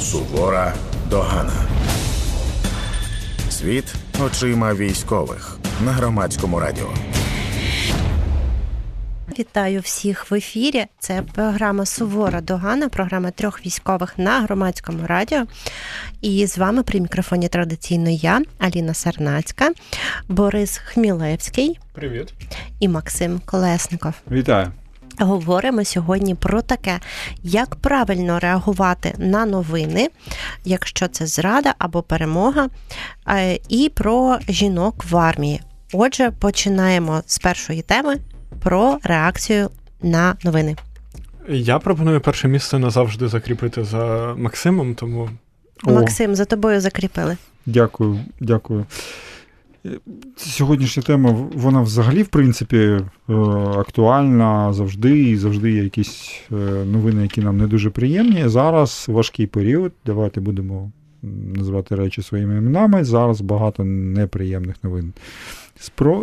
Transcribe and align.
Сувора 0.00 0.74
догана. 1.10 1.52
Світ 3.50 3.94
очима 4.24 4.74
військових 4.74 5.58
на 5.84 5.92
громадському 5.92 6.60
радіо. 6.60 6.88
Вітаю 9.38 9.80
всіх 9.80 10.30
в 10.30 10.34
ефірі. 10.34 10.86
Це 10.98 11.22
програма 11.34 11.86
Сувора 11.86 12.40
Догана, 12.40 12.88
програма 12.88 13.30
трьох 13.30 13.66
військових 13.66 14.18
на 14.18 14.40
громадському 14.40 15.06
радіо. 15.06 15.46
І 16.20 16.46
з 16.46 16.58
вами 16.58 16.82
при 16.82 17.00
мікрофоні 17.00 17.48
традиційно 17.48 18.10
я, 18.10 18.42
Аліна 18.58 18.94
Сарнацька, 18.94 19.70
Борис 20.28 20.78
Хмілевський. 20.78 21.78
Привіт. 21.92 22.34
І 22.80 22.88
Максим 22.88 23.40
Колесников. 23.46 24.14
Вітаю. 24.30 24.72
Говоримо 25.20 25.84
сьогодні 25.84 26.34
про 26.34 26.62
таке, 26.62 27.00
як 27.42 27.76
правильно 27.76 28.38
реагувати 28.38 29.14
на 29.18 29.46
новини, 29.46 30.08
якщо 30.64 31.08
це 31.08 31.26
зрада 31.26 31.74
або 31.78 32.02
перемога, 32.02 32.68
е, 33.28 33.58
і 33.68 33.90
про 33.94 34.38
жінок 34.48 35.04
в 35.10 35.16
армії. 35.16 35.60
Отже, 35.92 36.30
починаємо 36.30 37.22
з 37.26 37.38
першої 37.38 37.82
теми 37.82 38.16
про 38.60 38.98
реакцію 39.02 39.70
на 40.02 40.36
новини. 40.44 40.76
Я 41.48 41.78
пропоную 41.78 42.20
перше 42.20 42.48
місце 42.48 42.78
назавжди 42.78 43.28
закріпити 43.28 43.84
за 43.84 44.34
Максимом, 44.38 44.94
тому. 44.94 45.30
Максим, 45.82 46.34
за 46.34 46.44
тобою 46.44 46.80
закріпили. 46.80 47.36
Дякую, 47.66 48.20
дякую. 48.40 48.86
Сьогоднішня 50.36 51.02
тема, 51.02 51.48
вона 51.54 51.82
взагалі, 51.82 52.22
в 52.22 52.28
принципі, 52.28 52.76
е, 52.76 53.02
актуальна 53.78 54.72
завжди, 54.72 55.22
і 55.22 55.36
завжди 55.36 55.72
є 55.72 55.82
якісь 55.82 56.40
е, 56.52 56.54
новини, 56.84 57.22
які 57.22 57.40
нам 57.40 57.58
не 57.58 57.66
дуже 57.66 57.90
приємні. 57.90 58.48
Зараз 58.48 59.06
важкий 59.08 59.46
період. 59.46 59.92
Давайте 60.06 60.40
будемо 60.40 60.90
називати 61.54 61.94
речі 61.94 62.22
своїми 62.22 62.56
іменами. 62.56 63.04
Зараз 63.04 63.40
багато 63.40 63.84
неприємних 63.84 64.76
новин 64.84 65.12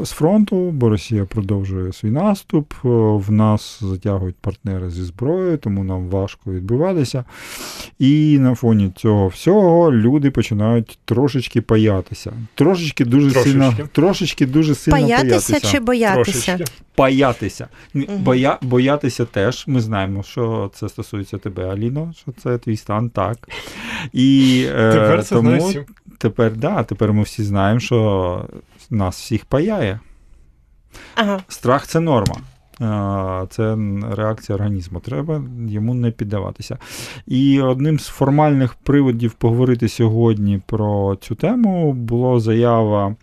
з 0.04 0.12
фронту, 0.12 0.72
бо 0.72 0.90
Росія 0.90 1.26
продовжує 1.26 1.94
свій 1.94 2.12
наступ. 2.12 2.74
В 2.84 3.32
нас 3.32 3.80
затягують 3.82 4.36
партнери 4.36 4.90
зі 4.90 5.04
зброєю, 5.04 5.58
тому 5.58 5.84
нам 5.84 6.08
важко 6.08 6.52
відбиватися. 6.54 7.24
І 8.00 8.40
на 8.40 8.56
фоні 8.56 8.92
цього 8.96 9.28
всього 9.28 9.92
люди 9.92 10.32
починають 10.32 11.00
трошечки 11.06 11.62
паятися. 11.62 12.34
Трошечки 12.56 13.06
дуже 13.06 13.32
трошечки. 13.32 13.52
сильно 13.52 13.74
трошечки 13.92 14.46
дуже 14.46 14.76
сильно 14.76 14.98
паятися. 14.98 15.52
Паятися 15.52 15.72
чи 15.72 15.80
боятися? 15.80 16.46
Трошечки. 16.46 16.74
Паятися. 16.96 17.68
Угу. 17.96 18.06
Боя, 18.18 18.58
Боятися 18.62 19.26
теж. 19.26 19.64
Ми 19.68 19.82
знаємо, 19.82 20.24
що 20.24 20.72
це 20.74 20.90
стосується 20.90 21.38
тебе, 21.38 21.70
Аліно, 21.70 22.14
що 22.22 22.32
це 22.44 22.58
твій 22.58 22.78
стан 22.78 23.10
так. 23.10 23.50
І 24.14 24.64
Тепер 24.68 25.20
е, 25.20 25.24
це 25.24 25.36
тому 25.36 25.74
тепер, 26.18 26.56
да, 26.56 26.84
тепер 26.84 27.14
ми 27.14 27.24
всі 27.24 27.44
знаємо, 27.44 27.80
що 27.80 28.46
нас 28.90 29.22
всіх 29.22 29.46
паяє. 29.46 30.00
Ага. 31.16 31.40
Страх 31.48 31.88
це 31.88 32.00
норма. 32.00 32.36
Це 33.50 33.78
реакція 34.12 34.56
організму. 34.56 35.00
Треба 35.00 35.44
йому 35.68 35.94
не 35.94 36.12
піддаватися. 36.12 36.78
І 37.28 37.62
одним 37.62 38.00
з 38.00 38.08
формальних 38.08 38.74
приводів 38.74 39.34
поговорити 39.34 39.90
сьогодні 39.90 40.62
про 40.66 41.16
цю 41.22 41.36
тему 41.36 41.94
була 41.94 42.40
заява 42.40 43.16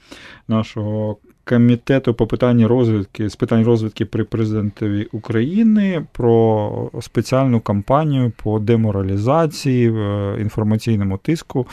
нашого 0.48 1.16
комітету 1.44 2.14
по 2.14 2.26
питанні 2.26 2.66
розвідки 2.66 3.28
з 3.28 3.36
питань 3.36 3.64
розвідки 3.64 4.04
при 4.04 4.24
президентові 4.24 5.08
України 5.12 6.06
про 6.12 6.90
спеціальну 7.00 7.60
кампанію 7.60 8.32
по 8.42 8.58
деморалізації 8.58 9.90
в 9.90 10.36
інформаційному 10.40 11.18
тиску, 11.18 11.66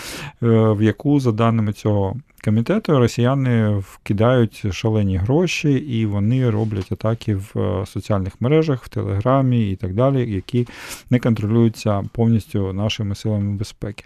е, 0.43 0.47
в 0.49 0.81
яку, 0.81 1.19
за 1.19 1.31
даними 1.31 1.73
цього 1.73 2.15
комітету, 2.43 2.99
росіяни 2.99 3.77
вкидають 3.77 4.65
шалені 4.71 5.17
гроші 5.17 5.71
і 5.71 6.05
вони 6.05 6.49
роблять 6.49 6.91
атаки 6.91 7.35
в 7.35 7.51
е, 7.55 7.85
соціальних 7.85 8.41
мережах, 8.41 8.83
в 8.83 8.89
Телеграмі 8.89 9.71
і 9.71 9.75
так 9.75 9.93
далі, 9.93 10.31
які 10.31 10.67
не 11.09 11.19
контролюються 11.19 12.03
повністю 12.13 12.73
нашими 12.73 13.15
силами 13.15 13.57
безпеки. 13.57 14.05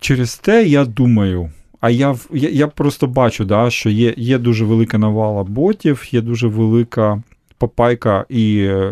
Через 0.00 0.38
те, 0.38 0.64
я 0.64 0.84
думаю. 0.84 1.50
А 1.84 1.90
я 1.90 2.16
я, 2.32 2.48
я 2.48 2.66
просто 2.66 3.06
бачу, 3.06 3.44
да, 3.44 3.70
що 3.70 3.90
є 3.90 4.14
є 4.16 4.38
дуже 4.38 4.64
велика 4.64 4.98
навала 4.98 5.44
ботів, 5.44 6.08
є 6.10 6.20
дуже 6.20 6.48
велика 6.48 7.22
попайка 7.58 8.24
і 8.28 8.58
е, 8.58 8.90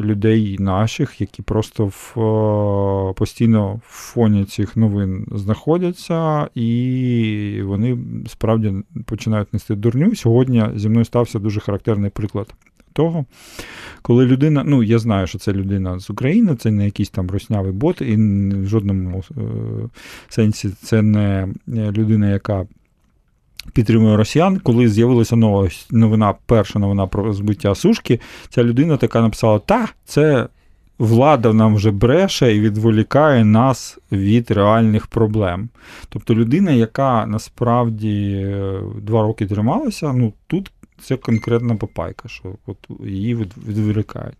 людей 0.00 0.56
наших, 0.58 1.20
які 1.20 1.42
просто 1.42 1.86
в, 1.86 2.20
е, 2.20 3.12
постійно 3.12 3.80
в 3.88 3.92
фоні 3.92 4.44
цих 4.44 4.76
новин 4.76 5.26
знаходяться, 5.32 6.48
і 6.54 7.60
вони 7.64 7.98
справді 8.26 8.72
починають 9.06 9.52
нести 9.52 9.74
дурню. 9.74 10.14
Сьогодні 10.14 10.64
зі 10.74 10.88
мною 10.88 11.04
стався 11.04 11.38
дуже 11.38 11.60
характерний 11.60 12.10
приклад 12.10 12.54
того, 12.94 13.24
коли 14.02 14.26
людина, 14.26 14.62
ну 14.66 14.82
я 14.82 14.98
знаю, 14.98 15.26
що 15.26 15.38
це 15.38 15.52
людина 15.52 15.98
з 15.98 16.10
України, 16.10 16.56
це 16.56 16.70
не 16.70 16.84
якийсь 16.84 17.10
там 17.10 17.30
роснявий 17.30 17.72
бот, 17.72 18.00
і 18.00 18.16
в 18.56 18.66
жодному 18.66 19.24
е, 19.30 19.42
сенсі 20.28 20.70
це 20.82 21.02
не 21.02 21.48
людина, 21.68 22.30
яка. 22.30 22.66
Підтримує 23.72 24.16
росіян, 24.16 24.58
коли 24.58 24.88
з'явилася 24.88 25.36
нова 25.36 25.68
новина, 25.90 26.34
перша 26.46 26.78
новина 26.78 27.06
про 27.06 27.32
збиття 27.32 27.74
сушки, 27.74 28.20
ця 28.48 28.64
людина 28.64 28.96
така 28.96 29.20
написала: 29.20 29.58
Та, 29.58 29.88
це 30.04 30.48
влада 30.98 31.52
нам 31.52 31.74
вже 31.74 31.90
бреше 31.90 32.56
і 32.56 32.60
відволікає 32.60 33.44
нас 33.44 33.98
від 34.12 34.50
реальних 34.50 35.06
проблем. 35.06 35.68
Тобто 36.08 36.34
людина, 36.34 36.70
яка 36.70 37.26
насправді 37.26 38.32
е, 38.46 38.80
два 39.02 39.22
роки 39.22 39.46
трималася, 39.46 40.12
ну 40.12 40.32
тут 40.46 40.70
це 41.00 41.16
конкретна 41.16 41.74
попайка, 41.74 42.28
що 42.28 42.54
от 42.66 42.76
її 43.06 43.34
відволікають. 43.68 44.36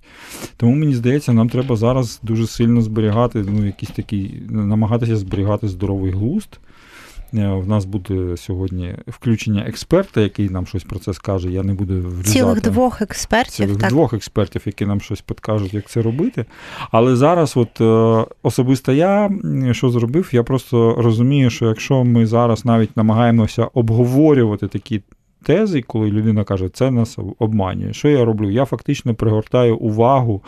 Тому 0.57 0.75
мені 0.75 0.95
здається, 0.95 1.33
нам 1.33 1.49
треба 1.49 1.77
зараз 1.77 2.21
дуже 2.23 2.47
сильно 2.47 2.81
зберігати, 2.81 3.45
ну, 3.49 3.67
якийсь 3.67 3.93
такий, 3.93 4.43
намагатися 4.49 5.17
зберігати 5.17 5.69
здоровий 5.69 6.13
глузд. 6.13 6.59
Е, 7.35 7.49
в 7.49 7.69
нас 7.69 7.85
буде 7.85 8.37
сьогодні 8.37 8.95
включення 9.07 9.65
експерта, 9.67 10.21
який 10.21 10.49
нам 10.49 10.67
щось 10.67 10.85
про 10.85 10.99
це 10.99 11.13
скаже. 11.15 11.51
Я 11.51 11.63
не 11.63 11.75
буду 11.75 11.95
влізати. 11.95 12.31
Цілих 12.31 12.63
двох 12.63 13.03
експертів. 13.03 13.67
Цілих 13.67 13.77
так. 13.77 13.91
двох 13.91 14.13
експертів, 14.13 14.63
які 14.67 14.87
нам 14.87 15.01
щось 15.01 15.21
підкажуть, 15.21 15.75
як 15.75 15.89
це 15.91 16.03
робити. 16.03 16.45
Але 16.91 17.17
зараз, 17.17 17.57
от 17.57 17.81
е, 17.81 18.27
особисто 18.43 18.93
я 18.93 19.31
що 19.73 19.91
зробив, 19.91 20.29
я 20.33 20.43
просто 20.43 20.95
розумію, 20.99 21.51
що 21.51 21.67
якщо 21.67 22.05
ми 22.05 22.27
зараз 22.27 22.65
навіть 22.65 22.97
намагаємося 22.97 23.69
обговорювати 23.75 24.69
такі 24.69 25.03
тези, 25.45 25.83
коли 25.83 26.11
людина 26.11 26.45
каже, 26.45 26.69
це 26.69 26.91
нас 26.91 27.19
обманює. 27.39 27.93
Що 27.93 28.09
я 28.09 28.25
роблю? 28.25 28.51
Я 28.51 28.65
фактично 28.65 29.15
пригортаю 29.15 29.77
увагу 29.77 30.43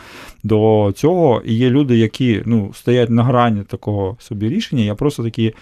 до 0.45 0.93
цього. 0.97 1.43
І 1.45 1.55
є 1.55 1.71
люди, 1.71 1.97
які 1.97 2.43
ну, 2.47 2.71
стоять 2.75 3.11
на 3.11 3.25
грані 3.25 3.62
такого 3.62 4.17
собі 4.21 4.49
рішення. 4.49 4.83
Я 4.83 4.95
просто 4.95 5.23
такі 5.23 5.55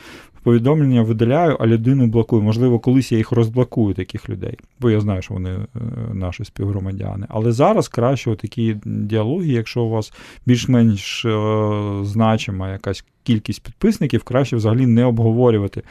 повідомлення 0.45 1.03
видаляю, 1.03 1.57
а 1.61 1.67
людину 1.67 2.07
блокую. 2.07 2.43
Можливо, 2.43 2.79
колись 2.79 3.13
я 3.13 3.19
їх 3.19 3.33
розблокую, 3.33 3.95
таких 3.95 4.29
людей, 4.29 4.59
бо 4.81 4.91
я 4.91 5.01
знаю, 5.01 5.23
що 5.23 5.35
вони 5.35 5.51
е, 5.51 5.67
наші 6.13 6.45
співгромадяни. 6.45 7.27
Але 7.29 7.53
зараз 7.53 7.89
краще 7.89 8.37
такі 8.37 8.77
діалоги, 8.85 9.49
якщо 9.49 9.83
у 9.83 9.91
вас 9.91 10.13
більш-менш 10.47 11.25
е, 11.25 12.05
значима 12.05 12.73
якась 12.73 13.05
кількість 13.25 13.63
підписників, 13.63 14.23
краще 14.23 14.57
взагалі 14.57 14.87
не 14.87 15.05
обговорювати. 15.05 15.83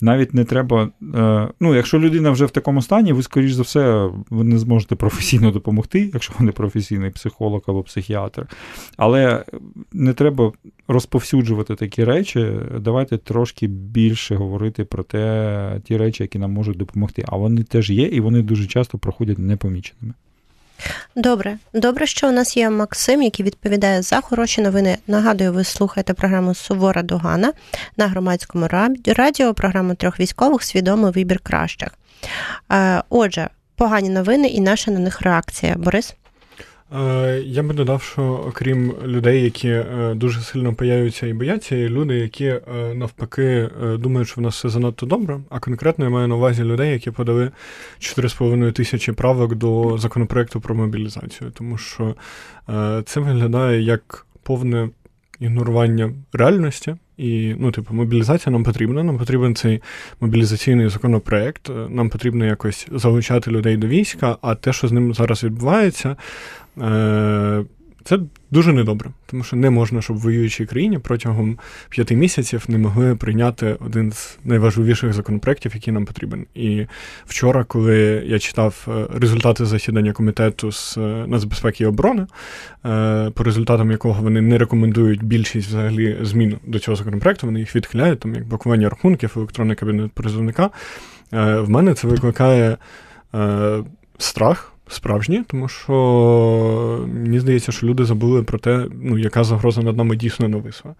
Навіть 0.00 0.34
не 0.34 0.44
треба. 0.44 0.90
Е, 1.14 1.48
ну, 1.60 1.74
якщо 1.74 1.98
людина 1.98 2.30
вже 2.30 2.46
в 2.46 2.50
такому 2.50 2.82
стані, 2.82 3.12
ви, 3.12 3.22
скоріш 3.22 3.52
за 3.52 3.62
все, 3.62 4.10
ви 4.30 4.44
не 4.44 4.58
зможете 4.58 4.94
професійно 4.94 5.50
допомогти, 5.50 6.10
якщо 6.14 6.34
ви 6.38 6.46
не 6.46 6.52
професійний 6.52 7.10
психолог 7.10 7.62
або 7.66 7.82
психіатр. 7.82 8.46
Але 8.96 9.44
не 9.92 10.12
треба 10.12 10.52
розповсюджувати 10.88 11.74
такі 11.74 12.04
речі. 12.04 12.52
Давайте 12.80 13.18
трошки 13.18 13.66
більше 13.66 14.34
говорити 14.34 14.84
про 14.84 15.02
те, 15.02 15.80
ті 15.84 15.96
речі, 15.96 16.22
які 16.22 16.38
нам 16.38 16.52
можуть 16.52 16.76
допомогти. 16.76 17.24
А 17.26 17.36
вони 17.36 17.62
теж 17.62 17.90
є, 17.90 18.06
і 18.06 18.20
вони 18.20 18.42
дуже 18.42 18.66
часто 18.66 18.98
проходять 18.98 19.38
непоміченими. 19.38 20.14
Добре, 21.16 21.58
добре, 21.74 22.06
що 22.06 22.28
у 22.28 22.32
нас 22.32 22.56
є 22.56 22.70
Максим, 22.70 23.22
який 23.22 23.46
відповідає 23.46 24.02
за 24.02 24.20
хороші 24.20 24.62
новини. 24.62 24.98
Нагадую, 25.06 25.52
ви 25.52 25.64
слухаєте 25.64 26.14
програму 26.14 26.54
Сувора 26.54 27.02
Догана 27.02 27.52
на 27.96 28.06
громадському 28.06 28.68
радіо, 29.06 29.54
програму 29.54 29.94
трьох 29.94 30.20
військових 30.20 30.62
Свідомий 30.62 31.12
вибір 31.12 31.38
кращих. 31.38 31.88
Е, 32.72 33.02
отже, 33.08 33.48
погані 33.76 34.08
новини 34.08 34.48
і 34.48 34.60
наша 34.60 34.90
на 34.90 34.98
них 34.98 35.20
реакція. 35.20 35.74
Борис? 35.76 36.14
Е, 36.94 37.42
я 37.46 37.62
би 37.62 37.74
додав, 37.74 38.02
що 38.02 38.22
окрім 38.48 38.94
людей, 39.04 39.44
які 39.44 39.68
е, 39.68 40.12
дуже 40.14 40.40
сильно 40.40 40.74
паяються 40.74 41.26
і 41.26 41.32
бояться, 41.32 41.76
є 41.76 41.88
люди, 41.88 42.14
які 42.14 42.44
е, 42.44 42.60
навпаки 42.94 43.68
думають, 43.98 44.28
що 44.28 44.40
в 44.40 44.44
нас 44.44 44.54
все 44.54 44.68
занадто 44.68 45.06
добре. 45.06 45.40
А 45.48 45.60
конкретно 45.60 46.04
я 46.04 46.10
маю 46.10 46.28
на 46.28 46.34
увазі 46.34 46.64
людей, 46.64 46.92
які 46.92 47.10
подали 47.10 47.50
4,5 48.00 48.72
тисячі 48.72 49.12
правок 49.12 49.54
до 49.54 49.98
законопроекту 49.98 50.60
про 50.60 50.74
мобілізацію, 50.74 51.50
тому 51.50 51.78
що 51.78 52.14
це 53.04 53.20
виглядає 53.20 53.82
як 53.82 54.26
повне 54.42 54.88
ігнорування 55.40 56.12
реальності. 56.32 56.96
І, 57.16 57.54
ну, 57.58 57.72
типу, 57.72 57.94
мобілізація 57.94 58.52
нам 58.52 58.64
потрібна. 58.64 59.02
Нам 59.02 59.18
потрібен 59.18 59.54
цей 59.54 59.82
мобілізаційний 60.20 60.88
законопроект. 60.88 61.70
Нам 61.88 62.08
потрібно 62.08 62.46
якось 62.46 62.88
залучати 62.92 63.50
людей 63.50 63.76
до 63.76 63.86
війська, 63.86 64.36
а 64.42 64.54
те, 64.54 64.72
що 64.72 64.88
з 64.88 64.92
ним 64.92 65.14
зараз 65.14 65.44
відбувається, 65.44 66.16
е- 66.82 67.64
це 68.04 68.18
дуже 68.50 68.72
недобре, 68.72 69.10
тому 69.26 69.44
що 69.44 69.56
не 69.56 69.70
можна, 69.70 70.02
щоб 70.02 70.16
в 70.16 70.20
воюючій 70.20 70.66
країні 70.66 70.98
протягом 70.98 71.58
п'яти 71.88 72.16
місяців 72.16 72.64
не 72.68 72.78
могли 72.78 73.16
прийняти 73.16 73.76
один 73.80 74.12
з 74.12 74.38
найважливіших 74.44 75.12
законопроєктів, 75.12 75.72
який 75.74 75.94
нам 75.94 76.06
потрібен. 76.06 76.46
І 76.54 76.86
вчора, 77.26 77.64
коли 77.64 78.22
я 78.26 78.38
читав 78.38 78.86
е, 78.88 79.18
результати 79.18 79.64
засідання 79.64 80.12
комітету 80.12 80.72
з 80.72 80.98
е, 80.98 81.24
нацбезпеки 81.26 81.84
і 81.84 81.86
оборони, 81.86 82.26
е, 82.86 83.30
по 83.34 83.44
результатам 83.44 83.90
якого 83.90 84.22
вони 84.22 84.40
не 84.40 84.58
рекомендують 84.58 85.22
більшість 85.22 85.68
взагалі 85.68 86.18
змін 86.22 86.56
до 86.66 86.78
цього 86.78 86.96
законопроекту, 86.96 87.46
вони 87.46 87.60
їх 87.60 87.76
відхиляють, 87.76 88.20
там 88.20 88.34
як 88.34 88.48
блокування 88.48 88.88
рахунків, 88.88 89.32
електронний 89.36 89.76
кабінет 89.76 90.12
призовника. 90.12 90.70
В 91.32 91.64
мене 91.68 91.94
це 91.94 92.08
викликає 92.08 92.76
страх 94.18 94.72
справжні, 94.90 95.44
тому 95.46 95.68
що 95.68 97.06
мені 97.14 97.40
здається, 97.40 97.72
що 97.72 97.86
люди 97.86 98.04
забули 98.04 98.42
про 98.42 98.58
те, 98.58 98.86
ну, 99.02 99.18
яка 99.18 99.44
загроза 99.44 99.82
над 99.82 99.96
нами 99.96 100.16
дійсно 100.16 100.48
нависла. 100.48 100.94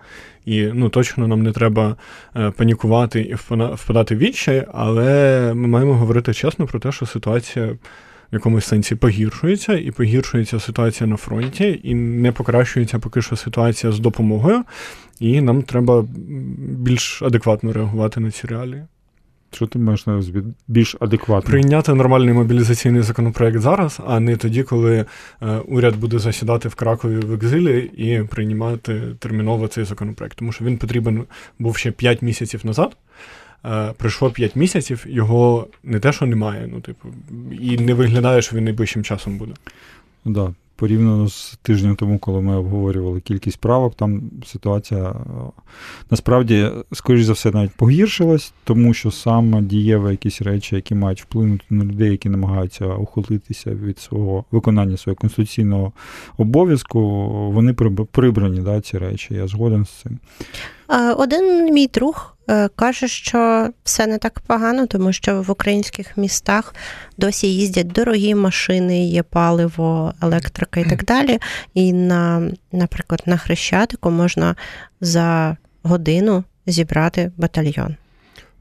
І 0.44 0.62
ну, 0.74 0.88
точно 0.88 1.28
нам 1.28 1.42
не 1.42 1.52
треба 1.52 1.96
е, 2.36 2.50
панікувати 2.50 3.20
і 3.20 3.34
впадати 3.74 4.14
в 4.14 4.18
відчай, 4.18 4.66
але 4.74 5.52
ми 5.54 5.68
маємо 5.68 5.94
говорити 5.94 6.34
чесно 6.34 6.66
про 6.66 6.80
те, 6.80 6.92
що 6.92 7.06
ситуація. 7.06 7.76
В 8.32 8.34
якомусь 8.34 8.64
сенсі 8.64 8.94
погіршується, 8.94 9.78
і 9.78 9.90
погіршується 9.90 10.60
ситуація 10.60 11.06
на 11.06 11.16
фронті, 11.16 11.80
і 11.82 11.94
не 11.94 12.32
покращується 12.32 12.98
поки 12.98 13.22
що 13.22 13.36
ситуація 13.36 13.92
з 13.92 13.98
допомогою, 13.98 14.64
і 15.20 15.40
нам 15.40 15.62
треба 15.62 16.04
більш 16.58 17.22
адекватно 17.22 17.72
реагувати 17.72 18.20
на 18.20 18.30
ці 18.30 18.46
реалії. 18.46 18.82
Що 19.52 19.66
ти 19.66 19.78
маєш 19.78 20.06
на 20.06 20.22
більш 20.68 20.96
адекватно? 21.00 21.50
Прийняти 21.50 21.94
нормальний 21.94 22.34
мобілізаційний 22.34 23.02
законопроект 23.02 23.58
зараз, 23.58 24.00
а 24.06 24.20
не 24.20 24.36
тоді, 24.36 24.62
коли 24.62 25.04
е, 25.42 25.56
уряд 25.56 25.96
буде 25.96 26.18
засідати 26.18 26.68
в 26.68 26.74
Кракові 26.74 27.16
в 27.16 27.32
екзилі 27.32 27.90
і 27.96 28.22
приймати 28.22 29.02
терміново 29.18 29.68
цей 29.68 29.84
законопроект. 29.84 30.38
Тому 30.38 30.52
що 30.52 30.64
він 30.64 30.78
потрібен 30.78 31.24
був 31.58 31.76
ще 31.76 31.90
5 31.90 32.22
місяців 32.22 32.66
назад. 32.66 32.96
Е, 33.64 33.92
пройшло 33.96 34.30
5 34.30 34.56
місяців, 34.56 35.04
його 35.08 35.66
не 35.84 36.00
те, 36.00 36.12
що 36.12 36.26
немає, 36.26 36.68
ну, 36.72 36.80
типу, 36.80 37.08
і 37.60 37.78
не 37.78 37.94
виглядає, 37.94 38.42
що 38.42 38.56
він 38.56 38.64
найближчим 38.64 39.04
часом 39.04 39.38
буде. 39.38 39.52
Да, 40.24 40.54
порівняно 40.80 41.28
з 41.28 41.58
тижнем 41.62 41.96
тому, 41.96 42.18
коли 42.18 42.40
ми 42.40 42.56
обговорювали 42.56 43.20
кількість 43.20 43.60
правок, 43.60 43.94
там 43.94 44.22
ситуація 44.46 45.04
е, 45.04 45.14
насправді, 46.10 46.70
скоріш 46.92 47.24
за 47.24 47.32
все, 47.32 47.50
навіть 47.50 47.70
погіршилась, 47.70 48.52
тому 48.64 48.94
що 48.94 49.10
саме 49.10 49.62
дієві 49.62 50.10
якісь 50.10 50.42
речі, 50.42 50.76
які 50.76 50.94
мають 50.94 51.22
вплинути 51.22 51.64
на 51.70 51.84
людей, 51.84 52.10
які 52.10 52.28
намагаються 52.28 52.86
ухилитися 52.86 53.70
від 53.70 53.98
свого 53.98 54.44
виконання 54.50 54.96
свого 54.96 55.16
конституційного 55.16 55.92
обов'язку, 56.38 57.00
вони 57.52 57.72
прибрані, 58.12 58.60
да, 58.60 58.80
ці 58.80 58.98
речі. 58.98 59.34
Я 59.34 59.46
згоден 59.46 59.84
з 59.84 59.90
цим. 59.90 60.18
Один 61.16 61.74
мій 61.74 61.86
друг 61.86 62.36
е, 62.48 62.68
каже, 62.76 63.08
що 63.08 63.68
все 63.84 64.06
не 64.06 64.18
так 64.18 64.40
погано, 64.40 64.86
тому 64.86 65.12
що 65.12 65.42
в 65.42 65.50
українських 65.50 66.16
містах 66.16 66.74
досі 67.18 67.54
їздять 67.54 67.86
дорогі 67.86 68.34
машини, 68.34 69.06
є 69.06 69.22
паливо, 69.22 70.14
електрика 70.22 70.80
і 70.80 70.84
так 70.84 71.04
далі. 71.04 71.38
І 71.74 71.92
на, 71.92 72.50
наприклад, 72.72 73.22
на 73.26 73.36
Хрещатику 73.36 74.10
можна 74.10 74.56
за 75.00 75.56
годину 75.82 76.44
зібрати 76.66 77.32
батальйон. 77.36 77.96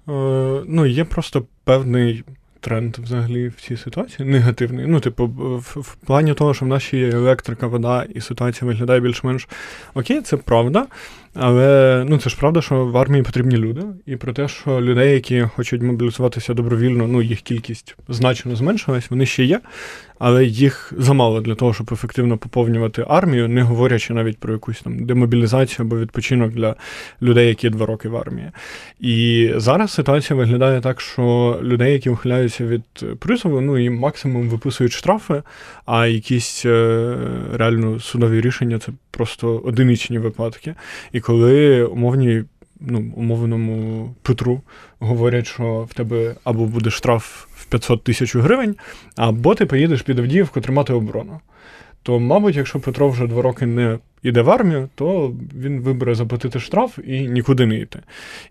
Е, 0.10 0.64
ну, 0.68 0.86
є 0.86 1.06
просто 1.06 1.46
певний 1.64 2.24
тренд 2.60 2.98
взагалі 2.98 3.48
в 3.48 3.62
цій 3.62 3.78
ситуації 3.78 4.30
негативний. 4.30 4.86
Ну, 4.88 5.00
типу, 5.00 5.26
в, 5.28 5.80
в 5.82 5.96
плані 5.96 6.34
того, 6.34 6.54
що 6.54 6.66
в 6.66 6.68
нас 6.68 6.94
є 6.94 7.10
електрика, 7.10 7.68
вода, 7.68 8.06
і 8.16 8.22
ситуація 8.22 8.68
виглядає 8.68 9.00
більш-менш 9.00 9.48
окей, 9.94 10.22
це 10.22 10.38
правда. 10.38 10.88
Але 11.34 12.04
ну 12.08 12.18
це 12.18 12.30
ж 12.30 12.38
правда, 12.40 12.62
що 12.62 12.86
в 12.86 12.98
армії 12.98 13.24
потрібні 13.24 13.58
люди, 13.58 13.82
і 14.06 14.16
про 14.16 14.34
те, 14.34 14.48
що 14.48 14.82
людей, 14.82 15.14
які 15.14 15.42
хочуть 15.42 15.82
мобілізуватися 15.82 16.54
добровільно, 16.54 17.08
ну 17.08 17.22
їх 17.22 17.42
кількість 17.42 17.96
значно 18.08 18.56
зменшилась, 18.56 19.10
вони 19.10 19.26
ще 19.26 19.44
є, 19.44 19.60
але 20.20 20.46
їх 20.46 20.94
замало 20.98 21.42
для 21.42 21.56
того, 21.56 21.74
щоб 21.74 21.90
ефективно 21.92 22.38
поповнювати 22.38 23.06
армію, 23.08 23.48
не 23.48 23.62
говорячи 23.62 24.14
навіть 24.14 24.38
про 24.38 24.54
якусь 24.54 24.82
там 24.82 25.06
демобілізацію 25.06 25.86
або 25.86 25.98
відпочинок 25.98 26.52
для 26.52 26.76
людей, 27.22 27.48
які 27.48 27.70
два 27.70 27.86
роки 27.86 28.10
в 28.10 28.18
армії. 28.18 28.52
І 29.00 29.52
зараз 29.56 29.92
ситуація 29.92 30.38
виглядає 30.38 30.82
так, 30.82 31.02
що 31.02 31.60
людей, 31.62 31.94
які 31.94 32.10
ухиляються 32.10 32.66
від 32.66 32.84
призову, 33.20 33.62
ну 33.62 33.78
їм 33.78 33.98
максимум 33.98 34.50
виписують 34.50 34.94
штрафи, 34.94 35.44
а 35.86 36.08
якісь 36.08 36.66
е, 36.66 37.16
реально 37.54 38.00
судові 38.00 38.42
рішення 38.42 38.80
це 38.80 38.92
просто 39.20 39.62
одиничні 39.66 40.20
випадки. 40.20 40.76
І 41.12 41.20
коли 41.20 41.84
умовні, 41.84 42.44
ну, 42.80 43.14
умовному 43.16 44.10
Петру 44.22 44.62
говорять, 45.00 45.48
що 45.48 45.88
в 45.90 45.94
тебе 45.94 46.36
або 46.44 46.66
буде 46.66 46.90
штраф 46.90 47.46
в 47.56 47.66
500 47.66 48.04
тисяч 48.04 48.36
гривень, 48.36 48.76
або 49.16 49.56
ти 49.56 49.66
поїдеш 49.66 50.02
під 50.02 50.20
Авдіївку 50.20 50.62
тримати 50.62 50.94
оборону. 50.94 51.40
То, 52.04 52.20
мабуть, 52.20 52.56
якщо 52.56 52.80
Петро 52.80 53.10
вже 53.10 53.28
два 53.28 53.42
роки 53.42 53.66
не 53.66 54.00
іде 54.24 54.42
в 54.42 54.50
армію, 54.50 54.90
то 54.96 55.34
він 55.62 55.82
вибере 55.82 56.16
заплатити 56.16 56.60
штраф 56.60 57.00
і 57.08 57.22
нікуди 57.22 57.66
не 57.66 57.80
йти. 57.80 58.00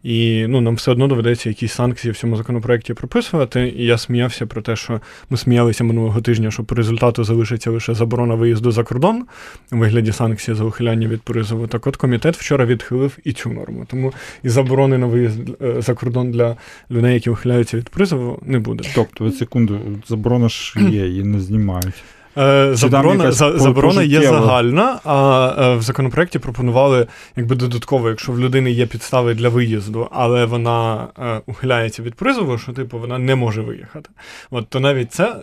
І 0.03 0.47
ну, 0.49 0.61
нам 0.61 0.75
все 0.75 0.91
одно 0.91 1.07
доведеться 1.07 1.49
якісь 1.49 1.73
санкції 1.73 2.13
в 2.13 2.17
цьому 2.17 2.37
законопроекті 2.37 2.95
прописувати. 2.95 3.75
І 3.77 3.85
я 3.85 3.99
сміявся 3.99 4.47
про 4.47 4.63
те, 4.63 4.77
що 4.77 5.01
ми 5.31 5.37
сміялися 5.37 5.85
минулого 5.85 6.21
тижня, 6.21 6.51
що 6.51 6.65
по 6.65 6.75
результату 6.75 7.25
залишиться 7.25 7.71
лише 7.71 7.95
заборона 7.95 8.35
виїзду 8.35 8.71
за 8.71 8.85
кордон 8.85 9.27
у 9.73 9.77
вигляді 9.77 10.13
санкцій 10.13 10.55
за 10.55 10.65
ухиляння 10.65 11.09
від 11.09 11.23
призову. 11.23 11.67
Так 11.67 11.87
от 11.87 11.97
комітет 11.97 12.37
вчора 12.37 12.67
відхилив 12.67 13.19
і 13.25 13.33
цю 13.33 13.51
норму. 13.51 13.85
Тому 13.91 14.13
і 14.43 14.49
заборони 14.49 14.99
на 14.99 15.07
виїзд 15.07 15.41
е, 15.63 15.83
за 15.83 15.95
кордон 15.95 16.31
для 16.31 16.57
людей, 16.91 17.15
які 17.15 17.31
ухиляються 17.31 17.77
від 17.77 17.89
призову, 17.89 18.39
не 18.43 18.59
буде. 18.59 18.85
Тобто, 18.95 19.31
секунду, 19.31 19.81
заборона 20.09 20.49
ж 20.49 20.75
є, 20.91 21.07
її 21.07 21.25
не 21.25 21.41
знімають. 21.41 21.95
Е, 22.39 22.75
заборона 22.75 23.33
за, 23.33 23.59
заборона 23.59 24.03
є 24.03 24.23
загальна, 24.23 25.01
а 25.05 25.55
е, 25.59 25.77
в 25.77 25.83
законопроекті 25.83 26.39
пропонували 26.39 27.07
якби 27.37 27.57
додатково, 27.57 28.09
якщо 28.09 28.33
в 28.33 28.41
людини 28.41 28.71
є 28.71 28.87
підстави 28.87 29.35
для 29.35 29.49
виїзду, 29.49 30.09
але 30.13 30.45
вона 30.45 31.09
е, 31.19 31.41
ухиляється 31.47 32.03
від 32.03 32.15
призову, 32.15 32.59
що 32.59 32.73
типу 32.73 32.99
вона 32.99 33.19
не 33.19 33.35
може 33.35 33.63
виїхати. 33.63 34.11
От 34.51 34.69
то 34.69 34.81
навіть 34.81 35.13
це 35.13 35.37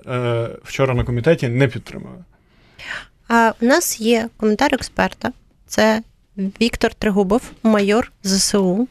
вчора 0.63 0.93
на 0.93 1.03
комітеті 1.03 1.47
не 1.47 1.67
підтримали. 1.67 2.17
А 3.27 3.51
у 3.61 3.65
нас 3.65 4.01
є 4.01 4.29
коментар 4.37 4.73
експерта. 4.73 5.31
Це 5.67 6.01
Віктор 6.37 6.93
Тригубов, 6.93 7.41
майор 7.63 8.11
ЗСУ. 8.23 8.87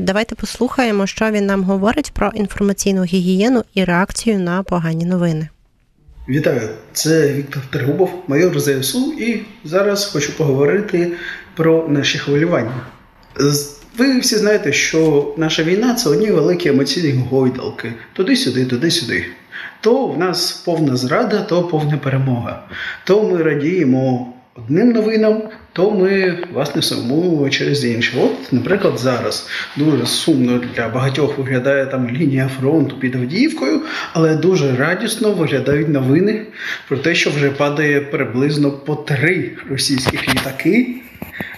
Давайте 0.00 0.34
послухаємо, 0.34 1.06
що 1.06 1.30
він 1.30 1.46
нам 1.46 1.64
говорить 1.64 2.12
про 2.12 2.28
інформаційну 2.34 3.04
гігієну 3.04 3.64
і 3.74 3.84
реакцію 3.84 4.38
на 4.38 4.62
погані 4.62 5.04
новини. 5.04 5.48
Вітаю, 6.28 6.68
це 6.92 7.32
Віктор 7.32 7.62
Трегубов, 7.70 8.24
майор 8.28 8.60
ЗСУ, 8.60 9.12
і 9.12 9.40
зараз 9.64 10.04
хочу 10.04 10.36
поговорити 10.36 11.12
про 11.56 11.88
наші 11.88 12.18
хвилювання. 12.18 12.86
Ви 13.98 14.18
всі 14.18 14.36
знаєте, 14.36 14.72
що 14.72 15.34
наша 15.36 15.62
війна 15.62 15.94
це 15.94 16.08
одні 16.08 16.30
великі 16.30 16.68
емоційні 16.68 17.24
гойдалки. 17.30 17.92
Туди-сюди, 18.12 18.66
туди-сюди. 18.66 19.26
То 19.80 20.06
в 20.06 20.18
нас 20.18 20.52
повна 20.52 20.96
зрада, 20.96 21.42
то 21.42 21.62
повна 21.62 21.96
перемога. 21.96 22.68
То 23.04 23.22
ми 23.22 23.42
радіємо 23.42 24.34
одним 24.54 24.92
новинам, 24.92 25.42
то 25.72 25.90
ми 25.90 26.38
власне 26.52 26.82
сумуємо 26.82 27.50
через 27.50 27.84
інші. 27.84 28.12
От, 28.20 28.52
наприклад, 28.52 28.98
зараз 28.98 29.48
дуже 29.76 30.06
сумно 30.06 30.60
для 30.76 30.88
багатьох 30.88 31.38
виглядає 31.38 31.86
там 31.86 32.10
лінія 32.10 32.50
фронту 32.60 32.98
під 32.98 33.14
Авдіївкою, 33.14 33.80
але 34.12 34.36
дуже 34.36 34.76
радісно 34.76 35.32
виглядають 35.32 35.88
новини 35.88 36.42
про 36.88 36.96
те, 36.96 37.14
що 37.14 37.30
вже 37.30 37.50
падає 37.50 38.00
приблизно 38.00 38.70
по 38.70 38.94
три 38.96 39.50
російських 39.70 40.28
літаки. 40.28 40.94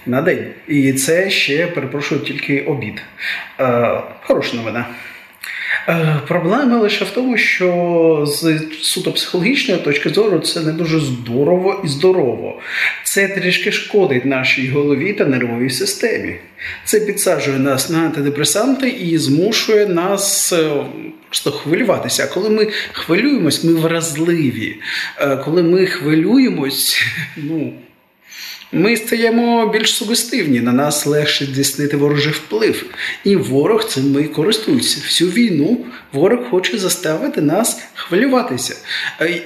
На 0.05 0.21
день. 0.21 0.45
І 0.67 0.93
це 0.93 1.29
ще 1.29 1.67
перепрошую 1.67 2.21
тільки 2.21 2.61
обід. 2.61 3.01
Е, 3.59 4.01
Хороша 4.21 4.57
новина. 4.57 4.85
Е, 5.87 6.21
проблема 6.27 6.77
лише 6.77 7.05
в 7.05 7.09
тому, 7.09 7.37
що 7.37 8.23
з 8.27 8.59
суто 8.81 9.11
психологічної 9.11 9.81
точки 9.81 10.09
зору 10.09 10.39
це 10.39 10.61
не 10.61 10.71
дуже 10.71 10.99
здорово 10.99 11.81
і 11.85 11.87
здорово. 11.87 12.61
Це 13.03 13.27
трішки 13.27 13.71
шкодить 13.71 14.25
нашій 14.25 14.69
голові 14.69 15.13
та 15.13 15.25
нервовій 15.25 15.69
системі. 15.69 16.35
Це 16.83 16.99
підсаджує 16.99 17.59
нас 17.59 17.89
на 17.89 17.99
антидепресанти 17.99 18.89
і 18.89 19.17
змушує 19.17 19.87
нас 19.87 20.53
е, 20.53 20.71
просто 21.27 21.51
хвилюватися. 21.51 22.23
А 22.23 22.33
коли 22.33 22.49
ми 22.49 22.67
хвилюємось, 22.91 23.63
ми 23.63 23.73
вразливі. 23.73 24.75
Е, 25.19 25.37
коли 25.37 25.63
ми 25.63 25.85
хвилюємось, 25.85 27.03
ну. 27.37 27.73
Ми 28.71 28.97
стаємо 28.97 29.67
більш 29.67 29.93
сугестивні, 29.93 30.61
на 30.61 30.73
нас 30.73 31.05
легше 31.05 31.45
здійснити 31.45 31.97
ворожий 31.97 32.33
вплив. 32.33 32.85
І 33.23 33.35
ворог 33.35 33.85
цим 33.85 34.19
і 34.19 34.27
користується. 34.27 35.01
Всю 35.03 35.29
війну 35.29 35.85
ворог 36.13 36.49
хоче 36.49 36.77
заставити 36.77 37.41
нас 37.41 37.81
хвилюватися. 37.93 38.75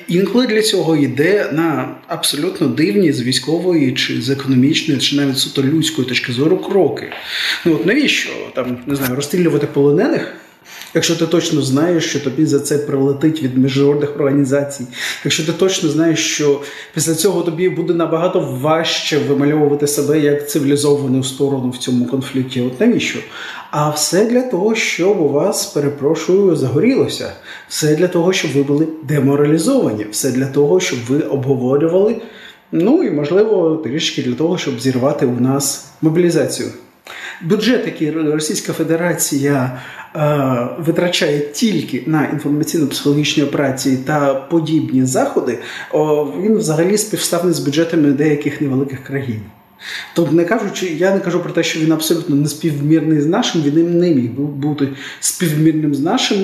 Інколи 0.08 0.48
для 0.48 0.62
цього 0.62 0.96
йде 0.96 1.50
на 1.52 1.96
абсолютно 2.08 2.68
дивні 2.68 3.12
з 3.12 3.22
військової, 3.22 3.94
чи 3.94 4.22
з 4.22 4.30
економічної, 4.30 5.00
чи 5.00 5.16
навіть 5.16 5.38
суто 5.38 5.64
людської 5.64 6.08
точки 6.08 6.34
зору 6.34 6.58
кроки. 6.58 7.12
Ну 7.66 7.74
от 7.76 7.86
навіщо 7.86 8.32
там 8.56 8.78
не 8.88 8.96
знаю, 8.96 9.16
розстрілювати 9.16 9.68
полонених? 9.68 10.36
Якщо 10.94 11.16
ти 11.16 11.28
точно 11.28 11.62
знаєш, 11.62 12.10
що 12.10 12.20
тобі 12.20 12.46
за 12.46 12.60
це 12.60 12.78
прилетить 12.78 13.44
від 13.44 13.58
міжнародних 13.58 14.16
організацій, 14.16 14.86
якщо 15.24 15.46
ти 15.46 15.52
точно 15.52 15.90
знаєш, 15.90 16.34
що 16.34 16.62
після 16.94 17.16
цього 17.16 17.42
тобі 17.42 17.70
буде 17.70 17.94
набагато 17.94 18.40
важче 18.62 19.18
вимальовувати 19.18 19.88
себе 19.88 20.20
як 20.20 20.50
цивілізовану 20.50 21.24
сторону 21.24 21.70
в 21.70 21.78
цьому 21.78 22.06
конфлікті, 22.06 22.62
от 22.62 22.80
навіщо? 22.80 23.20
А 23.72 23.90
все 23.90 24.26
для 24.26 24.42
того, 24.42 24.76
щоб 24.76 25.22
у 25.22 25.30
вас, 25.30 25.66
перепрошую, 25.66 26.56
загорілося, 26.56 27.32
все 27.68 27.96
для 27.96 28.08
того, 28.08 28.34
щоб 28.34 28.52
ви 28.52 28.64
були 28.64 28.88
деморалізовані, 29.04 30.06
все 30.12 30.32
для 30.32 30.46
того, 30.46 30.80
щоб 30.80 31.00
ви 31.08 31.20
обговорювали. 31.20 32.16
Ну 32.72 33.04
і 33.04 33.12
можливо 33.12 33.82
трішки 33.84 34.22
для 34.22 34.34
того, 34.34 34.58
щоб 34.58 34.80
зірвати 34.80 35.26
у 35.26 35.40
нас 35.40 35.92
мобілізацію. 36.02 36.70
Бюджет, 37.42 37.86
який 37.86 38.12
Російська 38.12 38.74
Федерація 38.74 39.80
е, 40.16 40.68
витрачає 40.80 41.40
тільки 41.40 42.04
на 42.06 42.32
інформаційно-психологічні 42.34 43.44
операції 43.44 43.98
та 43.98 44.34
подібні 44.34 45.06
заходи, 45.06 45.60
о, 45.92 46.26
він 46.26 46.58
взагалі 46.58 46.98
співставний 46.98 47.54
з 47.54 47.60
бюджетами 47.60 48.12
деяких 48.12 48.62
невеликих 48.62 49.04
країн. 49.04 49.42
Тобто, 50.14 50.36
не 50.36 50.46
кажучи, 50.46 50.86
я 50.86 51.14
не 51.14 51.20
кажу 51.20 51.40
про 51.40 51.52
те, 51.52 51.64
що 51.64 51.80
він 51.80 51.92
абсолютно 51.92 52.36
не 52.36 52.48
співмірний 52.48 53.22
з 53.22 53.26
нашим, 53.26 53.62
він 53.62 54.00
не 54.00 54.10
міг 54.10 54.32
бути 54.32 54.88
співмірним 55.20 55.96
з 55.96 56.00
нашим, 56.00 56.38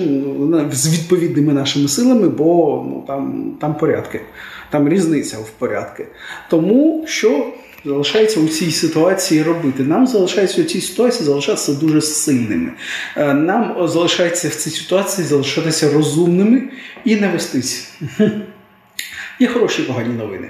з 0.72 0.94
відповідними 0.94 1.54
нашими 1.54 1.88
силами, 1.88 2.30
бо 2.30 2.84
ну, 2.90 3.04
там 3.08 3.52
там 3.62 3.76
порядки, 3.76 4.22
там 4.70 4.90
різниця 4.90 5.38
в 5.38 5.50
порядки. 5.50 6.08
Тому 6.50 7.04
що 7.08 7.54
залишається 7.86 8.40
у 8.40 8.48
цій 8.48 8.72
ситуації 8.72 9.44
робити. 9.44 9.84
Нам 9.84 10.08
залишається 10.08 10.62
у 10.62 10.66
цій 10.66 10.82
ситуації 10.82 11.26
залишатися 11.26 11.74
дуже 11.74 12.02
сильними. 12.02 12.72
Е, 13.18 13.34
нам 13.34 13.88
залишається 13.88 14.50
в 14.50 14.56
цій 14.56 14.70
ситуації 14.70 15.28
залишатися 15.28 15.94
розумними 15.94 16.64
і 17.06 17.16
не 17.16 17.28
вестись. 17.28 17.92
Є 19.40 19.48
хороші 19.48 19.82
погані 19.82 20.14
новини. 20.14 20.50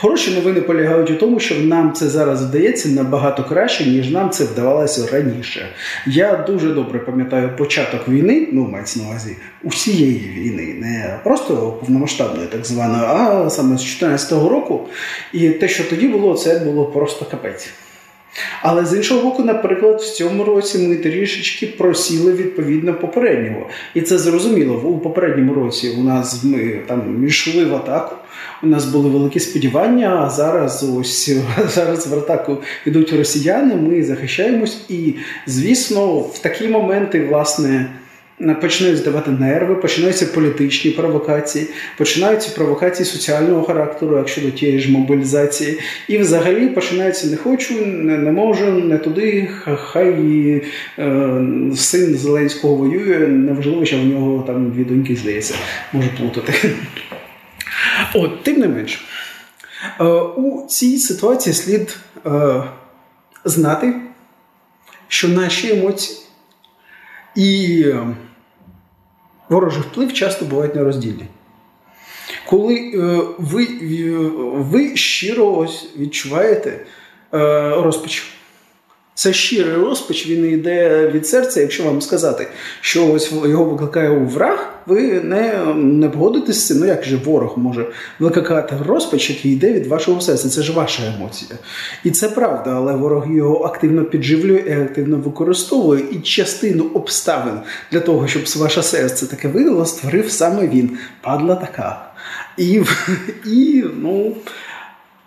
Хороші 0.00 0.34
новини 0.34 0.60
полягають 0.60 1.10
у 1.10 1.14
тому, 1.14 1.40
що 1.40 1.54
нам 1.54 1.92
це 1.92 2.08
зараз 2.08 2.44
вдається 2.44 2.88
набагато 2.88 3.44
краще, 3.44 3.86
ніж 3.86 4.10
нам 4.10 4.30
це 4.30 4.44
вдавалося 4.44 5.12
раніше. 5.12 5.68
Я 6.06 6.44
дуже 6.46 6.68
добре 6.68 6.98
пам'ятаю 6.98 7.56
початок 7.58 8.08
війни, 8.08 8.48
ну 8.52 8.66
мається 8.66 9.00
на 9.00 9.08
увазі 9.08 9.36
усієї 9.62 10.18
війни, 10.18 10.74
не 10.80 11.20
просто 11.24 11.54
повномасштабної, 11.80 12.46
так 12.46 12.66
званої, 12.66 13.02
а 13.04 13.50
саме 13.50 13.76
з 13.76 13.80
2014 13.80 14.32
року. 14.32 14.88
І 15.32 15.50
те, 15.50 15.68
що 15.68 15.84
тоді 15.84 16.08
було, 16.08 16.34
це 16.34 16.58
було 16.58 16.86
просто 16.86 17.24
капець. 17.24 17.68
Але 18.62 18.86
з 18.86 18.96
іншого 18.96 19.22
боку, 19.22 19.44
наприклад, 19.44 20.00
в 20.00 20.10
цьому 20.10 20.44
році 20.44 20.78
ми 20.78 20.96
трішечки 20.96 21.66
просіли 21.66 22.32
відповідно 22.32 22.94
попереднього. 22.94 23.66
І 23.94 24.00
це 24.00 24.18
зрозуміло. 24.18 24.74
У 24.74 24.98
попередньому 24.98 25.54
році 25.54 25.94
у 25.98 26.02
нас 26.02 26.44
ми 26.44 26.80
там 26.86 27.26
йшли 27.26 27.64
в 27.64 27.74
атаку. 27.74 28.16
У 28.62 28.66
нас 28.66 28.84
були 28.84 29.10
великі 29.10 29.40
сподівання. 29.40 30.22
А 30.26 30.30
зараз 30.30 30.90
ось 30.98 31.30
зараз 31.74 32.06
в 32.06 32.14
атаку 32.14 32.56
йдуть 32.86 33.12
росіяни. 33.12 33.74
Ми 33.74 34.02
захищаємось, 34.02 34.84
і 34.88 35.14
звісно, 35.46 36.18
в 36.18 36.38
такі 36.38 36.68
моменти, 36.68 37.26
власне 37.26 37.86
починають 38.60 38.98
здавати 38.98 39.30
нерви, 39.30 39.74
починаються 39.74 40.26
політичні 40.26 40.90
провокації, 40.90 41.66
починаються 41.98 42.50
провокації 42.56 43.06
соціального 43.06 43.62
характеру, 43.62 44.16
якщо 44.16 44.40
до 44.40 44.50
тієї 44.50 44.80
ж 44.80 44.92
мобілізації, 44.92 45.80
і 46.08 46.18
взагалі 46.18 46.68
починається 46.68 47.26
не 47.26 47.36
хочу, 47.36 47.86
не, 47.86 48.18
не 48.18 48.32
можу, 48.32 48.64
не 48.64 48.98
туди. 48.98 49.48
Хай 49.76 50.62
е, 50.98 51.42
син 51.76 52.14
Зеленського 52.14 52.74
воює, 52.74 53.18
неважливо, 53.18 53.84
що 53.84 53.96
в 53.96 54.04
нього 54.04 54.44
там 54.46 54.70
дві 54.70 54.84
доньки 54.84 55.16
здається, 55.16 55.54
може 55.92 56.08
плутати. 56.08 56.52
От, 58.14 58.42
тим 58.42 58.60
не 58.60 58.68
менш, 58.68 59.04
е, 60.00 60.04
у 60.14 60.66
цій 60.68 60.98
ситуації 60.98 61.54
слід 61.54 61.98
е, 62.26 62.62
знати, 63.44 63.94
що 65.08 65.28
наші 65.28 65.72
емоції 65.72 66.18
і 67.36 67.84
ворожий 69.50 69.82
вплив 69.82 70.12
часто 70.12 70.44
бувають 70.44 70.74
нероздільні. 70.74 71.24
Коли 72.46 72.74
е, 72.74 73.20
ви 73.38 73.64
е, 73.64 74.10
ви 74.54 74.96
щиро 74.96 75.68
відчуваєте 75.98 76.70
е, 76.70 76.86
розпач, 77.70 78.32
це 79.20 79.32
щирий 79.32 79.74
розпач, 79.74 80.26
він 80.26 80.50
йде 80.50 81.08
від 81.14 81.26
серця, 81.26 81.60
якщо 81.60 81.84
вам 81.84 82.02
сказати, 82.02 82.46
що 82.80 83.12
ось 83.12 83.32
його 83.32 83.64
викликає 83.64 84.10
у 84.10 84.26
враг, 84.26 84.74
ви 84.86 85.20
не 85.20 85.64
не 85.74 86.08
погодитесь 86.08 86.56
з 86.56 86.66
цим. 86.66 86.78
Ну 86.78 86.86
як 86.86 87.04
же 87.04 87.16
ворог 87.16 87.58
може 87.58 87.86
викликати 88.18 88.74
розпач, 88.86 89.30
який 89.30 89.52
йде 89.52 89.72
від 89.72 89.86
вашого 89.86 90.20
серця? 90.20 90.48
Це 90.48 90.62
ж 90.62 90.72
ваша 90.72 91.02
емоція. 91.16 91.58
І 92.04 92.10
це 92.10 92.28
правда, 92.28 92.70
але 92.70 92.96
ворог 92.96 93.36
його 93.36 93.64
активно 93.64 94.04
підживлює 94.04 94.64
і 94.68 94.72
активно 94.72 95.16
використовує. 95.16 96.04
І 96.12 96.16
частину 96.16 96.84
обставин 96.94 97.60
для 97.92 98.00
того, 98.00 98.28
щоб 98.28 98.42
ваше 98.56 98.82
серце 98.82 99.26
таке 99.26 99.48
видало, 99.48 99.86
створив 99.86 100.30
саме 100.30 100.68
він. 100.68 100.98
Падла 101.20 101.54
така. 101.54 102.10
І, 102.56 102.82
і 103.46 103.84
ну. 104.02 104.36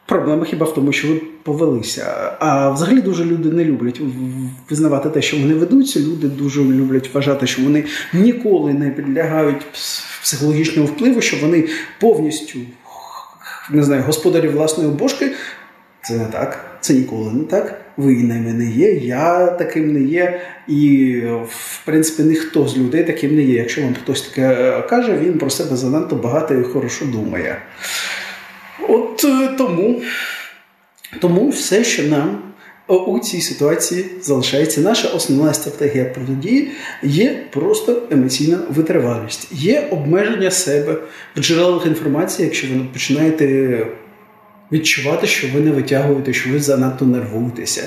Проблема 0.06 0.46
хіба 0.46 0.66
в 0.66 0.74
тому, 0.74 0.92
що 0.92 1.08
ви 1.08 1.22
повелися. 1.44 2.36
А 2.40 2.70
взагалі 2.70 3.02
дуже 3.02 3.26
люди 3.26 3.50
не 3.50 3.66
люблять 3.66 4.02
визнавати 4.70 5.10
те, 5.10 5.22
що 5.22 5.38
вони 5.38 5.54
ведуться. 5.54 6.00
Люди 6.00 6.28
дуже 6.28 6.64
люблять 6.64 7.14
вважати, 7.14 7.48
що 7.48 7.62
вони 7.62 7.84
ніколи 8.14 8.74
не 8.74 8.90
підлягають 8.90 9.66
психологічному 10.22 10.88
впливу, 10.88 11.22
що 11.22 11.38
вони 11.42 11.68
повністю 12.00 12.60
не 13.70 13.84
знаю, 13.84 14.04
господарі 14.04 14.48
власної 14.48 14.90
бошки. 14.90 15.32
Це 16.02 16.14
не 16.14 16.26
так, 16.26 16.78
це 16.82 16.94
ніколи 16.94 17.32
не 17.32 17.44
так. 17.44 17.80
Ви 17.98 18.16
ними 18.16 18.54
не 18.54 18.66
є, 18.66 18.92
я 18.94 19.48
таким 19.48 19.94
не 19.94 20.02
є. 20.02 20.42
І, 20.68 21.16
в 21.50 21.86
принципі, 21.86 22.24
ніхто 22.30 22.68
з 22.68 22.78
людей 22.78 23.04
таким 23.04 23.36
не 23.36 23.42
є. 23.42 23.56
Якщо 23.56 23.82
вам 23.82 23.96
хтось 24.04 24.22
таке 24.22 24.82
каже, 24.90 25.18
він 25.18 25.38
про 25.38 25.50
себе 25.50 25.76
занадто 25.76 26.16
багато 26.16 26.54
і 26.54 26.64
хорошо 26.64 27.06
думає. 27.06 27.62
От 28.90 29.26
е, 29.26 29.56
тому, 29.58 30.02
тому 31.20 31.50
все, 31.50 31.84
що 31.84 32.04
нам 32.04 32.54
у 32.88 33.20
цій 33.20 33.42
ситуації 33.42 34.06
залишається, 34.22 34.82
наша 34.82 35.08
основна 35.08 35.54
стратегія 35.54 36.06
протидії 36.06 36.72
є 37.04 37.44
просто 37.52 38.02
емоційна 38.12 38.60
витривалість, 38.70 39.48
є 39.52 39.88
обмеження 39.92 40.52
себе 40.52 40.98
в 41.36 41.42
джерелах 41.42 41.86
інформації, 41.86 42.46
якщо 42.46 42.68
ви 42.68 42.86
починаєте 42.94 43.78
відчувати, 44.74 45.28
що 45.28 45.48
ви 45.54 45.60
не 45.60 45.72
витягуєте, 45.72 46.34
що 46.34 46.50
ви 46.50 46.60
занадто 46.60 47.06
нервуєтеся. 47.06 47.84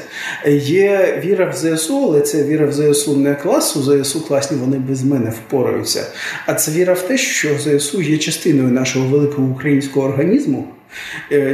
Є 0.63 1.23
віра 1.25 1.51
в 1.51 1.57
ЗСУ, 1.57 2.05
але 2.05 2.21
це 2.21 2.45
віра 2.45 2.67
в 2.67 2.73
ЗСУ 2.73 3.17
не 3.17 3.35
класу. 3.35 3.83
ЗСУ 3.83 4.21
класні 4.21 4.57
вони 4.57 4.77
без 4.77 5.05
мене 5.05 5.31
впораються. 5.31 6.07
А 6.47 6.55
це 6.55 6.73
віра 6.73 6.95
в 6.95 7.03
те, 7.03 7.19
що 7.19 7.49
ЗСУ 7.59 8.03
є 8.03 8.19
частиною 8.19 8.69
нашого 8.69 9.09
великого 9.09 9.49
українського 9.49 10.09
організму, 10.09 10.69
е, 10.69 10.76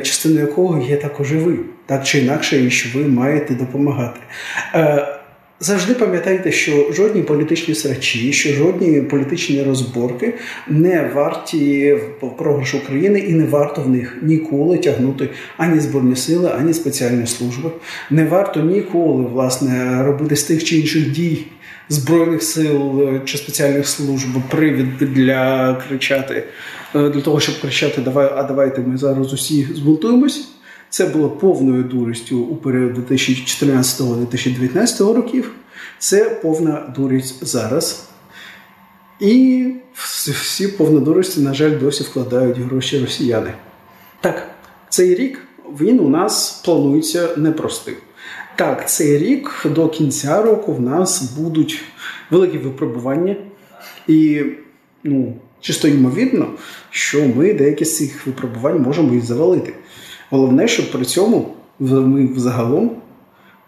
частиною 0.03 0.41
якого 0.41 0.83
є 0.83 0.97
також 0.97 1.33
і 1.33 1.37
ви, 1.37 1.59
так 1.87 2.05
чи 2.05 2.19
інакше, 2.19 2.65
і 2.65 2.71
що 2.71 2.99
ви 2.99 3.09
маєте 3.09 3.55
допомагати. 3.55 4.21
Е, 4.75 5.19
Завжди 5.63 5.95
пам'ятайте, 5.95 6.53
що 6.53 6.93
жодні 6.93 7.23
політичні 7.23 7.75
срачі, 7.75 8.33
що 8.33 8.53
жодні 8.53 9.01
політичні 9.01 9.63
розборки 9.63 10.35
не 10.69 11.11
варті 11.15 11.97
програшу 12.39 12.79
України 12.79 13.19
і 13.19 13.33
не 13.33 13.45
варто 13.45 13.83
в 13.83 13.89
них 13.89 14.17
ніколи 14.23 14.79
тягнути 14.79 15.29
ані 15.57 15.81
збройні 15.81 16.17
сили, 16.17 16.51
ані 16.59 16.75
спеціальні 16.75 17.27
служби. 17.27 17.71
Не 18.11 18.25
варто 18.25 18.61
ніколи 18.61 19.25
власне 19.25 20.03
робити 20.05 20.37
з 20.37 20.43
тих 20.43 20.65
чи 20.65 20.77
інших 20.77 21.11
дій 21.11 21.47
збройних 21.89 22.43
сил 22.43 23.09
чи 23.25 23.39
спеціальних 23.39 23.89
служб 23.89 24.29
привід 24.51 24.99
для 24.99 25.75
кричати 25.89 26.35
е, 26.35 26.45
для 26.95 27.21
того, 27.21 27.41
щоб 27.41 27.61
кричати 27.61 28.01
Давай, 28.01 28.33
а 28.37 28.43
давайте 28.43 28.81
ми 28.81 28.99
зараз 28.99 29.33
усі 29.33 29.69
збунтуємось. 29.75 30.49
Це 30.91 31.07
було 31.07 31.31
повною 31.31 31.83
дурістю 31.83 32.39
у 32.39 32.57
період 32.57 32.99
2014-2019 32.99 35.13
років. 35.13 35.53
Це 35.99 36.25
повна 36.25 36.95
дурість 36.97 37.47
зараз. 37.47 38.09
І 39.21 39.67
всі 39.95 40.69
повнодурості, 40.69 41.41
на 41.41 41.55
жаль, 41.55 41.79
досі 41.81 42.05
вкладають 42.05 42.59
гроші 42.59 43.01
росіяни. 43.01 43.53
Так, 44.21 44.51
цей 44.89 45.15
рік 45.15 45.39
він 45.81 46.01
у 46.01 46.09
нас 46.09 46.63
планується 46.65 47.29
непростим. 47.37 47.95
Так, 48.57 48.91
цей 48.91 49.19
рік 49.19 49.51
до 49.65 49.89
кінця 49.89 50.43
року 50.43 50.73
в 50.73 50.81
нас 50.81 51.23
будуть 51.23 51.83
великі 52.31 52.59
випробування, 52.59 53.37
і 54.09 54.45
ну, 55.05 55.35
чисто 55.63 55.89
ймовірно, 55.89 56.47
що 56.91 57.29
ми 57.37 57.55
деякі 57.55 57.85
з 57.85 57.97
цих 57.97 58.27
випробувань 58.27 58.83
можемо 58.83 59.15
і 59.15 59.21
завалити. 59.21 59.73
Головне, 60.31 60.69
щоб 60.69 60.93
при 60.93 61.05
цьому 61.05 61.55
ми 61.79 62.27
взагалом 62.27 62.91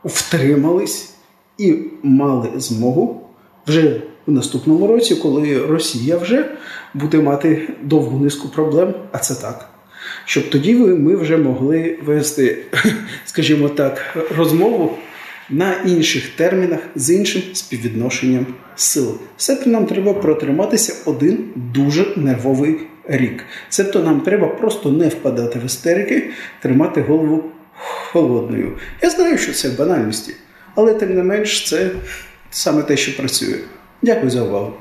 втримались 0.04 1.14
і 1.58 1.74
мали 2.02 2.48
змогу 2.56 3.20
вже 3.66 4.02
в 4.26 4.32
наступному 4.32 4.86
році, 4.86 5.16
коли 5.16 5.66
Росія 5.66 6.16
вже 6.16 6.50
буде 6.94 7.20
мати 7.20 7.68
довгу 7.82 8.24
низку 8.24 8.48
проблем, 8.48 8.94
а 9.12 9.18
це 9.18 9.34
так. 9.34 9.68
Щоб 10.24 10.50
тоді 10.50 10.74
ми 10.74 11.16
вже 11.16 11.36
могли 11.36 11.98
вести, 12.04 12.58
скажімо 13.24 13.68
так, 13.68 14.16
розмову 14.36 14.96
на 15.50 15.74
інших 15.86 16.28
термінах 16.28 16.80
з 16.94 17.10
іншим 17.10 17.42
співвідношенням 17.52 18.46
сил. 18.76 19.18
Себто 19.36 19.70
нам 19.70 19.86
треба 19.86 20.14
протриматися 20.14 20.94
один 21.04 21.52
дуже 21.56 22.06
нервовий 22.16 22.76
рік. 23.08 23.44
Себто 23.68 24.02
нам 24.02 24.20
треба 24.20 24.48
просто 24.48 24.90
не 24.90 25.08
впадати 25.08 25.58
в 25.58 25.64
істерики, 25.64 26.30
тримати 26.62 27.00
голову 27.00 27.44
холодною. 28.12 28.72
Я 29.02 29.10
знаю, 29.10 29.38
що 29.38 29.52
це 29.52 29.68
банальності, 29.68 30.34
але 30.74 30.94
тим 30.94 31.14
не 31.14 31.22
менш 31.22 31.68
це 31.68 31.90
саме 32.50 32.82
те, 32.82 32.96
що 32.96 33.16
працює. 33.16 33.56
Дякую 34.02 34.30
за 34.30 34.42
увагу. 34.42 34.72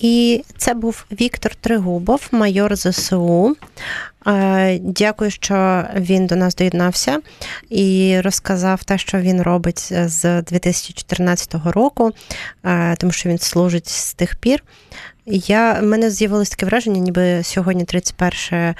І 0.00 0.44
це 0.56 0.74
був 0.74 1.04
Віктор 1.20 1.54
Тригубов, 1.54 2.28
майор 2.30 2.76
ЗСУ. 2.76 3.56
Дякую, 4.80 5.30
що 5.30 5.84
він 5.96 6.26
до 6.26 6.36
нас 6.36 6.54
доєднався 6.54 7.20
і 7.70 8.20
розказав 8.20 8.84
те, 8.84 8.98
що 8.98 9.18
він 9.18 9.42
робить 9.42 9.92
з 9.92 10.42
2014 10.42 11.54
року, 11.64 12.10
тому 12.98 13.12
що 13.12 13.28
він 13.28 13.38
служить 13.38 13.88
з 13.88 14.14
тих 14.14 14.36
пір. 14.36 14.62
Я, 15.26 15.72
в 15.72 15.82
мене 15.82 16.10
з'явилось 16.10 16.50
таке 16.50 16.66
враження, 16.66 17.00
ніби 17.00 17.42
сьогодні 17.42 17.84
31 17.84 18.74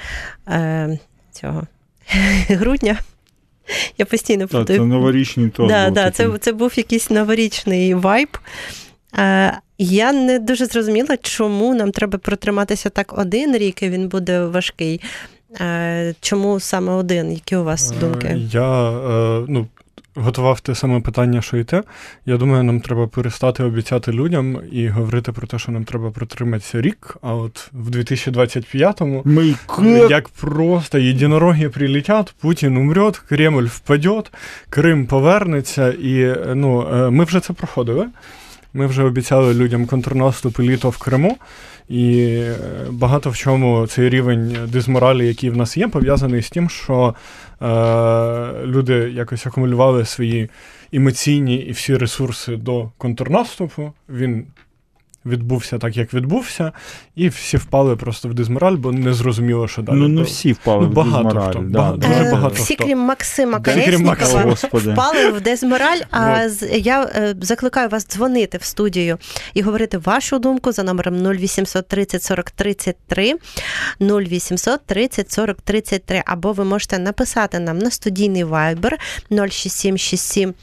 е, 0.47 0.99
цього 1.31 1.67
грудня. 2.47 2.97
Я 3.97 4.05
постійно 4.05 4.47
Так, 4.47 4.67
Це 4.67 4.79
новорічний 4.79 5.49
то. 5.49 5.67
Да, 5.67 5.89
да, 5.89 6.11
це, 6.11 6.29
це 6.41 6.51
був 6.51 6.73
якийсь 6.75 7.09
новорічний 7.09 7.93
вайб. 7.93 8.37
Е, 9.79 9.83
я 9.83 10.13
не 10.13 10.39
дуже 10.39 10.65
зрозуміла, 10.65 11.17
чому 11.21 11.75
нам 11.75 11.91
треба 11.91 12.17
протриматися 12.17 12.89
так 12.89 13.17
один 13.17 13.57
рік, 13.57 13.83
і 13.83 13.89
він 13.89 14.07
буде 14.07 14.45
важкий. 14.45 15.01
Е, 15.61 16.13
чому 16.21 16.59
саме 16.59 16.93
один? 16.93 17.31
Які 17.31 17.55
у 17.55 17.63
вас 17.63 17.91
думки? 17.91 18.37
Я 18.51 18.91
ну, 19.47 19.67
готував 20.15 20.59
те 20.59 20.75
саме 20.75 20.99
питання, 20.99 21.41
що 21.41 21.57
і 21.57 21.63
те. 21.63 21.83
Я 22.25 22.37
думаю, 22.37 22.63
нам 22.63 22.79
треба 22.79 23.07
перестати 23.07 23.63
обіцяти 23.63 24.11
людям 24.11 24.61
і 24.71 24.87
говорити 24.87 25.31
про 25.31 25.47
те, 25.47 25.59
що 25.59 25.71
нам 25.71 25.83
треба 25.83 26.11
протриматися 26.11 26.81
рік. 26.81 27.17
А 27.21 27.35
от 27.35 27.69
в 27.73 27.89
2025-му, 27.89 29.21
Ми... 29.25 29.55
як 30.09 30.29
просто 30.29 30.97
єдинороги 30.97 31.69
прилетять, 31.69 32.35
Путін 32.41 32.77
умрет, 32.77 33.17
Кремль 33.17 33.65
впаде, 33.65 34.23
Крим 34.69 35.05
повернеться, 35.05 35.91
і 35.91 36.35
ну, 36.55 36.87
ми 37.11 37.23
вже 37.23 37.39
це 37.39 37.53
проходили. 37.53 38.07
Ми 38.73 38.85
вже 38.85 39.03
обіцяли 39.03 39.53
людям 39.53 39.85
контрнаступ 39.85 40.59
і 40.59 40.63
літо 40.63 40.89
в 40.89 40.97
Криму, 40.97 41.37
і 41.89 42.39
багато 42.89 43.29
в 43.29 43.37
чому 43.37 43.87
цей 43.87 44.09
рівень 44.09 44.57
дизморалі, 44.67 45.27
який 45.27 45.49
в 45.49 45.57
нас 45.57 45.77
є, 45.77 45.87
пов'язаний 45.87 46.41
з 46.41 46.49
тим, 46.49 46.69
що 46.69 47.15
е, 47.61 47.65
люди 48.65 48.93
якось 48.93 49.45
акумулювали 49.45 50.05
свої 50.05 50.49
емоційні 50.93 51.55
і 51.55 51.71
всі 51.71 51.95
ресурси 51.95 52.55
до 52.55 52.91
контрнаступу. 52.97 53.93
Він 54.09 54.45
відбувся 55.25 55.77
так, 55.77 55.97
як 55.97 56.13
відбувся, 56.13 56.71
і 57.15 57.27
всі 57.27 57.57
впали 57.57 57.95
просто 57.95 58.29
в 58.29 58.33
дизмораль, 58.33 58.75
бо 58.75 58.91
не 58.91 59.13
зрозуміло, 59.13 59.67
що 59.67 59.81
далі. 59.81 59.97
Ну, 59.97 60.07
не 60.07 60.21
всі 60.21 60.53
впали 60.53 60.85
ну, 60.85 60.91
в 60.91 60.93
багато 60.93 61.23
дизмораль. 61.23 61.49
Хто, 61.51 61.59
да, 61.59 61.79
багато, 61.79 61.97
да, 61.97 62.07
дуже 62.07 62.21
е, 62.21 62.31
багато 62.31 62.55
всі, 62.55 62.75
хто. 62.75 62.83
крім 62.83 62.99
Максима 62.99 63.59
Да, 63.59 63.97
Максима. 63.99 64.53
впали 64.93 65.29
в 65.29 65.41
дезмораль. 65.41 65.99
А 66.11 66.47
я 66.71 67.03
е, 67.03 67.35
закликаю 67.41 67.89
вас 67.89 68.07
дзвонити 68.07 68.57
в 68.57 68.63
студію 68.63 69.17
і 69.53 69.61
говорити 69.61 69.97
вашу 69.97 70.39
думку 70.39 70.71
за 70.71 70.83
номером 70.83 71.15
0800 71.15 71.87
30 71.87 72.23
40 72.23 72.51
33, 72.51 73.35
0800 73.99 74.81
30 74.85 75.31
40 75.31 75.61
33, 75.61 76.23
або 76.25 76.51
ви 76.51 76.63
можете 76.63 76.99
написати 76.99 77.59
нам 77.59 77.79
на 77.79 77.91
студійний 77.91 78.43
вайбер 78.43 78.97
06767 79.29 80.53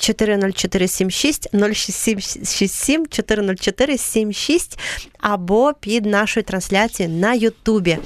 40476 0.00 1.48
06767 1.52 3.06
40476 3.06 4.78
або 5.18 5.72
під 5.80 6.06
нашою 6.06 6.44
трансляцією 6.44 7.16
на 7.16 7.34
Ютубі. 7.34 7.98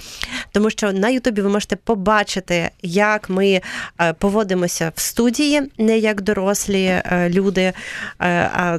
Тому 0.53 0.71
що 0.71 0.93
на 0.93 1.09
Ютубі 1.09 1.43
ви 1.43 1.49
можете 1.49 1.77
побачити, 1.77 2.71
як 2.83 3.31
ми 3.31 3.61
е, 4.01 4.13
поводимося 4.13 4.93
в 4.97 5.01
студії, 5.01 5.63
не 5.79 5.99
як 5.99 6.23
дорослі 6.23 6.85
е, 6.85 7.31
люди, 7.31 7.63
е, 7.63 7.73
а, 8.19 8.79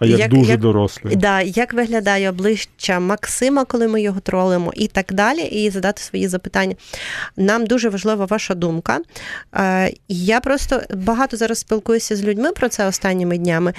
а 0.00 0.06
як, 0.06 0.18
як 0.18 0.30
дуже 0.30 0.50
як, 0.50 0.60
дорослі. 0.60 1.16
Да, 1.16 1.40
Як 1.40 1.72
виглядає 1.72 2.30
обличчя 2.30 3.00
Максима, 3.00 3.64
коли 3.64 3.88
ми 3.88 4.02
його 4.02 4.20
тролимо, 4.20 4.72
і 4.76 4.86
так 4.86 5.12
далі, 5.12 5.40
і 5.40 5.70
задати 5.70 6.02
свої 6.02 6.28
запитання. 6.28 6.74
Нам 7.36 7.66
дуже 7.66 7.88
важлива 7.88 8.24
ваша 8.24 8.54
думка. 8.54 8.98
Я 10.08 10.40
просто 10.40 10.82
багато 10.94 11.36
зараз 11.36 11.58
спілкуюся 11.58 12.16
з 12.16 12.22
людьми 12.22 12.29
про 12.52 12.68
це 12.68 12.86
останніми 12.86 13.38
днями. 13.38 13.72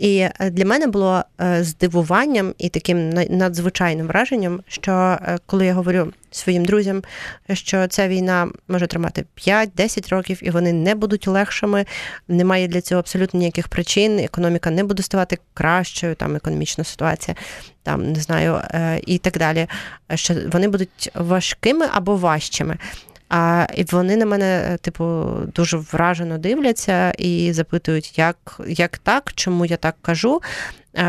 І 0.00 0.18
е, 0.18 0.50
для 0.50 0.64
мене 0.64 0.86
було 0.86 1.24
е, 1.40 1.64
здивуванням 1.64 2.54
і 2.58 2.68
таким 2.68 3.10
надзвичайним 3.10 4.06
враженням, 4.06 4.60
що 4.68 4.92
е, 4.92 5.38
коли 5.46 5.66
я 5.66 5.74
говорю 5.74 6.12
своїм 6.30 6.64
друзям, 6.64 7.02
що 7.52 7.86
ця 7.86 8.08
війна 8.08 8.48
може 8.68 8.86
тримати 8.86 9.24
5-10 9.36 10.10
років, 10.10 10.38
і 10.42 10.50
вони 10.50 10.72
не 10.72 10.94
будуть 10.94 11.28
легшими, 11.28 11.84
немає 12.28 12.68
для 12.68 12.80
цього 12.80 12.98
абсолютно 12.98 13.38
ніяких 13.40 13.68
причин. 13.68 14.18
Економіка 14.18 14.70
не 14.70 14.84
буде 14.84 15.02
ставати 15.02 15.38
кращою, 15.54 16.14
там 16.14 16.36
економічна 16.36 16.84
ситуація, 16.84 17.36
там 17.82 18.12
не 18.12 18.20
знаю, 18.20 18.60
і 19.06 19.18
так 19.18 19.38
далі. 19.38 19.66
Що 20.14 20.34
вони 20.52 20.68
будуть 20.68 21.10
важкими 21.14 21.86
або 21.92 22.16
важчими. 22.16 22.76
А 23.30 23.66
і 23.76 23.84
вони 23.84 24.16
на 24.16 24.26
мене, 24.26 24.78
типу, 24.80 25.26
дуже 25.54 25.76
вражено 25.76 26.38
дивляться 26.38 27.10
і 27.10 27.52
запитують, 27.52 28.18
як 28.18 28.60
як 28.68 28.98
так, 28.98 29.32
чому 29.34 29.66
я 29.66 29.76
так 29.76 29.96
кажу, 30.02 30.40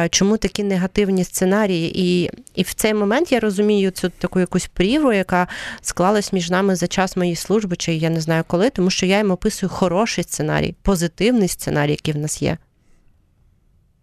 чому 0.09 0.37
такі 0.37 0.63
негативні 0.63 1.23
сценарії. 1.23 2.01
І 2.01 2.29
і 2.55 2.63
в 2.63 2.73
цей 2.73 2.93
момент 2.93 3.31
я 3.31 3.39
розумію 3.39 3.91
цю 3.91 4.09
таку 4.09 4.39
якусь 4.39 4.67
прірву, 4.67 5.13
яка 5.13 5.47
склалась 5.81 6.33
між 6.33 6.49
нами 6.49 6.75
за 6.75 6.87
час 6.87 7.17
моєї 7.17 7.35
служби, 7.35 7.75
чи 7.75 7.93
я 7.93 8.09
не 8.09 8.21
знаю 8.21 8.43
коли, 8.47 8.69
тому 8.69 8.89
що 8.89 9.05
я 9.05 9.17
їм 9.17 9.31
описую 9.31 9.69
хороший 9.69 10.23
сценарій, 10.23 10.75
позитивний 10.81 11.47
сценарій, 11.47 11.91
який 11.91 12.13
в 12.13 12.17
нас 12.17 12.41
є. 12.41 12.57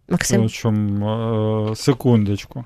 Максим? 0.08 0.48
Чому, 0.48 1.74
секундочку. 1.76 2.64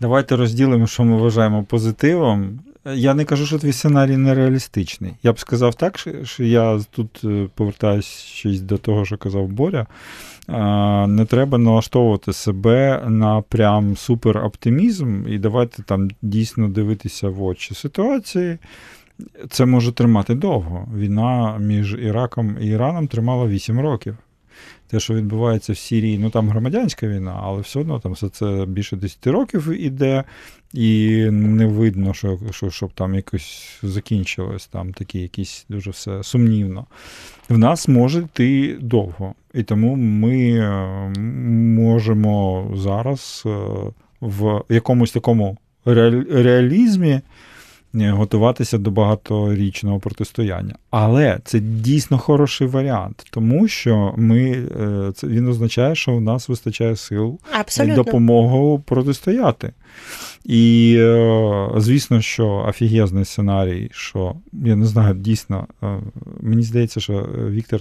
Давайте 0.00 0.36
розділимо, 0.36 0.86
що 0.86 1.04
ми 1.04 1.16
вважаємо 1.16 1.64
позитивом. 1.64 2.60
Я 2.94 3.14
не 3.14 3.24
кажу, 3.24 3.46
що 3.46 3.58
твій 3.58 3.72
сценарій 3.72 4.16
нереалістичний. 4.16 5.12
Я 5.22 5.32
б 5.32 5.38
сказав 5.40 5.74
так, 5.74 5.98
що 6.24 6.44
я 6.44 6.80
тут 6.90 7.20
е, 7.24 7.48
повертаюся 7.54 8.64
до 8.64 8.78
того, 8.78 9.04
що 9.04 9.16
казав 9.16 9.48
Боря. 9.48 9.86
Не 11.08 11.26
треба 11.28 11.58
налаштовувати 11.58 12.32
себе 12.32 13.04
на 13.06 13.42
прям 13.42 13.96
супероптимізм 13.96 15.28
і 15.28 15.38
давайте 15.38 15.82
там 15.82 16.10
дійсно 16.22 16.68
дивитися 16.68 17.28
в 17.28 17.42
очі 17.42 17.74
ситуації. 17.74 18.58
Це 19.50 19.66
може 19.66 19.92
тримати 19.92 20.34
довго. 20.34 20.88
Війна 20.96 21.58
між 21.58 21.94
Іраком 21.94 22.56
і 22.60 22.66
Іраном 22.66 23.06
тримала 23.06 23.46
8 23.46 23.80
років 23.80 24.16
те, 24.86 25.00
що 25.00 25.14
відбувається 25.14 25.72
в 25.72 25.76
Сірії, 25.76 26.18
ну 26.18 26.30
там 26.30 26.48
громадянська 26.48 27.08
війна, 27.08 27.40
але 27.42 27.60
все 27.60 27.80
одно 27.80 28.00
там 28.00 28.12
все 28.12 28.28
це 28.28 28.64
більше 28.68 28.96
10 28.96 29.26
років 29.26 29.68
іде, 29.68 30.24
і 30.72 31.16
не 31.30 31.66
видно, 31.66 32.14
що, 32.14 32.38
що 32.50 32.70
щоб 32.70 32.92
там 32.92 33.14
якось 33.14 33.78
закінчилось, 33.82 34.66
там 34.66 34.92
такі 34.92 35.18
якісь 35.18 35.66
дуже 35.68 35.90
все 35.90 36.22
сумнівно. 36.22 36.86
В 37.48 37.58
нас 37.58 37.88
може 37.88 38.20
йти 38.20 38.76
довго. 38.80 39.34
І 39.54 39.62
тому 39.62 39.96
ми 39.96 40.50
е, 40.50 41.20
можемо 41.80 42.66
зараз 42.76 43.42
е, 43.46 43.50
в 44.20 44.62
якомусь 44.68 45.12
такому 45.12 45.58
реалізмі 45.84 47.20
готуватися 47.94 48.78
до 48.78 48.90
багаторічного 48.90 49.98
протистояння. 49.98 50.74
Але 50.90 51.38
це 51.44 51.60
дійсно 51.60 52.18
хороший 52.18 52.66
варіант, 52.66 53.26
тому 53.30 53.68
що 53.68 54.14
ми 54.16 54.50
е, 54.50 55.12
це 55.14 55.26
він 55.26 55.48
означає, 55.48 55.94
що 55.94 56.12
у 56.12 56.20
нас 56.20 56.48
вистачає 56.48 56.96
сил 56.96 57.38
Абсолютно. 57.52 57.94
допомогу 57.94 58.82
протистояти. 58.86 59.72
І 60.44 60.96
звісно, 61.76 62.20
що 62.20 62.64
офігезний 62.68 63.24
сценарій, 63.24 63.90
що 63.92 64.34
я 64.52 64.76
не 64.76 64.86
знаю, 64.86 65.14
дійсно, 65.14 65.66
мені 66.40 66.62
здається, 66.62 67.00
що 67.00 67.28
Віктор 67.50 67.80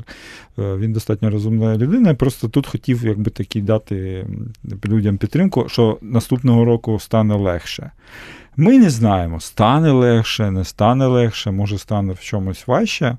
він 0.58 0.94
достатньо 0.94 1.30
розумна 1.30 1.78
людина. 1.78 2.16
Просто 2.16 2.48
тут 2.48 2.68
хотів 2.68 3.06
якби 3.06 3.32
таки 3.32 3.62
дати 3.62 4.26
людям 4.86 5.18
підтримку, 5.18 5.66
що 5.70 5.98
наступного 6.02 6.66
року 6.66 7.00
стане 7.00 7.36
легше. 7.36 7.92
Ми 8.58 8.80
не 8.80 8.90
знаємо, 8.90 9.40
стане 9.40 9.92
легше, 9.92 10.52
не 10.52 10.64
стане 10.64 11.06
легше, 11.06 11.52
може 11.52 11.78
стане 11.78 12.14
в 12.14 12.20
чомусь 12.20 12.68
важче. 12.68 13.18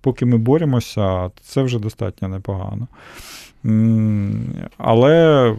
Поки 0.00 0.26
ми 0.26 0.38
боремося, 0.38 1.30
це 1.42 1.62
вже 1.62 1.78
достатньо 1.78 2.28
непогано. 2.28 2.86
Але 4.78 5.54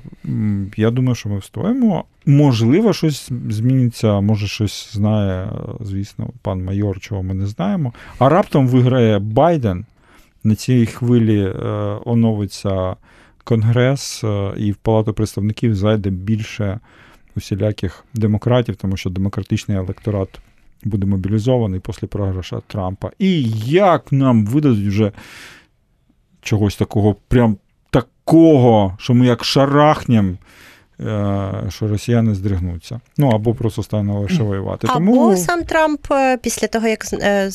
я 0.77 0.91
думаю, 0.91 1.15
що 1.15 1.29
ми 1.29 1.37
встоїмо. 1.37 2.03
Можливо, 2.25 2.93
щось 2.93 3.31
зміниться, 3.49 4.21
може, 4.21 4.47
щось 4.47 4.93
знає, 4.93 5.49
звісно, 5.79 6.29
пан 6.41 6.63
майор, 6.63 6.99
чого 6.99 7.23
ми 7.23 7.33
не 7.33 7.47
знаємо. 7.47 7.93
А 8.19 8.29
раптом 8.29 8.67
виграє 8.67 9.19
Байден. 9.19 9.85
На 10.43 10.55
цій 10.55 10.85
хвилі 10.85 11.41
е, 11.41 11.61
оновиться 12.05 12.95
Конгрес, 13.43 14.23
е, 14.23 14.53
і 14.57 14.71
в 14.71 14.75
Палату 14.75 15.13
представників 15.13 15.75
зайде 15.75 16.09
більше 16.09 16.79
усіляких 17.39 18.06
демократів, 18.13 18.75
тому 18.75 18.97
що 18.97 19.10
демократичний 19.10 19.78
електорат 19.78 20.39
буде 20.84 21.08
мобілізований 21.08 21.80
після 21.80 22.08
програша 22.08 22.62
Трампа. 22.67 23.12
І 23.19 23.43
як 23.65 24.12
нам 24.12 24.45
видадуть 24.45 24.88
вже 24.88 25.12
чогось 26.41 26.75
такого, 26.75 27.15
прям 27.28 27.58
такого, 27.89 28.97
що 28.99 29.13
ми 29.13 29.25
як 29.25 29.43
шарахнем 29.43 30.38
що 31.69 31.88
росіяни 31.88 32.35
здригнуться. 32.35 32.99
Ну 33.17 33.29
або 33.29 33.53
просто 33.53 33.83
стане 33.83 34.13
лише 34.13 34.43
воювати. 34.43 34.88
Або 34.89 35.05
Тому... 35.05 35.38
сам 35.38 35.63
Трамп 35.63 36.12
е, 36.12 36.38
після 36.38 36.67
того, 36.67 36.88
як 36.88 37.13
е, 37.13 37.51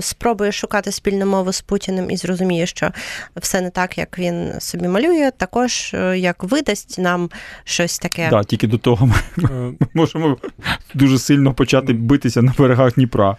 спробує 0.00 0.52
шукати 0.52 0.92
спільну 0.92 1.26
мову 1.26 1.52
з 1.52 1.60
Путіним 1.60 2.10
і 2.10 2.16
зрозуміє, 2.16 2.66
що 2.66 2.90
все 3.36 3.60
не 3.60 3.70
так, 3.70 3.98
як 3.98 4.18
він 4.18 4.60
собі 4.60 4.88
малює, 4.88 5.30
також 5.36 5.94
як 6.16 6.44
видасть 6.44 6.98
нам 6.98 7.30
щось 7.64 7.98
таке. 7.98 8.28
Да, 8.30 8.44
тільки 8.44 8.66
до 8.66 8.78
того 8.78 9.06
ми 9.06 9.74
можемо 9.94 10.36
дуже 10.94 11.18
сильно 11.18 11.54
почати 11.54 11.92
битися 11.92 12.42
на 12.42 12.54
берегах 12.58 12.94
Дніпра. 12.94 13.36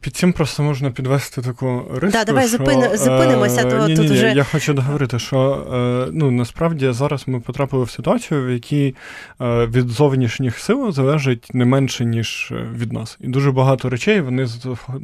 Під 0.00 0.16
цим 0.16 0.32
просто 0.32 0.62
можна 0.62 0.90
підвести 0.90 1.42
таку 1.42 1.84
риску, 1.94 2.18
Да, 2.18 2.24
давай 2.24 2.48
що, 2.48 2.58
зупини, 2.58 2.96
зупинимося. 2.96 3.62
То, 3.62 3.88
ні, 3.88 3.96
тут 3.96 4.08
ні, 4.08 4.12
вже... 4.12 4.32
Я 4.32 4.44
хочу 4.44 4.74
договорити, 4.74 5.18
що 5.18 5.66
ну, 6.12 6.30
насправді 6.30 6.92
зараз 6.92 7.28
ми 7.28 7.40
потрапили 7.40 7.84
в 7.84 7.90
ситуацію, 7.90 8.46
в 8.46 8.50
якій 8.50 8.94
від 9.40 9.88
зовнішніх 9.88 10.58
сил 10.58 10.92
залежить 10.92 11.54
не 11.54 11.64
менше, 11.64 12.04
ніж 12.04 12.52
від 12.78 12.92
нас. 12.92 13.18
І 13.20 13.28
дуже 13.28 13.52
багато 13.52 13.88
речей 13.88 14.20
вони 14.20 14.46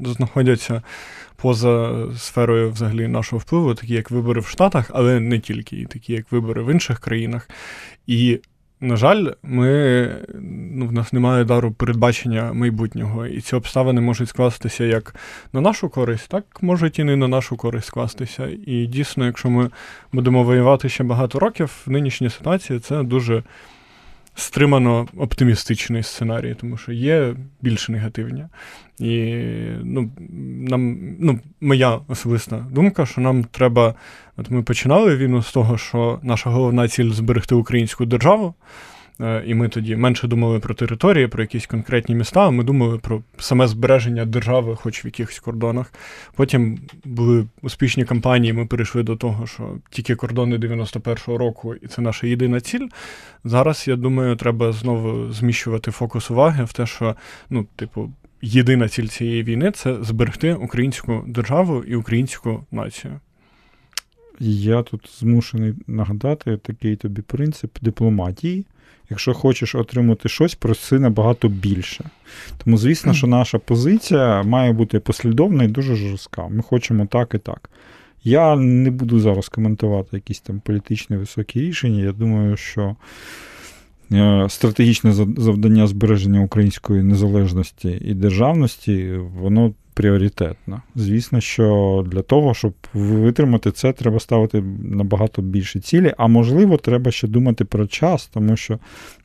знаходяться 0.05 0.83
поза 1.37 2.07
сферою 2.19 2.71
взагалі 2.71 3.09
нашого 3.09 3.41
впливу, 3.41 3.75
такі 3.75 3.95
як 3.95 4.11
вибори 4.11 4.41
в 4.41 4.47
Штатах, 4.47 4.91
але 4.95 5.21
не 5.21 5.39
тільки, 5.39 5.77
і 5.77 5.87
такі 5.87 6.13
як 6.13 6.33
вибори 6.33 6.63
в 6.63 6.73
інших 6.73 7.01
країнах. 7.01 7.49
І 8.07 8.41
на 8.81 8.97
жаль, 8.97 9.27
ми, 9.43 10.09
ну, 10.73 10.87
в 10.87 10.93
нас 10.93 11.13
немає 11.13 11.45
дару 11.45 11.73
передбачення 11.73 12.53
майбутнього, 12.53 13.27
і 13.27 13.41
ці 13.41 13.57
обставини 13.57 14.01
можуть 14.01 14.29
скластися 14.29 14.85
як 14.85 15.15
на 15.53 15.61
нашу 15.61 15.89
користь, 15.89 16.29
так 16.29 16.45
можуть 16.61 16.99
і 16.99 17.05
не 17.05 17.17
на 17.17 17.29
нашу 17.29 17.57
користь 17.57 17.87
скластися. 17.87 18.49
І 18.67 18.87
дійсно, 18.87 19.27
якщо 19.27 19.51
ми 19.51 19.71
будемо 20.13 20.45
воювати 20.45 20.89
ще 20.89 21.05
багато 21.05 21.39
років, 21.39 21.83
в 21.87 21.91
нинішній 21.91 22.31
ситуації 22.31 22.81
це 22.81 23.03
дуже 23.03 23.43
стримано 24.39 25.07
оптимістичний 25.17 26.03
сценарій, 26.03 26.57
тому 26.61 26.77
що 26.77 26.93
є 26.93 27.35
більш 27.63 27.89
негативні. 27.89 28.45
І 28.99 29.35
ну, 29.83 30.11
нам, 30.69 30.99
ну, 31.21 31.41
моя 31.61 32.01
особиста 32.09 32.67
думка, 32.71 33.07
що 33.07 33.21
нам 33.21 33.45
треба. 33.45 33.95
От 34.37 34.51
ми 34.51 34.63
починали 34.63 35.17
війну 35.17 35.43
з 35.43 35.53
того, 35.53 35.79
що 35.79 36.21
наша 36.23 36.51
головна 36.51 36.89
ціль 36.89 37.11
зберегти 37.11 37.55
українську 37.55 38.05
державу. 38.07 38.55
Е, 39.21 39.43
і 39.47 39.55
ми 39.55 39.69
тоді 39.69 39.97
менше 39.97 40.29
думали 40.29 40.59
про 40.59 40.75
території, 40.75 41.27
про 41.27 41.43
якісь 41.43 41.67
конкретні 41.67 42.15
міста, 42.15 42.47
а 42.47 42.51
ми 42.51 42.65
думали 42.65 42.99
про 42.99 43.23
саме 43.39 43.67
збереження 43.67 44.25
держави, 44.25 44.77
хоч 44.77 45.05
в 45.05 45.07
якихось 45.07 45.39
кордонах. 45.39 45.93
Потім 46.35 46.79
були 47.05 47.47
успішні 47.63 48.05
кампанії, 48.05 48.53
ми 48.53 48.67
перейшли 48.67 49.03
до 49.03 49.17
того, 49.17 49.47
що 49.47 49.77
тільки 49.91 50.15
кордони 50.15 50.57
91-го 50.57 51.39
року, 51.39 51.75
і 51.75 51.87
це 51.87 52.03
наша 52.03 52.27
єдина 52.27 52.61
ціль. 52.61 52.87
Зараз, 53.45 53.89
я 53.89 53.97
думаю, 53.97 54.37
треба 54.37 54.73
знову 54.73 55.33
зміщувати 55.33 55.91
фокус 55.91 56.31
уваги 56.31 56.65
в 56.65 56.73
те, 56.73 56.87
що, 56.87 57.17
ну, 57.51 57.67
типу, 57.77 58.13
єдина 58.43 58.89
ціль 58.89 59.07
цієї 59.07 59.43
війни 59.43 59.71
це 59.71 59.97
зберегти 60.05 60.55
українську 60.55 61.25
державу 61.27 61.85
і 61.85 61.95
українську 61.95 62.65
націю. 62.71 63.21
Я 64.41 64.83
тут 64.83 65.11
змушений 65.19 65.75
нагадати 65.87 66.57
такий 66.57 66.97
тобі 66.97 67.23
принцип 67.23 67.77
дипломатії. 67.81 68.67
Якщо 69.11 69.35
хочеш 69.35 69.75
отримати 69.75 70.29
щось, 70.29 70.55
проси 70.55 70.99
набагато 70.99 71.49
більше. 71.49 72.05
Тому, 72.65 72.77
звісно, 72.77 73.15
що 73.15 73.27
наша 73.27 73.59
позиція 73.59 74.43
має 74.43 74.73
бути 74.73 75.01
послідовна 75.01 75.65
і 75.65 75.69
дуже 75.69 75.95
жорстка. 75.95 76.49
Ми 76.49 76.63
хочемо 76.63 77.07
так 77.07 77.35
і 77.35 77.39
так. 77.39 77.71
Я 78.25 78.57
не 78.57 78.91
буду 78.91 79.21
зараз 79.21 79.49
коментувати 79.49 80.09
якісь 80.13 80.41
там 80.41 80.61
політичні 80.61 81.17
високі 81.17 81.61
рішення. 81.61 82.03
Я 82.03 82.13
думаю, 82.13 82.57
що 82.57 82.97
е, 84.13 84.47
стратегічне 84.49 85.13
завдання 85.13 85.87
збереження 85.87 86.41
української 86.41 87.03
незалежності 87.03 87.99
і 88.05 88.15
державності, 88.15 89.15
воно 89.41 89.75
пріоритетна. 89.99 90.83
Звісно, 90.95 91.41
що 91.41 92.05
для 92.07 92.23
того, 92.23 92.55
щоб 92.55 92.73
витримати 92.95 93.71
це, 93.71 93.93
треба 93.93 94.21
ставити 94.21 94.63
набагато 94.83 95.43
більше 95.43 95.81
цілі, 95.81 96.15
а 96.19 96.27
можливо, 96.27 96.77
треба 96.77 97.11
ще 97.11 97.29
думати 97.29 97.65
про 97.65 97.87
час, 97.87 98.27
тому 98.27 98.57
що 98.57 98.79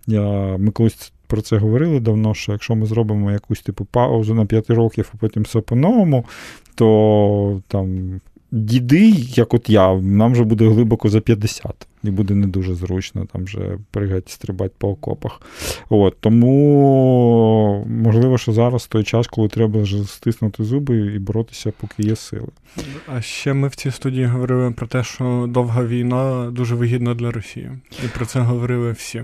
я, 0.07 0.21
ми 0.57 0.71
колись 0.71 1.13
про 1.27 1.41
це 1.41 1.57
говорили 1.57 1.99
давно, 1.99 2.33
що 2.33 2.51
якщо 2.51 2.75
ми 2.75 2.85
зробимо 2.85 3.31
якусь 3.31 3.61
типу 3.61 3.85
паузу 3.85 4.33
на 4.33 4.45
5 4.45 4.69
років, 4.69 5.11
а 5.13 5.17
потім 5.17 5.43
все 5.43 5.61
по-новому, 5.61 6.25
то 6.75 7.61
там 7.67 8.19
діди, 8.53 9.09
як 9.17 9.53
от 9.53 9.69
я, 9.69 9.95
нам 9.95 10.31
вже 10.31 10.43
буде 10.43 10.67
глибоко 10.67 11.09
за 11.09 11.21
50. 11.21 11.87
І 12.03 12.09
буде 12.09 12.35
не 12.35 12.47
дуже 12.47 12.75
зручно 12.75 13.25
там 13.33 13.43
вже 13.43 13.77
пригати, 13.91 14.31
стрибати 14.31 14.73
по 14.77 14.89
окопах. 14.89 15.41
От, 15.89 16.17
Тому 16.19 17.85
можливо, 17.89 18.37
що 18.37 18.51
зараз 18.51 18.87
той 18.87 19.03
час, 19.03 19.27
коли 19.27 19.47
треба 19.47 19.85
стиснути 20.07 20.63
зуби 20.63 20.97
і 20.97 21.19
боротися, 21.19 21.73
поки 21.79 22.03
є 22.03 22.15
сили. 22.15 22.47
А 23.07 23.21
ще 23.21 23.53
ми 23.53 23.67
в 23.67 23.75
цій 23.75 23.91
студії 23.91 24.25
говорили 24.25 24.71
про 24.71 24.87
те, 24.87 25.03
що 25.03 25.45
довга 25.49 25.85
війна 25.85 26.51
дуже 26.51 26.75
вигідна 26.75 27.13
для 27.13 27.31
Росії. 27.31 27.71
І 28.05 28.07
про 28.07 28.25
це 28.25 28.39
говорили 28.39 28.91
всі. 28.91 29.23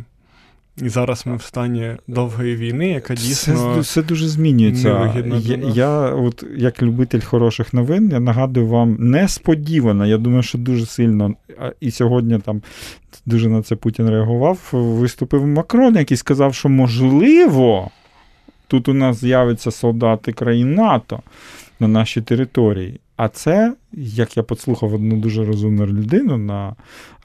І 0.81 0.89
зараз 0.89 1.25
ми 1.25 1.35
в 1.35 1.41
стані 1.41 1.97
довгої 2.07 2.55
війни, 2.55 2.89
яка 2.89 3.15
дійсно 3.15 3.73
Це, 3.75 3.79
все 3.79 4.01
дуже 4.01 4.27
змінюється. 4.27 5.13
Я, 5.43 5.57
я, 5.73 5.89
от 5.99 6.43
як 6.57 6.81
любитель 6.81 7.21
хороших 7.21 7.73
новин, 7.73 8.09
я 8.11 8.19
нагадую 8.19 8.67
вам 8.67 8.97
несподівано. 8.99 10.05
Я 10.05 10.17
думаю, 10.17 10.43
що 10.43 10.57
дуже 10.57 10.85
сильно 10.85 11.33
і 11.79 11.91
сьогодні 11.91 12.39
там 12.39 12.61
дуже 13.25 13.49
на 13.49 13.61
це 13.61 13.75
Путін 13.75 14.09
реагував. 14.09 14.69
Виступив 14.71 15.47
Макрон, 15.47 15.95
який 15.95 16.17
сказав, 16.17 16.53
що 16.53 16.69
можливо, 16.69 17.89
тут 18.67 18.87
у 18.87 18.93
нас 18.93 19.19
з'явиться 19.19 19.71
солдати 19.71 20.31
країн 20.31 20.73
НАТО 20.75 21.19
на 21.79 21.87
нашій 21.87 22.21
території. 22.21 22.99
А 23.21 23.27
це, 23.27 23.73
як 23.93 24.37
я 24.37 24.43
послухав 24.43 24.93
одну 24.93 25.15
дуже 25.15 25.45
розумну 25.45 25.85
людину 25.85 26.37
на 26.37 26.75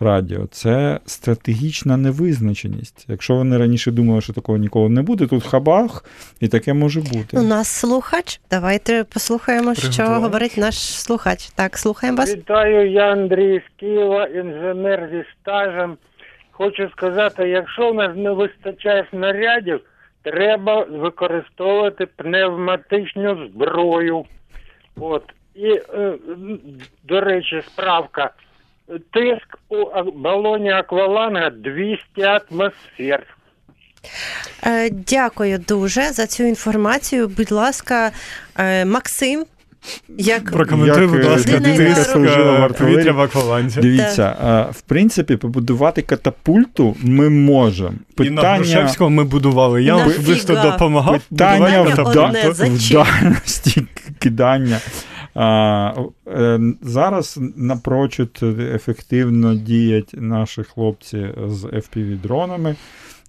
радіо, 0.00 0.46
це 0.46 1.00
стратегічна 1.06 1.96
невизначеність. 1.96 3.06
Якщо 3.08 3.34
вони 3.34 3.58
раніше 3.58 3.90
думали, 3.90 4.20
що 4.20 4.32
такого 4.32 4.58
ніколи 4.58 4.88
не 4.88 5.02
буде, 5.02 5.26
тут 5.26 5.44
хабах, 5.44 6.04
і 6.40 6.48
таке 6.48 6.72
може 6.74 7.00
бути. 7.00 7.38
У 7.38 7.42
нас 7.42 7.68
слухач. 7.68 8.40
Давайте 8.50 9.04
послухаємо, 9.04 9.74
що 9.74 10.02
говорить 10.02 10.56
наш 10.56 10.74
слухач. 10.78 11.46
Так, 11.46 11.78
слухаємо 11.78 12.18
вас. 12.18 12.36
Вітаю, 12.36 12.90
я 12.90 13.12
Андрій 13.12 13.62
з 13.68 13.80
Києва, 13.80 14.26
інженер 14.26 15.08
зі 15.12 15.24
стажем. 15.32 15.96
Хочу 16.50 16.90
сказати, 16.90 17.48
якщо 17.48 17.92
в 17.92 17.94
нас 17.94 18.16
не 18.16 18.30
вистачає 18.30 19.06
снарядів, 19.10 19.80
треба 20.22 20.84
використовувати 20.84 22.06
пневматичну 22.06 23.48
зброю. 23.48 24.24
От. 24.96 25.22
І, 25.54 25.66
е, 25.66 26.12
до 27.04 27.20
речі, 27.20 27.62
справка. 27.66 28.30
Тиск 28.88 29.58
у 29.68 30.02
балоні 30.10 30.72
акваланга 30.72 31.50
200 31.50 32.22
атмосфер. 32.22 33.26
Е, 34.66 34.90
дякую 34.90 35.58
дуже 35.58 36.02
за 36.02 36.26
цю 36.26 36.42
інформацію. 36.42 37.28
Будь 37.28 37.52
ласка, 37.52 38.10
е, 38.56 38.84
Максим. 38.84 39.44
Як 40.18 40.52
Прокоментуй, 40.52 41.02
Як, 41.02 41.10
будь 41.10 41.24
ласка, 41.24 41.60
повітря 42.78 43.12
в 43.12 43.20
акваланті. 43.20 43.80
Дивіться, 43.80 44.36
в 44.72 44.80
принципі, 44.80 45.36
побудувати 45.36 46.02
катапульту 46.02 46.96
ми 47.02 47.30
можемо. 47.30 47.94
І 48.20 48.30
на 48.30 48.42
Грушевського 48.42 49.10
ми 49.10 49.24
будували. 49.24 49.82
Я 49.82 49.96
особисто 49.96 50.54
допомагав 50.54 51.20
Питання 51.20 51.84
Питання 51.84 52.50
в, 52.50 52.52
в 52.52 52.92
дальності 52.92 53.86
кидання. 54.18 54.78
Е, 55.36 56.60
зараз 56.82 57.40
напрочуд 57.56 58.38
ефективно 58.58 59.54
діють 59.54 60.10
наші 60.12 60.62
хлопці 60.62 61.28
з 61.46 61.64
FPV-дронами. 61.64 62.76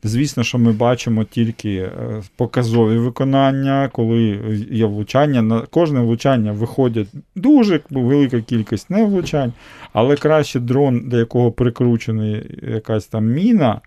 Звісно, 0.04 0.44
що 0.44 0.58
ми 0.58 0.72
бачимо 0.72 1.24
тільки 1.24 1.76
е, 1.76 2.22
показові 2.36 2.98
виконання, 2.98 3.90
коли 3.94 4.40
є 4.72 4.86
влучання. 4.86 5.42
На 5.42 5.62
кожне 5.62 6.00
влучання 6.00 6.52
виходить 6.52 7.08
дуже 7.36 7.80
велика 7.90 8.42
кількість 8.42 8.90
не 8.90 9.06
влучань, 9.06 9.54
але 9.94 10.16
краще 10.16 10.60
дрон, 10.60 11.10
до 11.10 11.18
якого 11.18 11.52
прикручена 11.52 12.42
якась 12.62 13.06
там 13.06 13.26
міна, 13.26 13.82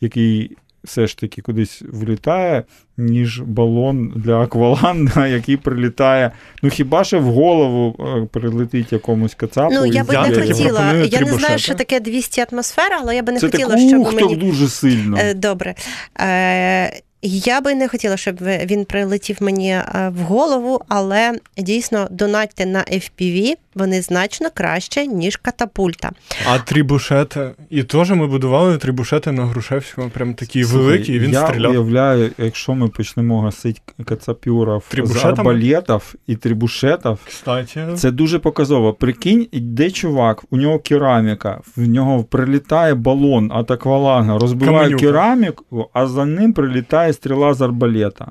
який 0.00 0.56
все 0.84 1.06
ж 1.06 1.18
таки 1.18 1.42
кудись 1.42 1.82
влітає, 1.92 2.62
ніж 2.96 3.40
балон 3.40 4.12
для 4.16 4.40
акваланга, 4.40 5.26
який 5.28 5.56
прилітає. 5.56 6.30
Ну 6.62 6.70
хіба 6.70 7.04
що 7.04 7.20
в 7.20 7.24
голову 7.24 7.96
е, 8.00 8.28
прилетить 8.32 8.92
якомусь 8.92 9.34
кацапу. 9.34 9.74
Ну, 9.74 9.86
я 9.86 10.04
би 10.04 10.14
Я 10.14 10.28
не 10.28 10.34
хотіла. 10.46 10.68
пропоную 10.70 11.04
Я 11.06 11.20
не 11.20 11.32
знаю, 11.32 11.58
що 11.58 11.74
таке 11.74 12.00
200 12.00 12.44
атмосфера, 12.52 12.98
але 13.00 13.16
я 13.16 13.22
би 13.22 13.32
не 13.32 13.40
Це 13.40 13.50
хотіла, 13.50 13.70
так, 13.76 13.88
щоб 13.88 14.00
ух, 14.00 14.14
мені. 14.14 14.36
дуже 14.36 14.68
сильно. 14.68 15.16
Е, 15.20 15.34
Добре. 15.34 15.74
Е, 16.20 17.00
Я 17.22 17.60
би 17.60 17.74
не 17.74 17.88
хотіла, 17.88 18.16
щоб 18.16 18.36
він 18.42 18.84
прилетів 18.84 19.36
мені 19.40 19.78
в 20.08 20.18
голову, 20.18 20.80
але 20.88 21.32
дійсно 21.58 22.08
донатьте 22.10 22.66
на 22.66 22.80
FPV, 22.80 23.54
вони 23.74 24.02
значно 24.02 24.48
краще, 24.54 25.06
ніж 25.06 25.36
катапульта. 25.36 26.10
А 26.52 26.58
трібушети. 26.58 27.50
І 27.70 27.82
теж 27.82 28.10
ми 28.10 28.26
будували 28.26 28.78
трібушети 28.78 29.32
на 29.32 29.46
Грушевського, 29.46 30.10
прям 30.10 30.34
такі 30.34 30.64
Слухай, 30.64 30.86
великі, 30.86 31.14
і 31.14 31.18
він 31.18 31.30
я 31.32 31.46
стріляв. 31.46 31.70
уявляю, 31.70 32.30
якщо 32.38 32.74
ми 32.74 32.88
почнемо 32.88 33.40
гасити 33.40 33.80
кацапюрів 34.04 34.82
з 35.04 35.24
арбалетів 35.24 36.14
і 36.26 36.36
трибушетів, 36.36 37.18
Кстати, 37.28 37.86
Це 37.96 38.10
дуже 38.10 38.38
показово. 38.38 38.92
Прикинь, 38.92 39.46
йде 39.52 39.90
чувак, 39.90 40.44
у 40.50 40.56
нього 40.56 40.78
кераміка, 40.78 41.60
в 41.76 41.88
нього 41.88 42.24
прилітає 42.24 42.94
балон 42.94 43.50
от 43.54 43.70
акваланга, 43.70 44.38
розбиває 44.38 44.78
Каменюка. 44.78 45.00
кераміку, 45.06 45.90
а 45.92 46.06
за 46.06 46.24
ним 46.24 46.52
прилітає 46.52 47.12
стріла 47.12 47.54
з 47.54 47.60
арбалета. 47.62 48.26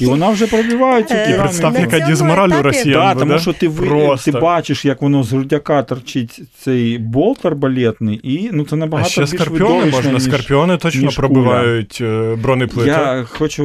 І 0.00 0.06
вона 0.06 0.30
вже 0.30 0.46
пробиває 0.46 1.02
цю 1.02 1.08
кераміку. 1.08 1.42
представ, 1.42 1.72
на 1.72 1.80
яка 1.80 2.00
дізмораль 2.00 2.48
у 2.48 2.52
етапі- 2.52 2.62
росіян 2.62 3.00
Да, 3.00 3.14
тому 3.14 3.38
що 3.38 3.52
ти, 3.52 3.68
ви, 3.68 4.16
ти 4.24 4.30
бачиш, 4.30 4.84
як 4.84 5.02
воно 5.02 5.22
з 5.22 5.32
грудяка 5.32 5.82
торчить 5.82 6.42
цей 6.58 6.98
болт 6.98 7.46
арбалетний, 7.46 8.20
і 8.22 8.50
ну, 8.52 8.64
це 8.64 8.76
А 8.76 8.78
набагато 8.78 9.10
ще 9.10 9.20
більш 9.20 9.30
скорпіони 9.30 9.90
можна. 9.90 10.20
Скорпіони 10.20 10.76
точно 10.76 11.10
пробивають 11.16 11.98
е, 12.00 12.36
бронеплити. 12.42 12.90
Я 12.90 13.24
хочу 13.28 13.64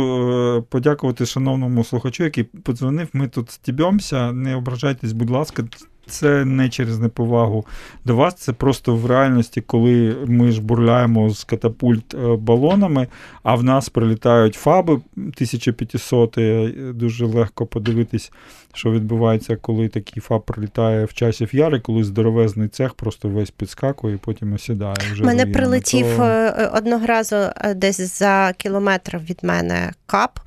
е, 0.58 0.64
подякувати 0.70 1.26
шановному 1.26 1.84
слухачу, 1.84 2.24
який 2.24 2.44
подзвонив. 2.44 3.08
Ми 3.14 3.28
тут 3.28 3.52
стібемося. 3.52 4.32
Не 4.32 4.56
ображайтесь, 4.56 5.12
будь 5.12 5.30
ласка. 5.30 5.64
Це 6.08 6.46
не 6.46 6.70
через 6.70 7.00
неповагу 7.00 7.66
до 8.06 8.16
вас, 8.16 8.36
це 8.36 8.54
просто 8.54 8.96
в 8.96 9.06
реальності, 9.06 9.62
коли 9.62 10.18
ми 10.28 10.52
ж 10.52 10.62
бурляємо 10.62 11.30
з 11.30 11.44
катапульт 11.44 12.14
е, 12.14 12.36
балонами, 12.36 13.08
а 13.44 13.56
в 13.56 13.64
нас 13.64 13.90
прилітають 13.90 14.56
фаби 14.56 14.94
1500. 15.18 16.38
е, 16.38 16.68
Дуже 16.94 17.26
легко 17.26 17.66
подивитись, 17.66 18.32
що 18.74 18.92
відбувається, 18.92 19.56
коли 19.56 19.88
такий 19.88 20.22
фаб 20.22 20.46
прилітає 20.46 21.06
в 21.06 21.14
часів 21.14 21.56
яри, 21.56 21.80
коли 21.80 22.04
здоровезний 22.04 22.68
цех 22.68 22.94
просто 22.94 23.30
весь 23.30 23.52
підскакує 23.52 24.16
і 24.16 24.18
потім 24.18 24.54
осідає. 24.54 24.96
Вже 25.12 25.24
Мене 25.24 25.44
руїнами. 25.44 25.54
прилетів 25.54 26.08
То- 26.18 26.24
е, 26.24 26.72
одного 26.74 27.06
разу 27.06 27.36
десь 27.76 28.20
за 28.20 28.54
кілометр 28.58 29.18
від 29.18 29.40
мене 29.44 29.92
кап, 30.06 30.40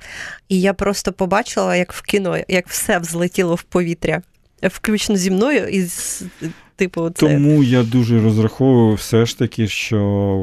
і 0.49 0.61
я 0.61 0.73
просто 0.73 1.13
побачила, 1.13 1.75
як 1.75 1.93
в 1.93 2.01
кіно, 2.01 2.37
як 2.47 2.67
все 2.67 2.99
взлетіло 2.99 3.55
в 3.55 3.63
повітря, 3.63 4.21
включно 4.63 5.15
зі 5.15 5.31
мною, 5.31 5.67
і 5.67 5.81
з- 5.81 6.23
типу, 6.75 7.09
це 7.09 7.27
Тому 7.27 7.63
я 7.63 7.83
дуже 7.83 8.21
розраховую 8.21 8.95
все 8.95 9.25
ж 9.25 9.39
таки, 9.39 9.67
що 9.67 9.99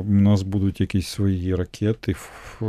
в 0.08 0.10
нас 0.12 0.42
будуть 0.42 0.80
якісь 0.80 1.06
свої 1.08 1.54
ракети, 1.54 2.12
ф- 2.12 2.62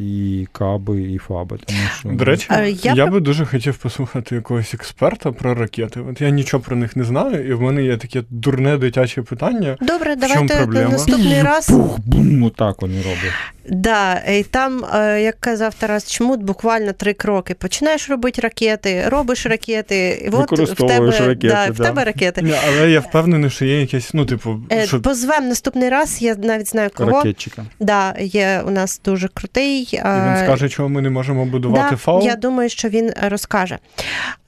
і 0.00 0.46
каби, 0.52 1.02
і 1.02 1.18
фаби. 1.18 1.58
Тому 1.66 1.78
що 1.98 2.08
До 2.08 2.24
речі, 2.24 2.46
Е, 2.50 2.70
я 2.70 2.92
я, 2.94 3.06
би 3.06 3.20
дуже 3.20 3.46
хотів 3.46 3.76
послухати 3.76 4.34
якогось 4.34 4.74
експерта 4.74 5.32
про 5.32 5.54
ракети. 5.54 6.00
От 6.10 6.20
я 6.20 6.30
нічого 6.30 6.62
про 6.62 6.76
них 6.76 6.96
не 6.96 7.04
знаю, 7.04 7.48
і 7.48 7.52
в 7.54 7.60
мене 7.62 7.84
є 7.84 7.96
таке 7.96 8.22
дурне 8.30 8.76
дитяче 8.78 9.22
питання. 9.22 9.76
добре. 9.80 10.16
чому 10.16 10.20
Давайте 10.20 10.56
проблема? 10.56 10.90
наступний 10.90 11.42
раз. 11.42 11.66
пух, 11.66 11.98
бум, 12.00 12.42
отак 12.42 12.82
вони 12.82 12.96
роблять. 12.96 13.32
Да, 13.70 14.14
і 14.14 14.42
там, 14.42 14.84
е, 14.94 15.22
як 15.22 15.40
казав 15.40 15.74
Тарас 15.74 16.12
Чмут, 16.12 16.42
буквально 16.42 16.92
три 16.92 17.12
кроки. 17.12 17.54
Починаєш 17.54 18.10
робити 18.10 18.42
ракети, 18.42 19.04
робиш 19.08 19.46
ракети, 19.46 20.22
і 20.24 20.28
от 20.28 20.52
в 20.52 20.74
тебе, 20.74 21.10
ракети, 21.10 21.48
да, 21.48 21.66
в 21.66 21.76
да. 21.76 21.84
тебе 21.84 22.04
ракети. 22.04 22.42
Ні, 22.42 22.54
але 22.68 22.90
я 22.90 23.00
впевнений, 23.00 23.50
що 23.50 23.64
є 23.64 23.80
якесь, 23.80 24.14
ну, 24.14 24.26
типу, 24.26 24.60
Е, 24.72 24.86
що 24.86 25.00
Позвем 25.00 25.48
наступний 25.48 25.88
раз, 25.88 26.22
я 26.22 26.34
навіть 26.34 26.68
знаю 26.68 26.90
кого. 26.94 27.10
Ракетчика. 27.10 27.64
Да, 27.80 28.14
є 28.18 28.62
у 28.66 28.70
нас 28.70 29.00
дуже 29.04 29.28
крутий. 29.28 29.82
і 29.82 29.96
він 29.96 30.36
скаже, 30.44 30.68
чого 30.68 30.88
ми 30.88 31.02
не 31.02 31.10
можемо 31.10 31.44
будувати 31.44 31.90
да, 31.90 31.96
фау. 31.96 32.22
Я 32.22 32.36
думаю, 32.36 32.68
що 32.68 32.88
він 32.88 33.12
розкаже. 33.22 33.78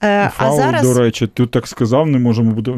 Е, 0.03 0.31
Фау, 0.33 0.53
а 0.53 0.57
зараз 0.57 0.81
до 0.81 0.99
речі, 0.99 1.27
ти 1.27 1.45
так 1.45 1.67
сказав, 1.67 2.07
не 2.07 2.19
можемо 2.19 2.51
бути. 2.51 2.73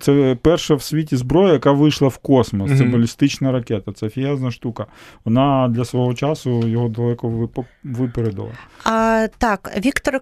Це 0.00 0.36
перша 0.42 0.74
в 0.74 0.82
світі 0.82 1.16
зброя, 1.16 1.52
яка 1.52 1.72
вийшла 1.72 2.08
в 2.08 2.16
космос. 2.16 2.78
Це 2.78 2.84
балістична 2.84 3.52
ракета. 3.52 3.92
Це 3.92 4.08
фіязна 4.08 4.50
штука. 4.50 4.86
Вона 5.24 5.68
для 5.68 5.84
свого 5.88 6.14
часу 6.14 6.68
його 6.68 6.88
далеко 6.88 7.28
вип- 7.28 7.64
випередила. 7.84 8.50
а, 8.84 9.26
так, 9.38 9.72
Віктор 9.84 10.20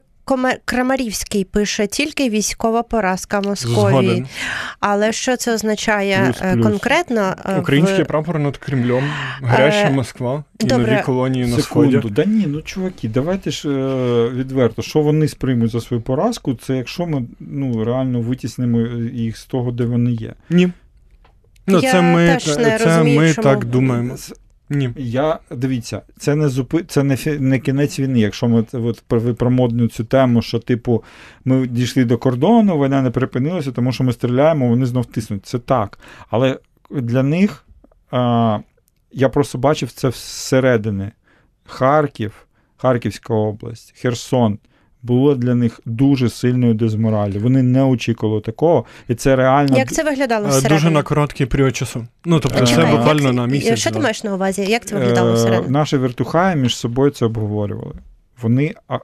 Крамарівський 0.64 1.44
пише 1.44 1.86
тільки 1.86 2.30
військова 2.30 2.82
поразка 2.82 3.40
Московії. 3.40 3.74
Згоден. 4.06 4.26
Але 4.80 5.12
що 5.12 5.36
це 5.36 5.54
означає 5.54 6.18
Плюс, 6.26 6.42
е, 6.42 6.52
плюс. 6.52 6.66
конкретно? 6.66 7.34
е, 7.44 7.58
Український 7.58 8.04
в... 8.04 8.06
прапор 8.06 8.38
над 8.38 8.56
Кремлем, 8.56 9.04
гаряча 9.42 9.76
Е, 9.86 9.90
Москва 9.90 10.44
і 10.60 10.64
добре. 10.64 10.92
нові 10.92 11.02
колонії 11.02 11.46
на 11.46 11.58
сході. 11.62 12.00
Да 12.10 12.24
ні, 12.24 12.44
ну 12.48 12.62
чуваки, 12.62 13.08
давайте 13.08 13.50
ж 13.50 13.68
відверто, 14.28 14.82
що 14.82 15.00
вони 15.00 15.28
сприймуть 15.28 15.70
за 15.70 15.80
свою 15.80 16.02
поразку, 16.02 16.54
це 16.54 16.76
якщо 16.76 17.06
ми 17.06 17.22
ну, 17.40 17.84
реально 17.84 18.20
витіснимо 18.20 18.80
їх 19.12 19.36
з 19.38 19.44
того, 19.44 19.70
де 19.72 19.84
вони 19.84 20.12
є. 20.12 20.34
Ні. 20.50 20.68
Ну, 21.66 21.80
Я 21.80 21.92
це 21.92 22.02
ми, 22.02 22.26
теж 22.28 22.46
не 22.46 22.78
це 22.78 22.78
розумію, 22.78 23.20
ми 23.20 23.32
чому. 23.34 23.42
так 23.48 23.64
думаємо. 23.64 24.16
Ні. 24.70 24.90
Я 24.96 25.38
дивіться, 25.50 26.02
це 26.18 26.34
не 26.34 26.48
зупи, 26.48 26.82
це 26.88 27.02
не, 27.02 27.14
фі- 27.14 27.40
не 27.40 27.58
кінець 27.58 28.00
війни. 28.00 28.20
Якщо 28.20 28.48
ми 28.48 28.64
от 28.72 29.02
ви 29.10 29.34
про 29.34 29.50
модну 29.50 29.88
цю 29.88 30.04
тему, 30.04 30.42
що 30.42 30.58
типу 30.58 31.04
ми 31.44 31.66
дійшли 31.66 32.04
до 32.04 32.18
кордону, 32.18 32.78
війна 32.78 33.02
не 33.02 33.10
припинилася, 33.10 33.72
тому 33.72 33.92
що 33.92 34.04
ми 34.04 34.12
стріляємо, 34.12 34.68
вони 34.68 34.86
знов 34.86 35.06
тиснуть. 35.06 35.46
Це 35.46 35.58
так. 35.58 35.98
Але 36.30 36.58
для 36.90 37.22
них 37.22 37.64
а, 38.10 38.58
я 39.12 39.28
просто 39.28 39.58
бачив 39.58 39.92
це 39.92 40.10
зсередини. 40.10 41.12
Харків, 41.64 42.46
Харківська 42.76 43.34
область, 43.34 43.94
Херсон. 43.98 44.58
Було 45.02 45.34
для 45.34 45.54
них 45.54 45.80
дуже 45.84 46.28
сильною 46.28 46.74
дезморалю. 46.74 47.40
Вони 47.40 47.62
не 47.62 47.82
очікували 47.82 48.40
такого, 48.40 48.84
і 49.08 49.14
це 49.14 49.36
реально 49.36 49.78
Як 49.78 49.92
це 49.92 50.04
виглядало 50.04 50.46
Е, 50.46 50.48
всередині? 50.48 50.74
Дуже 50.74 50.90
на 50.90 51.02
короткий 51.02 51.46
період 51.46 51.76
часу. 51.76 52.06
Ну, 52.24 52.40
тобто, 52.40 52.66
це 52.66 52.84
буквально 52.86 53.22
як- 53.26 53.34
на 53.34 53.46
місяць. 53.46 53.78
Що 53.78 53.90
ти 53.90 53.98
маєш 54.00 54.24
на 54.24 54.34
увазі? 54.34 54.62
Як 54.62 54.84
це 54.86 54.96
виглядало 54.98 55.30
Е, 55.30 55.34
всередині? 55.34 55.72
Наші 55.72 55.96
вертухаї 55.96 56.56
між 56.56 56.76
собою 56.76 57.10
це 57.10 57.26
обговорювали. 57.26 57.94
Вони. 58.42 58.74
А... 58.88 58.98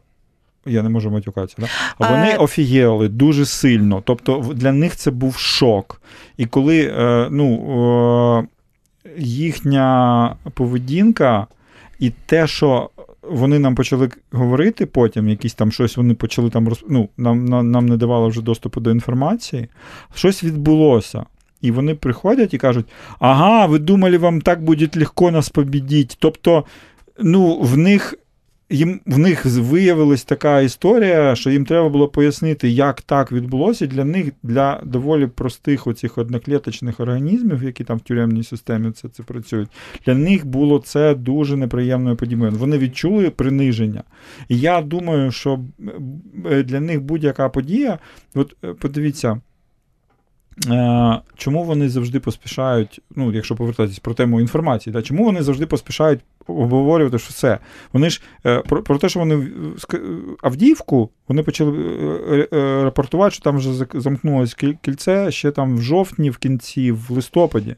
Я 0.67 0.83
не 0.83 0.89
можу 0.89 1.11
матюкатися, 1.11 1.57
да? 1.59 1.67
а 1.99 2.11
вони 2.11 2.33
А- 2.33 2.43
офігели 2.43 3.09
дуже 3.09 3.47
сильно. 3.47 4.03
Тобто 4.05 4.53
для 4.55 4.73
них 4.73 4.97
це 4.97 5.11
був 5.11 5.37
шок. 5.37 6.01
І 6.37 6.47
коли 6.47 6.81
е, 6.99 7.29
ну, 7.31 8.49
їхня 9.19 10.37
поведінка 10.55 11.47
і 11.99 12.11
те, 12.27 12.47
що 12.47 12.91
вони 13.23 13.59
нам 13.59 13.75
почали 13.75 14.09
говорити 14.33 14.87
потім, 14.87 15.29
якісь 15.29 15.55
там 15.55 15.73
щось 15.73 15.97
вони 15.97 16.15
почали 16.15 16.51
там 16.51 16.69
роз... 16.69 16.85
ну, 16.89 17.09
нам, 17.17 17.45
нам, 17.45 17.71
нам 17.71 17.87
не 17.87 17.97
давало 17.97 18.29
вже 18.29 18.43
доступу 18.43 18.81
до 18.81 18.91
інформації, 18.91 19.69
щось 20.15 20.45
відбулося. 20.45 21.25
І 21.61 21.71
вони 21.71 21.95
приходять 21.95 22.55
і 22.55 22.59
кажуть: 22.59 22.87
ага, 23.19 23.67
ви 23.67 23.79
думали, 23.79 24.19
вам 24.19 24.41
так 24.41 24.65
буде 24.65 24.89
легко 24.97 25.31
нас 25.31 25.49
побідіть. 25.49 26.17
Тобто, 26.21 26.65
ну, 27.19 27.59
в 27.61 27.79
них 27.79 28.15
їм 28.73 29.01
в 29.07 29.19
них 29.19 29.47
виявилась 29.47 30.25
така 30.25 30.61
історія, 30.61 31.35
що 31.35 31.51
їм 31.51 31.65
треба 31.65 31.89
було 31.89 32.09
пояснити, 32.09 32.69
як 32.69 33.01
так 33.01 33.33
відбулося. 33.33 33.87
Для 33.87 34.05
них, 34.05 34.33
для 34.43 34.81
доволі 34.85 35.27
простих 35.27 35.87
оцих 35.87 36.19
одноклеточних 36.19 37.01
організмів, 37.01 37.65
які 37.65 37.85
там 37.85 37.99
в 37.99 38.01
тюремній 38.01 38.45
системі 38.45 38.91
це, 38.91 39.09
це 39.09 39.23
працюють, 39.23 39.69
для 40.07 40.15
них 40.15 40.47
було 40.47 40.79
це 40.79 41.15
дуже 41.15 41.57
неприємною 41.57 42.17
подією. 42.17 42.51
Вони 42.51 42.79
відчули 42.79 43.31
приниження. 43.31 44.03
І 44.49 44.59
я 44.59 44.81
думаю, 44.81 45.31
що 45.31 45.61
е, 46.51 46.63
для 46.63 46.81
них 46.81 47.03
будь-яка 47.03 47.49
подія, 47.49 47.99
от 48.35 48.57
е, 48.65 48.75
подивіться. 48.75 49.41
Е, 50.71 51.21
чому 51.37 51.65
вони 51.65 51.89
завжди 51.89 52.21
поспішають, 52.21 53.01
ну, 53.17 53.33
якщо 53.33 53.57
повертатись 53.57 53.99
про 53.99 54.15
тему 54.15 54.41
інформації, 54.41 54.93
да, 54.93 55.03
чому 55.03 55.25
вони 55.25 55.43
завжди 55.43 55.67
поспішають 55.67 56.21
обговорювати, 56.47 57.19
що 57.19 57.31
все? 57.31 57.59
Вони 57.93 58.11
ж 58.11 58.23
е, 58.47 58.59
про, 58.59 58.83
про 58.83 58.99
те, 58.99 59.09
що 59.09 59.21
вони 59.21 59.49
Авдіївку, 60.43 61.11
вони 61.29 61.43
почали 61.43 61.79
е, 62.53 62.83
рапортувати, 62.85 63.35
що 63.35 63.45
там 63.45 63.57
вже 63.57 63.87
замкнулося 63.95 64.57
кільце 64.83 65.31
ще 65.31 65.51
там 65.51 65.77
в 65.77 65.83
жовтні, 65.83 66.31
в 66.31 66.37
кінці, 66.39 66.93
в 66.93 67.11
листопаді 67.11 67.77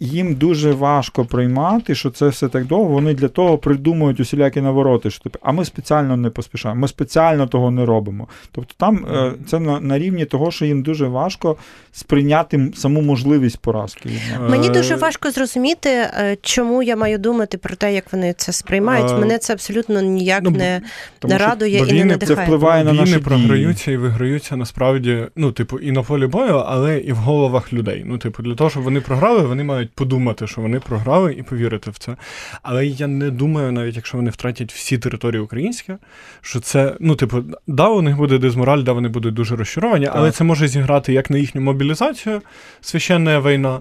їм 0.00 0.34
дуже 0.34 0.72
важко 0.72 1.24
приймати, 1.24 1.94
що 1.94 2.10
це 2.10 2.28
все 2.28 2.48
так 2.48 2.66
довго. 2.66 2.88
Вони 2.88 3.14
для 3.14 3.28
того 3.28 3.58
придумують 3.58 4.20
усілякі 4.20 4.60
навороти. 4.60 5.10
Що 5.10 5.22
типу, 5.22 5.38
а 5.42 5.52
ми 5.52 5.64
спеціально 5.64 6.16
не 6.16 6.30
поспішаємо, 6.30 6.80
ми 6.80 6.88
спеціально 6.88 7.46
того 7.46 7.70
не 7.70 7.86
робимо. 7.86 8.28
Тобто 8.52 8.74
там 8.76 9.06
е, 9.14 9.32
це 9.46 9.58
на, 9.58 9.80
на 9.80 9.98
рівні 9.98 10.24
того, 10.24 10.50
що 10.50 10.64
їм 10.64 10.82
дуже 10.82 11.06
важко 11.06 11.56
сприйняти 11.92 12.72
саму 12.74 13.00
можливість 13.00 13.58
поразки. 13.58 14.10
Мені 14.48 14.68
е, 14.68 14.70
дуже 14.70 14.96
важко 14.96 15.30
зрозуміти, 15.30 15.90
е, 15.90 16.36
чому 16.42 16.82
я 16.82 16.96
маю 16.96 17.18
думати 17.18 17.58
про 17.58 17.76
те, 17.76 17.94
як 17.94 18.12
вони 18.12 18.34
це 18.36 18.52
сприймають. 18.52 19.12
Мене 19.12 19.38
це 19.38 19.52
абсолютно 19.52 20.02
ніяк 20.02 20.42
ну, 20.42 20.50
не, 20.50 20.80
не 21.24 21.38
радує 21.38 21.78
і 21.78 21.92
не 21.92 22.04
надихає. 22.04 22.36
Це 22.36 22.44
впливає 22.44 22.84
на 22.84 22.92
наші 22.92 23.18
програються 23.18 23.90
і 23.90 23.96
виграються 23.96 24.56
насправді, 24.56 25.26
ну, 25.36 25.52
типу, 25.52 25.78
і 25.78 25.92
на 25.92 26.02
полі 26.02 26.26
бою, 26.26 26.54
але 26.66 26.98
і 26.98 27.12
в 27.12 27.16
головах 27.16 27.72
людей. 27.72 28.02
Ну, 28.06 28.18
типу, 28.18 28.42
для 28.42 28.54
того, 28.54 28.70
щоб 28.70 28.82
вони 28.82 29.00
програли, 29.00 29.42
вони 29.42 29.59
вони 29.60 29.72
мають 29.72 29.92
подумати, 29.92 30.46
що 30.46 30.60
вони 30.60 30.80
програли 30.80 31.34
і 31.34 31.42
повірити 31.42 31.90
в 31.90 31.98
це. 31.98 32.16
Але 32.62 32.86
я 32.86 33.06
не 33.06 33.30
думаю, 33.30 33.72
навіть 33.72 33.96
якщо 33.96 34.16
вони 34.16 34.30
втратять 34.30 34.72
всі 34.72 34.98
території 34.98 35.42
українські, 35.42 35.92
що 36.40 36.60
це, 36.60 36.96
ну, 37.00 37.14
типу, 37.14 37.44
да, 37.66 37.88
у 37.88 38.02
них 38.02 38.16
буде 38.16 38.38
дезмораль, 38.38 38.82
да, 38.82 38.92
вони 38.92 39.08
будуть 39.08 39.34
дуже 39.34 39.56
розчаровані, 39.56 40.06
так. 40.06 40.14
але 40.16 40.30
це 40.30 40.44
може 40.44 40.68
зіграти 40.68 41.12
як 41.12 41.30
на 41.30 41.38
їхню 41.38 41.60
мобілізацію, 41.60 42.42
священна 42.80 43.40
війна, 43.40 43.80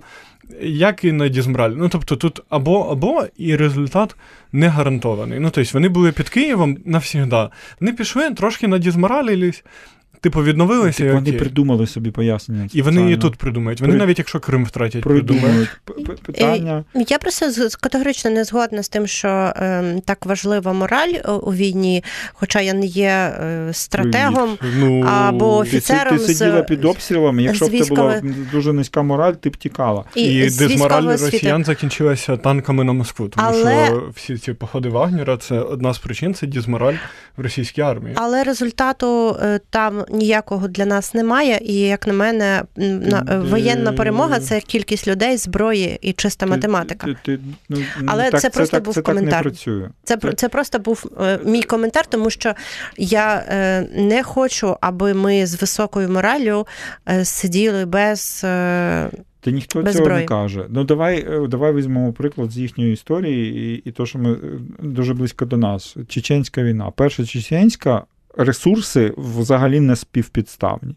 як 0.61 1.03
і 1.03 1.11
на 1.11 1.27
дізмораль. 1.27 1.71
Ну, 1.71 1.89
тобто, 1.89 2.15
тут 2.15 2.41
або, 2.49 2.79
або 2.79 3.25
і 3.37 3.55
результат 3.55 4.15
не 4.51 4.67
гарантований. 4.67 5.39
Ну, 5.39 5.49
тобто, 5.49 5.71
вони 5.73 5.89
були 5.89 6.11
під 6.11 6.29
Києвом 6.29 6.77
навсігда. 6.85 7.49
Вони 7.79 7.93
пішли, 7.93 8.31
трошки 8.31 8.67
на 8.67 8.71
надізморалились, 8.71 9.63
Типу, 10.21 10.43
відновилися. 10.43 11.03
Так 11.03 11.13
вони 11.13 11.32
придумали 11.32 11.88
собі 11.88 12.12
пояснення. 12.12 12.69
І 12.73 12.82
вони 12.82 13.12
і 13.12 13.17
тут 13.17 13.36
придумають. 13.36 13.82
Вони 13.82 13.93
При... 13.93 13.99
навіть 13.99 14.17
якщо 14.17 14.39
Крим 14.39 14.65
втратять, 14.65 15.03
придумають. 15.03 15.69
Питання. 16.21 16.84
Я 16.95 17.17
просто 17.17 17.45
категорично 17.82 18.32
не 18.32 18.43
згодна 18.43 18.84
з 18.84 18.89
тим, 18.89 19.08
що 19.08 19.27
е, 19.27 20.01
так 20.05 20.25
важлива 20.25 20.73
мораль 20.73 21.13
у 21.41 21.53
війні, 21.53 22.03
хоча 22.34 22.62
я 22.62 22.73
не 22.73 22.86
є 22.86 23.08
е, 23.10 23.69
стратегом 23.73 24.58
ну, 24.77 25.01
або 25.01 25.58
офіцером. 25.58 26.17
Ти, 26.17 26.25
ти 26.27 26.34
сиділа 26.34 26.62
під 26.62 26.86
обстрілами, 26.86 27.43
якщо 27.43 27.67
б 27.67 27.79
це 27.79 27.95
була 27.95 28.21
дуже 28.51 28.73
низька 28.73 29.01
мораль, 29.01 29.34
ти 29.34 29.49
б 29.49 29.58
тікала. 29.58 30.03
І, 30.15 30.23
і 30.23 30.41
дезмораль 30.41 31.03
росіян 31.03 31.65
закінчилася 31.65 32.38
танками 32.38 32.84
на 32.84 32.93
Москву, 32.93 33.27
тому 33.27 33.47
Але... 33.49 33.86
що 33.86 34.10
всі 34.15 34.38
ці 34.38 34.53
походи 34.53 34.89
Вагнера 34.89 35.38
це 35.38 35.60
одна 35.60 35.93
з 35.93 35.99
причин, 35.99 36.34
це 36.34 36.47
дезмораль 36.47 36.95
в 37.38 37.41
російській 37.41 37.82
армії. 37.82 38.15
Але 38.19 38.43
результату 38.43 39.38
е, 39.41 39.60
там 39.69 40.03
ніякого 40.11 40.67
для 40.67 40.85
нас 40.85 41.13
немає. 41.13 41.59
І 41.63 41.73
як 41.73 42.07
на 42.07 42.13
мене, 42.13 42.63
воєнна 43.29 43.93
перемога 43.93 44.39
це 44.39 44.59
кількість 44.59 45.07
людей, 45.07 45.37
зброї 45.37 45.99
і 46.01 46.13
чиста 46.13 46.45
математика. 46.45 47.07
Ти, 47.07 47.15
ти, 47.23 47.39
ну, 47.69 47.77
Але 48.05 48.31
це 48.31 48.49
просто 48.49 48.79
був 48.79 49.03
коментар. 49.03 49.51
Це 50.03 50.17
це 50.35 50.49
просто 50.49 50.79
був 50.79 51.05
е, 51.21 51.39
мій 51.45 51.63
коментар, 51.63 52.05
тому 52.05 52.29
що 52.29 52.53
я 52.97 53.45
е, 53.49 53.81
не 53.95 54.23
хочу, 54.23 54.77
аби 54.81 55.13
ми 55.13 55.45
з 55.45 55.61
високою 55.61 56.09
моралю 56.09 56.67
е, 57.09 57.25
сиділи 57.25 57.85
без. 57.85 58.45
Та 59.41 59.51
ніхто 59.51 59.81
Без 59.81 59.93
цього 59.93 60.05
зброї. 60.05 60.21
не 60.21 60.27
каже. 60.27 60.65
Ну 60.69 60.83
давай 60.83 61.27
давай 61.47 61.73
візьмемо 61.73 62.13
приклад 62.13 62.51
з 62.51 62.57
їхньої 62.57 62.93
історії, 62.93 63.55
і 63.55 63.89
і 63.89 63.91
то, 63.91 64.05
що 64.05 64.19
ми 64.19 64.37
дуже 64.79 65.13
близько 65.13 65.45
до 65.45 65.57
нас. 65.57 65.95
Чеченська 66.07 66.63
війна. 66.63 66.91
Перша 66.95 67.25
чеченська 67.25 68.03
ресурси 68.39 69.13
взагалі 69.17 69.80
не 69.80 69.95
співпідставні. 69.95 70.95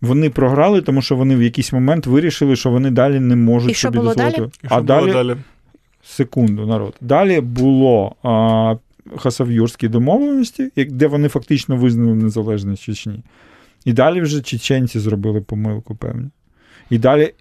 Вони 0.00 0.30
програли, 0.30 0.82
тому 0.82 1.02
що 1.02 1.16
вони 1.16 1.36
в 1.36 1.42
якийсь 1.42 1.72
момент 1.72 2.06
вирішили, 2.06 2.56
що 2.56 2.70
вони 2.70 2.90
далі 2.90 3.20
не 3.20 3.36
можуть 3.36 3.70
І 3.70 3.74
що 3.74 3.88
собі 3.88 3.98
було 3.98 4.14
дозволити. 4.14 4.38
Далі? 4.38 4.50
І 4.62 4.66
що 4.66 4.74
а 4.74 4.80
було 4.80 4.86
далі, 4.86 5.12
далі 5.12 5.36
секунду, 6.02 6.66
народ. 6.66 6.94
Далі 7.00 7.40
було 7.40 8.16
а, 8.22 8.76
Хасав'юрські 9.16 9.88
домовленості, 9.88 10.70
де 10.76 11.06
вони 11.06 11.28
фактично 11.28 11.76
визнали 11.76 12.14
незалежність 12.14 12.82
Чечні. 12.82 13.20
І 13.84 13.92
далі 13.92 14.20
вже 14.20 14.42
чеченці 14.42 15.00
зробили 15.00 15.40
помилку, 15.40 15.94
певні. 15.94 16.28
І 16.90 16.98
далі, 16.98 17.34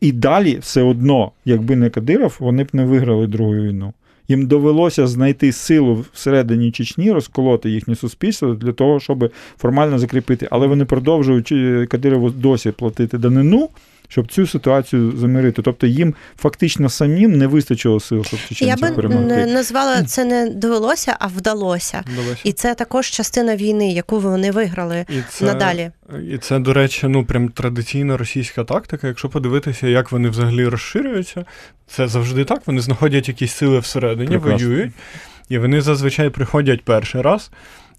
і 0.00 0.12
далі 0.12 0.58
все 0.58 0.82
одно, 0.82 1.32
якби 1.44 1.76
не 1.76 1.90
Кадиров, 1.90 2.36
вони 2.40 2.64
б 2.64 2.68
не 2.72 2.84
виграли 2.84 3.26
Другу 3.26 3.54
війну 3.54 3.92
їм 4.28 4.46
довелося 4.46 5.06
знайти 5.06 5.52
силу 5.52 6.04
всередині 6.12 6.72
Чечні, 6.72 7.12
розколоти 7.12 7.70
їхнє 7.70 7.94
суспільство 7.94 8.54
для 8.54 8.72
того, 8.72 9.00
щоб 9.00 9.32
формально 9.58 9.98
закріпити. 9.98 10.48
Але 10.50 10.66
вони 10.66 10.84
продовжують 10.84 11.52
е, 11.52 11.86
Кадирову 11.86 12.30
досі 12.30 12.70
платити 12.70 13.18
данину. 13.18 13.68
Щоб 14.14 14.32
цю 14.32 14.46
ситуацію 14.46 15.12
замирити, 15.16 15.62
тобто 15.62 15.86
їм 15.86 16.14
фактично 16.38 16.88
самим 16.88 17.38
не 17.38 17.46
вистачило 17.46 18.00
сил, 18.00 18.24
щоб 18.24 18.40
чеченців 18.48 18.94
перемогти. 18.96 19.34
Я 19.34 19.46
би 19.46 19.52
назвала 19.52 20.02
це 20.02 20.24
не 20.24 20.50
довелося, 20.50 21.16
а 21.18 21.26
вдалося. 21.26 22.04
вдалося. 22.12 22.40
І 22.44 22.52
це 22.52 22.74
також 22.74 23.10
частина 23.10 23.56
війни, 23.56 23.92
яку 23.92 24.18
вони 24.18 24.50
виграли 24.50 25.06
і 25.08 25.14
це, 25.30 25.44
надалі. 25.44 25.90
І 26.32 26.38
це, 26.38 26.58
до 26.58 26.72
речі, 26.72 27.06
ну 27.08 27.24
прям 27.24 27.48
традиційна 27.48 28.16
російська 28.16 28.64
тактика. 28.64 29.06
Якщо 29.06 29.28
подивитися, 29.28 29.86
як 29.86 30.12
вони 30.12 30.28
взагалі 30.28 30.68
розширюються, 30.68 31.44
це 31.86 32.08
завжди 32.08 32.44
так. 32.44 32.62
Вони 32.66 32.80
знаходять 32.80 33.28
якісь 33.28 33.52
сили 33.52 33.78
всередині, 33.78 34.38
Прекрасно. 34.38 34.68
воюють, 34.68 34.92
і 35.48 35.58
вони 35.58 35.80
зазвичай 35.80 36.30
приходять 36.30 36.84
перший 36.84 37.22
раз. 37.22 37.50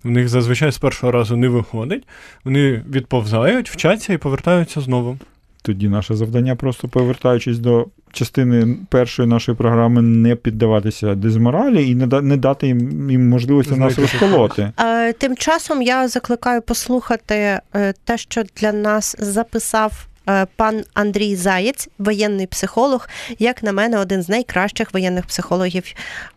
В 0.04 0.10
них 0.10 0.30
зазвичай 0.30 0.72
з 0.72 0.78
першого 0.78 1.12
разу 1.12 1.38
не 1.38 1.48
виходить, 1.48 2.04
вони 2.44 2.84
відповзають, 2.90 3.70
вчаться 3.70 4.14
і 4.14 4.18
повертаються 4.18 4.82
знову. 4.82 5.18
Тоді 5.66 5.90
наше 5.90 6.16
завдання, 6.16 6.56
просто 6.56 6.88
повертаючись 6.88 7.60
до 7.60 7.88
частини 8.12 8.78
першої 8.90 9.30
нашої 9.30 9.58
програми, 9.58 10.02
не 10.02 10.36
піддаватися 10.36 11.16
дезморалі 11.16 11.90
і 11.90 11.96
не 12.22 12.38
дати 12.38 12.68
їм, 12.68 13.10
їм 13.12 13.30
можливості 13.30 13.76
нас 13.76 14.00
розколоти. 14.00 14.72
Тим 15.18 15.36
часом 15.36 15.82
я 15.82 16.08
закликаю 16.08 16.62
послухати 16.62 17.60
е, 17.76 17.94
те, 18.04 18.18
що 18.18 18.44
для 18.58 18.72
нас 18.72 19.16
записав. 19.20 20.08
Е, 20.30 20.48
пан 20.56 20.84
Андрій 20.94 21.36
Заєць, 21.36 21.90
воєнний 21.98 22.48
психолог, 22.48 23.10
як 23.40 23.64
на 23.64 23.72
мене, 23.72 24.00
один 24.00 24.22
з 24.22 24.30
найкращих 24.30 24.94
воєнних 24.94 25.26
психологів. 25.26 25.84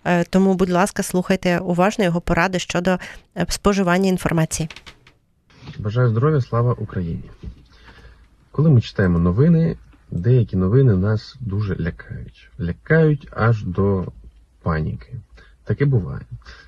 Е, 0.05 0.25
тому, 0.25 0.55
будь 0.55 0.71
ласка, 0.71 1.03
слухайте 1.03 1.59
уважно 1.59 2.05
його 2.05 2.21
поради 2.21 2.59
щодо 2.59 2.99
споживання 3.49 4.09
інформації. 4.09 4.69
Бажаю 5.79 6.09
здоров'я, 6.09 6.41
слава 6.41 6.77
Україні! 6.79 7.23
Коли 8.59 8.71
ми 8.71 8.81
читаємо 8.81 9.18
новини, 9.18 9.77
деякі 10.11 10.57
новини 10.57 10.97
нас 10.97 11.37
дуже 11.40 11.77
лякають. 11.81 12.51
Лякають 12.61 13.29
аж 13.37 13.64
до 13.64 14.12
паніки. 14.62 15.21
Таке 15.64 15.85
буває. 15.85 16.21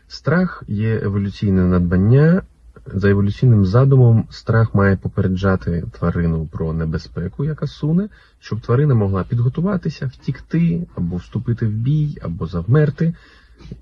Страх 0.08 0.62
є 0.68 1.00
еволюційне 1.02 1.64
надбання. 1.64 2.42
За 2.86 3.10
еволюційним 3.10 3.64
задумом, 3.64 4.24
страх 4.30 4.74
має 4.74 4.96
попереджати 4.96 5.84
тварину 5.98 6.46
про 6.46 6.72
небезпеку, 6.72 7.44
яка 7.44 7.66
суне, 7.66 8.08
щоб 8.40 8.60
тварина 8.60 8.94
могла 8.94 9.24
підготуватися, 9.24 10.06
втікти, 10.06 10.86
або 10.94 11.16
вступити 11.16 11.66
в 11.66 11.70
бій, 11.70 12.18
або 12.22 12.46
завмерти, 12.46 13.14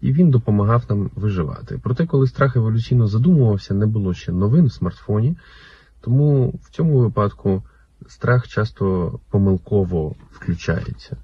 і 0.00 0.12
він 0.12 0.30
допомагав 0.30 0.84
нам 0.88 1.10
виживати. 1.14 1.80
Проте, 1.82 2.06
коли 2.06 2.26
страх 2.26 2.56
еволюційно 2.56 3.06
задумувався, 3.06 3.74
не 3.74 3.86
було 3.86 4.14
ще 4.14 4.32
новин 4.32 4.66
в 4.66 4.72
смартфоні, 4.72 5.36
тому 6.00 6.54
в 6.62 6.70
цьому 6.70 6.98
випадку 6.98 7.62
страх 8.06 8.48
часто 8.48 9.12
помилково 9.30 10.14
включається. 10.32 11.16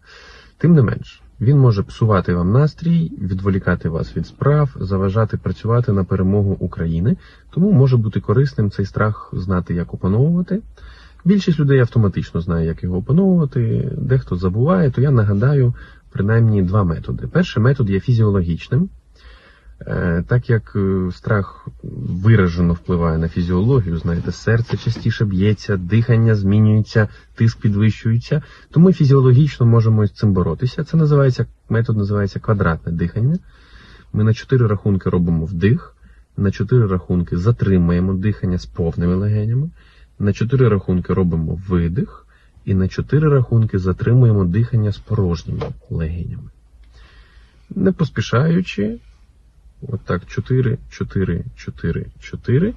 Тим 0.58 0.74
не 0.74 0.82
менш, 0.82 1.22
він 1.40 1.58
може 1.58 1.82
псувати 1.82 2.34
вам 2.34 2.52
настрій, 2.52 3.12
відволікати 3.20 3.88
вас 3.88 4.16
від 4.16 4.26
справ, 4.26 4.76
заважати 4.80 5.36
працювати 5.36 5.92
на 5.92 6.04
перемогу 6.04 6.56
України, 6.60 7.16
тому 7.50 7.72
може 7.72 7.96
бути 7.96 8.20
корисним 8.20 8.70
цей 8.70 8.86
страх 8.86 9.30
знати, 9.32 9.74
як 9.74 9.94
опановувати. 9.94 10.62
Більшість 11.24 11.60
людей 11.60 11.80
автоматично 11.80 12.40
знає, 12.40 12.66
як 12.66 12.82
його 12.82 12.96
опановувати, 12.96 13.92
дехто 13.98 14.36
забуває, 14.36 14.90
то 14.90 15.00
я 15.00 15.10
нагадаю 15.10 15.74
принаймні 16.10 16.62
два 16.62 16.84
методи. 16.84 17.26
Перший 17.26 17.62
метод 17.62 17.90
є 17.90 18.00
фізіологічним. 18.00 18.88
Е, 19.80 20.24
так 20.28 20.50
як 20.50 20.72
е, 20.76 21.10
страх 21.12 21.68
виражено 22.22 22.72
впливає 22.72 23.18
на 23.18 23.28
фізіологію, 23.28 23.98
знаєте, 23.98 24.32
серце 24.32 24.76
частіше 24.76 25.24
б'ється, 25.24 25.76
дихання 25.76 26.34
змінюється, 26.34 27.08
тиск 27.34 27.60
підвищується, 27.60 28.42
то 28.70 28.80
ми 28.80 28.92
фізіологічно 28.92 29.66
можемо 29.66 30.06
з 30.06 30.12
цим 30.12 30.32
боротися. 30.32 30.84
Це 30.84 30.96
називається 30.96 31.46
метод 31.68 31.96
називається 31.96 32.40
квадратне 32.40 32.92
дихання. 32.92 33.38
Ми 34.12 34.24
на 34.24 34.34
чотири 34.34 34.66
рахунки 34.66 35.10
робимо 35.10 35.44
вдих, 35.44 35.96
на 36.36 36.50
чотири 36.50 36.86
рахунки 36.86 37.36
затримуємо 37.36 38.14
дихання 38.14 38.58
з 38.58 38.66
повними 38.66 39.14
легенями, 39.14 39.70
на 40.18 40.32
чотири 40.32 40.68
рахунки 40.68 41.14
робимо 41.14 41.60
видих, 41.68 42.26
і 42.64 42.74
на 42.74 42.88
чотири 42.88 43.28
рахунки 43.28 43.78
затримуємо 43.78 44.44
дихання 44.44 44.92
з 44.92 44.98
порожніми 44.98 45.62
легенями. 45.90 46.50
Не 47.70 47.92
поспішаючи, 47.92 48.98
Отак, 49.88 50.26
4, 50.26 50.78
4, 50.90 51.44
4, 51.56 52.06
4. 52.20 52.74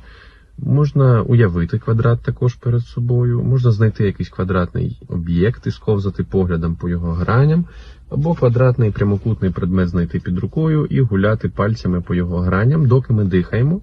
Можна 0.57 1.21
уявити 1.21 1.79
квадрат 1.79 2.21
також 2.21 2.55
перед 2.55 2.81
собою, 2.81 3.43
можна 3.43 3.71
знайти 3.71 4.05
якийсь 4.05 4.29
квадратний 4.29 5.01
об'єкт 5.07 5.67
і 5.67 5.71
сковзати 5.71 6.23
поглядом 6.23 6.75
по 6.75 6.89
його 6.89 7.13
граням, 7.13 7.65
або 8.09 8.33
квадратний 8.33 8.91
прямокутний 8.91 9.51
предмет 9.51 9.89
знайти 9.89 10.19
під 10.19 10.37
рукою 10.37 10.85
і 10.85 11.01
гуляти 11.01 11.49
пальцями 11.49 12.01
по 12.01 12.15
його 12.15 12.39
граням, 12.39 12.87
доки 12.87 13.13
ми 13.13 13.25
дихаємо. 13.25 13.81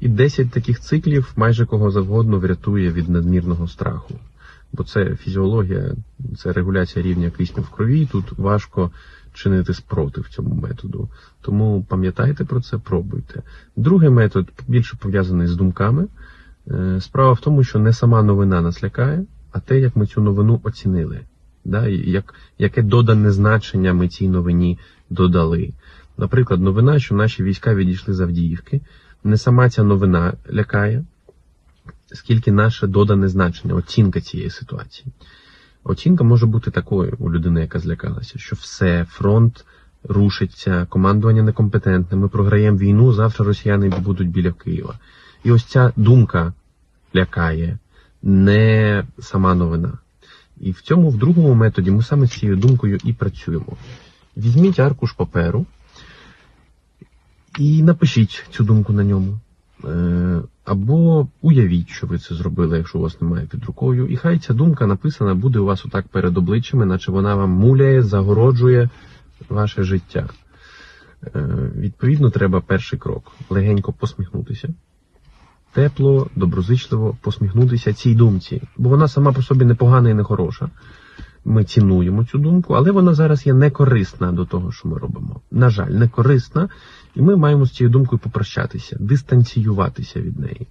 І 0.00 0.08
10 0.08 0.50
таких 0.50 0.80
циклів 0.80 1.32
майже 1.36 1.66
кого 1.66 1.90
завгодно 1.90 2.38
врятує 2.38 2.90
від 2.90 3.08
надмірного 3.08 3.68
страху. 3.68 4.14
Бо 4.72 4.84
це 4.84 5.16
фізіологія, 5.16 5.94
це 6.38 6.52
регуляція 6.52 7.04
рівня 7.04 7.30
кисню 7.30 7.62
в 7.62 7.70
крові. 7.70 8.08
Тут 8.12 8.38
важко 8.38 8.90
чинити 9.32 9.74
спротив 9.74 10.28
цьому 10.28 10.54
методу. 10.54 11.08
Тому 11.40 11.86
пам'ятайте 11.88 12.44
про 12.44 12.60
це, 12.60 12.78
пробуйте. 12.78 13.42
Другий 13.76 14.10
метод 14.10 14.48
більше 14.68 14.96
пов'язаний 14.96 15.46
з 15.46 15.56
думками. 15.56 16.06
Е, 16.70 17.00
справа 17.00 17.32
в 17.32 17.40
тому, 17.40 17.64
що 17.64 17.78
не 17.78 17.92
сама 17.92 18.22
новина 18.22 18.60
нас 18.60 18.84
лякає, 18.84 19.24
а 19.52 19.60
те, 19.60 19.80
як 19.80 19.96
ми 19.96 20.06
цю 20.06 20.20
новину 20.20 20.60
оцінили. 20.64 21.20
Да? 21.64 21.88
Як, 21.88 22.34
Яке 22.58 22.82
додане 22.82 23.30
значення 23.30 23.94
ми 23.94 24.08
цій 24.08 24.28
новині 24.28 24.78
додали. 25.10 25.72
Наприклад, 26.18 26.60
новина, 26.60 26.98
що 26.98 27.14
наші 27.14 27.42
війська 27.42 27.74
відійшли 27.74 28.14
з 28.14 28.20
Авдіївки. 28.20 28.80
Не 29.24 29.36
сама 29.36 29.70
ця 29.70 29.82
новина 29.82 30.32
лякає, 30.52 31.04
скільки 32.06 32.52
наше 32.52 32.86
додане 32.86 33.28
значення, 33.28 33.74
оцінка 33.74 34.20
цієї 34.20 34.50
ситуації. 34.50 35.06
Оцінка 35.84 36.24
може 36.24 36.46
бути 36.46 36.70
такою 36.70 37.16
у 37.18 37.32
людини, 37.32 37.60
яка 37.60 37.78
злякалася, 37.78 38.38
що 38.38 38.56
все, 38.56 39.06
фронт 39.10 39.64
рушиться, 40.04 40.86
командування 40.88 41.42
некомпетентне, 41.42 42.18
ми 42.18 42.28
програємо 42.28 42.78
війну, 42.78 43.12
завтра 43.12 43.46
росіяни 43.46 43.88
будуть 43.88 44.30
біля 44.30 44.52
Києва. 44.52 44.94
І 45.44 45.52
ось 45.52 45.64
ця 45.64 45.92
думка 45.96 46.52
лякає, 47.16 47.78
не 48.22 49.04
сама 49.18 49.54
новина. 49.54 49.92
І 50.60 50.70
в 50.70 50.80
цьому, 50.80 51.10
в 51.10 51.18
другому 51.18 51.54
методі, 51.54 51.90
ми 51.90 52.02
саме 52.02 52.26
з 52.26 52.30
цією 52.30 52.56
думкою 52.56 52.98
і 53.04 53.12
працюємо. 53.12 53.76
Візьміть 54.36 54.80
аркуш 54.80 55.12
паперу 55.12 55.66
і 57.58 57.82
напишіть 57.82 58.44
цю 58.50 58.64
думку 58.64 58.92
на 58.92 59.04
ньому. 59.04 59.38
Або 60.64 61.28
уявіть, 61.40 61.88
що 61.88 62.06
ви 62.06 62.18
це 62.18 62.34
зробили, 62.34 62.76
якщо 62.78 62.98
у 62.98 63.02
вас 63.02 63.20
немає 63.20 63.46
під 63.46 63.64
рукою, 63.64 64.06
і 64.06 64.16
хай 64.16 64.38
ця 64.38 64.54
думка 64.54 64.86
написана 64.86 65.34
буде 65.34 65.58
у 65.58 65.64
вас 65.64 65.86
отак 65.86 66.08
перед 66.08 66.38
обличчями, 66.38 66.86
наче 66.86 67.12
вона 67.12 67.34
вам 67.34 67.50
муляє, 67.50 68.02
загороджує 68.02 68.88
ваше 69.48 69.82
життя. 69.82 70.28
Е, 71.26 71.48
відповідно, 71.76 72.30
треба 72.30 72.60
перший 72.60 72.98
крок 72.98 73.32
легенько 73.50 73.92
посміхнутися, 73.92 74.68
тепло, 75.72 76.30
доброзичливо 76.36 77.16
посміхнутися 77.20 77.92
цій 77.92 78.14
думці, 78.14 78.62
бо 78.76 78.88
вона 78.88 79.08
сама 79.08 79.32
по 79.32 79.42
собі 79.42 79.64
непогана 79.64 80.10
і 80.10 80.14
не 80.14 80.24
хороша. 80.24 80.70
Ми 81.44 81.64
цінуємо 81.64 82.24
цю 82.24 82.38
думку, 82.38 82.74
але 82.74 82.90
вона 82.90 83.14
зараз 83.14 83.46
є 83.46 83.54
некорисна 83.54 84.32
до 84.32 84.44
того, 84.44 84.72
що 84.72 84.88
ми 84.88 84.98
робимо. 84.98 85.40
На 85.50 85.70
жаль, 85.70 85.90
не 85.90 86.08
корисна. 86.08 86.68
І 87.14 87.22
ми 87.22 87.36
маємо 87.36 87.66
з 87.66 87.70
цією 87.70 87.92
думкою 87.92 88.18
попрощатися, 88.18 88.96
дистанціюватися 89.00 90.20
від 90.20 90.38
неї. 90.38 90.66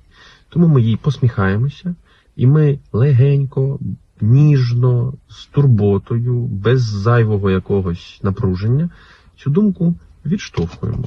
Тому 0.49 0.67
ми 0.67 0.81
їй 0.81 0.97
посміхаємося, 0.97 1.95
і 2.35 2.47
ми 2.47 2.79
легенько, 2.93 3.79
ніжно, 4.21 5.13
з 5.29 5.45
турботою, 5.45 6.41
без 6.41 6.81
зайвого 6.81 7.51
якогось 7.51 8.19
напруження 8.23 8.89
цю 9.37 9.49
думку 9.49 9.95
відштовхуємо, 10.25 11.05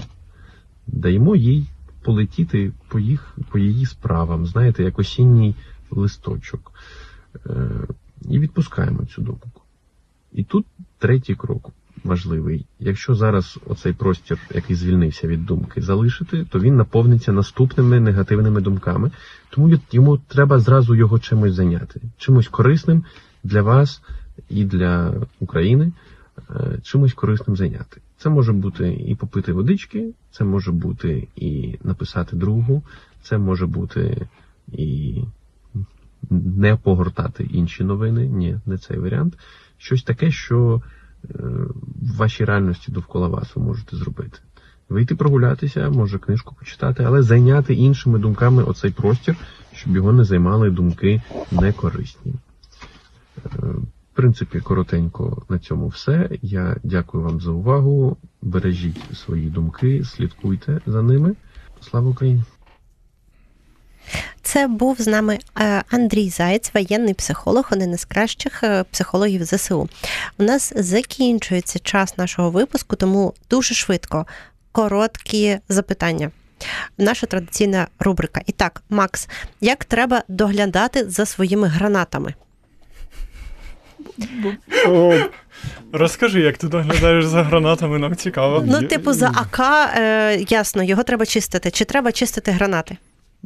даємо 0.86 1.36
їй 1.36 1.66
полетіти 2.02 2.72
по 2.88 2.98
їх, 2.98 3.36
по 3.50 3.58
її 3.58 3.86
справам, 3.86 4.46
знаєте, 4.46 4.82
як 4.82 4.98
осінній 4.98 5.54
листочок. 5.90 6.72
І 8.28 8.38
відпускаємо 8.38 9.04
цю 9.04 9.22
думку. 9.22 9.50
І 10.32 10.44
тут 10.44 10.66
третій 10.98 11.34
крок 11.34 11.70
важливий. 12.04 12.66
Якщо 12.78 13.14
зараз 13.14 13.58
оцей 13.66 13.92
простір, 13.92 14.38
який 14.54 14.76
звільнився 14.76 15.28
від 15.28 15.46
думки, 15.46 15.82
залишити, 15.82 16.46
то 16.50 16.60
він 16.60 16.76
наповниться 16.76 17.32
наступними 17.32 18.00
негативними 18.00 18.60
думками. 18.60 19.10
Тому 19.50 19.78
йому 19.92 20.18
треба 20.18 20.58
зразу 20.58 20.94
його 20.94 21.18
чимось 21.18 21.54
зайняти, 21.54 22.00
чимось 22.18 22.48
корисним 22.48 23.04
для 23.44 23.62
вас 23.62 24.02
і 24.48 24.64
для 24.64 25.14
України, 25.40 25.92
е, 26.50 26.78
чимось 26.82 27.12
корисним 27.12 27.56
зайняти. 27.56 28.00
Це 28.18 28.28
може 28.30 28.52
бути 28.52 28.92
і 29.06 29.14
попити 29.14 29.52
водички, 29.52 30.10
це 30.30 30.44
може 30.44 30.72
бути 30.72 31.28
і 31.36 31.78
написати 31.84 32.36
другу, 32.36 32.82
це 33.22 33.38
може 33.38 33.66
бути 33.66 34.28
і 34.72 35.18
не 36.30 36.76
погортати 36.76 37.44
інші 37.44 37.84
новини. 37.84 38.26
Ні, 38.26 38.58
не 38.66 38.78
цей 38.78 38.98
варіант. 38.98 39.38
Щось 39.78 40.02
таке, 40.02 40.30
що 40.30 40.82
в 42.02 42.16
вашій 42.16 42.44
реальності 42.44 42.92
довкола 42.92 43.28
вас 43.28 43.56
ви 43.56 43.62
можете 43.62 43.96
зробити. 43.96 44.38
Вийти 44.88 45.14
прогулятися, 45.14 45.90
може 45.90 46.18
книжку 46.18 46.54
почитати, 46.58 47.04
але 47.04 47.22
зайняти 47.22 47.74
іншими 47.74 48.18
думками 48.18 48.62
оцей 48.62 48.90
простір, 48.90 49.36
щоб 49.72 49.96
його 49.96 50.12
не 50.12 50.24
займали 50.24 50.70
думки 50.70 51.22
некорисні. 51.52 52.34
Е, 53.44 53.48
в 54.12 54.16
принципі, 54.16 54.60
коротенько 54.60 55.42
на 55.48 55.58
цьому 55.58 55.88
все. 55.88 56.30
Я 56.42 56.76
дякую 56.82 57.24
вам 57.24 57.40
за 57.40 57.50
увагу. 57.50 58.16
Бережіть 58.42 59.16
свої 59.16 59.50
думки, 59.50 60.04
слідкуйте 60.04 60.80
за 60.86 61.02
ними. 61.02 61.34
Слава 61.80 62.10
Україні! 62.10 62.42
Це 64.54 64.66
був 64.66 65.00
з 65.00 65.06
нами 65.06 65.38
е, 65.60 65.82
Андрій 65.90 66.28
Заєць, 66.28 66.70
воєнний 66.74 67.14
психолог, 67.14 67.68
один 67.72 67.92
із 67.92 68.04
кращих 68.04 68.64
е, 68.64 68.84
психологів 68.90 69.44
ЗСУ. 69.44 69.88
У 70.38 70.42
нас 70.42 70.72
закінчується 70.76 71.78
час 71.78 72.18
нашого 72.18 72.50
випуску, 72.50 72.96
тому 72.96 73.34
дуже 73.50 73.74
швидко 73.74 74.26
короткі 74.72 75.58
запитання. 75.68 76.30
Наша 76.98 77.26
традиційна 77.26 77.86
рубрика. 77.98 78.40
І 78.46 78.52
так, 78.52 78.82
Макс, 78.90 79.28
як 79.60 79.84
треба 79.84 80.22
доглядати 80.28 81.10
за 81.10 81.26
своїми 81.26 81.68
гранатами? 81.68 82.34
О, 84.86 85.14
Розкажи, 85.92 86.40
як 86.40 86.58
ти 86.58 86.68
доглядаєш 86.68 87.26
за 87.26 87.42
гранатами, 87.42 87.98
нам 87.98 88.16
цікаво. 88.16 88.64
Ну, 88.66 88.82
типу, 88.82 89.12
за 89.12 89.28
АК, 89.28 89.60
е, 89.96 90.44
ясно, 90.48 90.82
його 90.82 91.02
треба 91.02 91.26
чистити. 91.26 91.70
Чи 91.70 91.84
треба 91.84 92.12
чистити 92.12 92.50
гранати? 92.50 92.96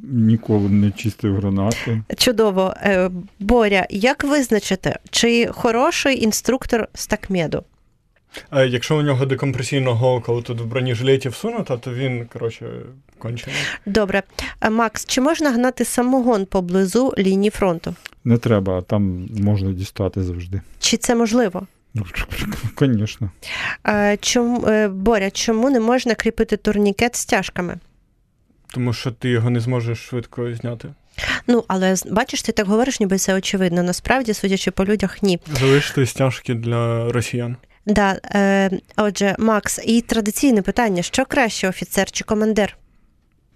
Ніколи 0.03 0.69
не 0.69 0.91
чистив 0.91 1.37
гранати. 1.37 2.03
Чудово. 2.17 2.75
Е, 2.83 3.11
Боря, 3.39 3.87
як 3.91 4.25
визначити, 4.25 4.97
чи 5.11 5.47
хороший 5.53 6.23
інструктор 6.25 6.89
з 6.95 7.07
такмеду? 7.07 7.65
Якщо 8.53 8.99
у 8.99 9.03
нього 9.03 9.27
декомпресійна 9.27 9.91
голка 9.91 10.33
тут 10.43 10.61
в 10.61 10.65
бронежилеті 10.65 11.29
всунута, 11.29 11.77
то 11.77 11.95
він, 11.95 12.27
коротше, 12.33 12.67
кончений. 13.19 13.61
Добре. 13.87 14.23
Макс, 14.71 15.07
чи 15.07 15.21
можна 15.21 15.51
гнати 15.51 15.85
самогон 15.85 16.47
поблизу 16.47 17.15
лінії 17.19 17.51
фронту? 17.51 17.95
Не 18.25 18.39
треба, 18.39 18.83
там 18.83 19.29
можна 19.41 19.73
дістати 19.73 20.23
завжди. 20.23 20.61
Чи 20.79 20.97
це 20.97 21.15
можливо? 21.15 21.67
Звісно. 22.81 23.31
Чому, 24.21 24.67
е, 24.67 24.89
Боря, 24.89 25.31
чому 25.31 25.71
не 25.71 25.81
можна 25.81 26.15
кріпити 26.15 26.57
турнікет 26.57 27.17
стяжками? 27.17 27.79
Тому 28.75 28.93
що 28.93 29.11
ти 29.11 29.29
його 29.29 29.51
не 29.51 29.61
зможеш 29.61 29.99
швидко 29.99 30.55
зняти. 30.55 30.89
Ну, 31.47 31.65
але 31.69 31.95
бачиш, 32.11 32.43
ти 32.43 32.53
так 32.53 32.67
говориш, 32.67 33.01
ніби 33.01 33.19
це 33.19 33.35
очевидно. 33.35 33.83
Насправді, 33.83 34.35
судячи 34.35 34.71
по 34.71 34.85
людях, 34.85 35.23
ні. 35.23 35.39
Залишити 35.61 36.07
стяжки 36.07 36.55
для 36.55 37.13
росіян. 37.13 37.57
Да, 37.87 38.21
е, 38.35 38.71
Отже, 38.97 39.37
Макс, 39.39 39.81
і 39.85 40.01
традиційне 40.01 40.63
питання: 40.63 41.03
що 41.03 41.25
краще, 41.25 41.69
офіцер 41.69 42.11
чи 42.11 42.25
командир? 42.25 42.77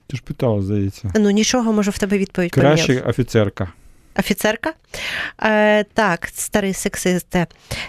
Ти 0.06 0.16
ж 0.16 0.22
питала, 0.22 0.62
здається. 0.62 1.12
Ну, 1.16 1.30
нічого 1.30 1.72
можу 1.72 1.90
в 1.90 1.98
тебе 1.98 2.18
відповідь 2.18 2.50
Краще 2.52 2.86
поміняв. 2.86 3.08
офіцерка. 3.08 3.68
Офіцерка? 4.18 4.72
Е, 5.42 5.84
Так, 5.84 6.28
старий 6.34 6.72
сексисте. 6.74 7.46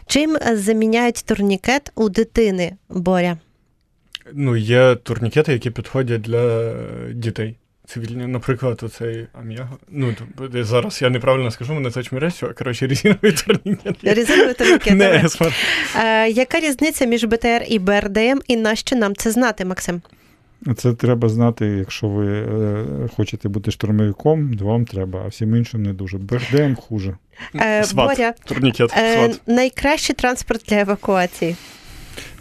Чим 0.07 0.37
заміняють 0.53 1.23
турнікет 1.25 1.91
у 1.95 2.09
дитини, 2.09 2.73
Боря? 2.89 3.37
Ну, 4.33 4.55
є 4.55 4.95
турнікети, 4.95 5.53
які 5.53 5.69
підходять 5.69 6.21
для 6.21 6.73
дітей. 7.13 7.55
Цивільні, 7.85 8.27
наприклад, 8.27 8.79
оцей 8.83 9.27
Ам'яго. 9.33 9.77
Ну, 9.89 10.15
зараз 10.53 11.01
я 11.01 11.09
неправильно 11.09 11.51
скажу, 11.51 11.73
мене 11.73 11.91
це 11.91 12.03
чміресю, 12.03 12.47
а 12.49 12.53
коротше, 12.53 12.87
резиновий 12.87 13.31
турнікет. 13.31 14.03
Резиновий 14.03 14.53
турнікет. 14.53 14.93
Не, 14.93 15.29
е, 15.95 16.29
Яка 16.29 16.59
різниця 16.59 17.05
між 17.05 17.25
БТР 17.25 17.65
і 17.67 17.79
БРДМ, 17.79 18.39
і 18.47 18.55
нащо 18.55 18.95
нам 18.95 19.15
це 19.15 19.31
знати, 19.31 19.65
Максим? 19.65 20.01
Це 20.77 20.93
треба 20.93 21.29
знати, 21.29 21.65
якщо 21.65 22.07
ви 22.07 22.27
е, 22.27 22.85
хочете 23.15 23.49
бути 23.49 23.71
штурмовиком, 23.71 24.57
вам 24.57 24.85
треба, 24.85 25.21
а 25.25 25.27
всім 25.27 25.55
іншим 25.55 25.83
не 25.83 25.93
дуже. 25.93 26.17
БРДМ 26.17 26.75
хуже. 26.75 27.17
Е, 27.55 27.83
сват. 27.83 28.17
Боря, 28.17 28.33
турнікет, 28.45 28.91
е, 28.97 29.13
сват. 29.15 29.41
найкращий 29.47 30.15
транспорт 30.15 30.63
для 30.67 30.79
евакуації. 30.79 31.55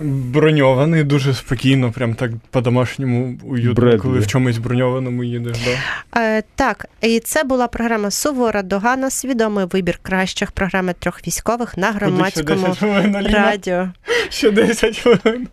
Броньований, 0.04 1.04
дуже 1.04 1.34
спокійно, 1.34 1.92
прям 1.92 2.14
так 2.14 2.30
по-домашньому 2.50 3.38
уютно, 3.44 3.72
Бредлі. 3.74 3.98
коли 3.98 4.18
в 4.18 4.26
чомусь 4.26 4.58
броньованому 4.58 5.24
їдеш. 5.24 5.56
Да. 5.64 6.20
Е, 6.20 6.42
так, 6.54 6.86
і 7.00 7.20
це 7.20 7.44
була 7.44 7.68
програма 7.68 8.10
Сувора 8.10 8.62
Догана, 8.62 9.10
свідомий 9.10 9.66
вибір 9.72 9.98
кращих 10.02 10.52
програми 10.52 10.94
трьох 10.98 11.26
військових 11.26 11.76
на 11.76 11.92
громадському 11.92 12.58
Ще 12.58 12.66
10 12.68 12.78
хвилин, 12.78 13.26
радіо. 13.32 13.88
Ще 14.28 14.50
10 14.50 14.98
хвилин. 14.98 15.48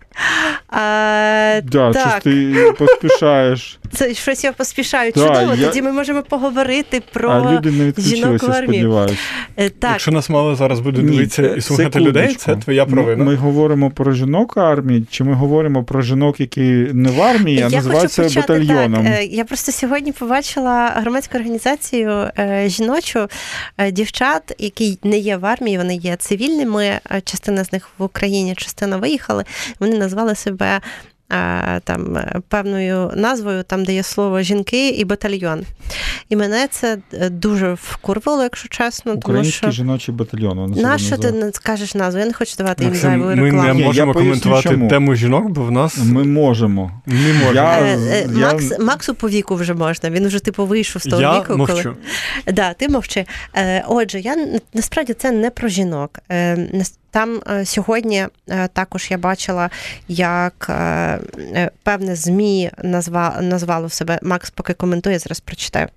А, 0.67 1.61
Да, 1.63 1.91
так, 1.93 2.09
щось 2.11 2.23
ти 2.23 2.73
поспішаєш. 2.77 3.79
це 3.93 4.13
щось 4.13 4.43
я 4.43 4.51
поспішаю. 4.53 5.11
Да, 5.15 5.27
Чудово, 5.27 5.55
я- 5.55 5.67
тоді 5.67 5.81
ми 5.81 5.91
можемо 5.91 6.21
поговорити 6.21 7.01
про 7.13 7.29
А 7.29 7.51
люди 7.53 7.71
не 7.71 7.93
жінок 7.97 8.43
в 8.43 8.51
армії. 8.51 8.89
Е, 9.57 9.69
так. 9.69 9.91
Якщо 9.91 10.11
нас 10.11 10.29
мало 10.29 10.55
зараз 10.55 10.79
буде 10.79 11.01
дивитися 11.01 11.43
е, 11.43 11.53
і 11.57 11.61
слухати 11.61 11.99
людей, 11.99 12.35
це 12.35 12.55
твоя 12.55 12.85
Ми- 12.85 13.15
Ми 13.15 13.35
говоримо 13.35 13.91
про 13.91 14.11
жінок 14.13 14.38
армії, 14.57 15.05
чи 15.11 15.23
ми 15.23 15.33
говоримо 15.33 15.83
про 15.83 16.01
жінок, 16.01 16.39
які 16.39 16.61
не 16.93 17.11
в 17.11 17.21
армії, 17.21 17.57
а 17.57 17.61
я 17.61 17.69
називаються 17.69 18.23
хочу 18.23 18.35
почати 18.35 18.53
батальйоном? 18.53 19.03
так. 19.03 19.13
Е, 19.13 19.25
Я 19.25 19.45
просто 19.45 19.71
сьогодні 19.71 20.11
побачила 20.11 20.87
громадську 20.95 21.37
організацію 21.37 22.09
е, 22.39 22.63
жіночу 22.67 23.27
е, 23.77 23.91
дівчат, 23.91 24.55
які 24.57 24.99
не 25.03 25.17
є 25.17 25.37
в 25.37 25.45
армії, 25.45 25.77
вони 25.77 25.95
є 25.95 26.15
цивільними. 26.15 26.99
Частина 27.23 27.63
з 27.63 27.73
них 27.73 27.89
в 27.97 28.03
Україні, 28.03 28.55
частина 28.55 28.97
виїхали. 28.97 29.43
Вони 29.79 29.97
назвали 29.97 30.35
себе. 30.35 30.81
Там 31.83 32.17
е, 32.17 32.41
певною 32.47 33.11
назвою, 33.15 33.63
там 33.63 33.85
де 33.85 33.93
є 33.93 34.03
слово 34.03 34.41
жінки 34.41 34.89
і 34.89 35.05
батальйон. 35.05 35.61
І 36.29 36.35
мене 36.35 36.67
це 36.71 36.97
е, 37.13 37.29
дуже 37.29 37.73
вкурвало, 37.73 38.43
якщо 38.43 38.67
чесно. 38.67 39.11
Тому 39.11 39.17
Український 39.17 39.53
що 39.53 39.71
жіночий 39.71 40.15
батальйон. 40.15 40.73
Нащо 40.77 41.17
ти 41.17 41.31
не 41.31 41.51
скажеш 41.51 41.95
назву? 41.95 42.19
Я 42.19 42.25
не 42.25 42.33
хочу 42.33 42.55
давати 42.57 42.83
їм 42.83 42.95
зайву 42.95 43.25
ми 43.25 43.51
не 43.51 43.67
я 43.67 43.73
можемо 43.73 44.13
поясню, 44.13 44.13
коментувати 44.13 44.69
чому. 44.69 44.89
тему 44.89 45.15
жінок, 45.15 45.49
бо 45.49 45.63
в 45.63 45.71
нас 45.71 45.97
Ми 45.97 46.23
можемо. 46.23 46.91
не 47.05 47.33
можемо. 47.33 47.53
Я- 47.53 47.79
Е, 47.79 47.97
е, 48.11 48.27
я- 48.39 48.77
Максу 48.85 49.13
по 49.13 49.29
віку 49.29 49.55
вже 49.55 49.73
можна. 49.73 50.09
Він 50.09 50.27
вже 50.27 50.39
типу 50.39 50.65
вийшов 50.65 51.01
з 51.01 51.05
того 51.05 51.21
Я 51.21 51.39
віку, 51.39 51.57
мовчу. 51.57 51.73
коли 51.83 51.95
да, 52.47 52.73
ти 52.73 52.89
мовчи. 52.89 53.25
Отже, 53.87 54.19
я 54.19 54.35
насправді 54.73 55.13
це 55.13 55.31
не 55.31 55.49
про 55.49 55.67
жінок. 55.67 56.19
Там 57.11 57.41
е, 57.51 57.65
сьогодні 57.65 58.25
е, 58.49 58.67
також 58.73 59.07
я 59.11 59.17
бачила, 59.17 59.69
як 60.07 60.67
е, 60.69 61.19
певне 61.83 62.15
ЗМІ 62.15 62.71
назва, 62.83 63.37
назвало 63.41 63.89
себе. 63.89 64.19
Макс 64.23 64.49
поки 64.49 64.73
коментує, 64.73 65.19
зараз 65.19 65.39
прочитаю. 65.39 65.87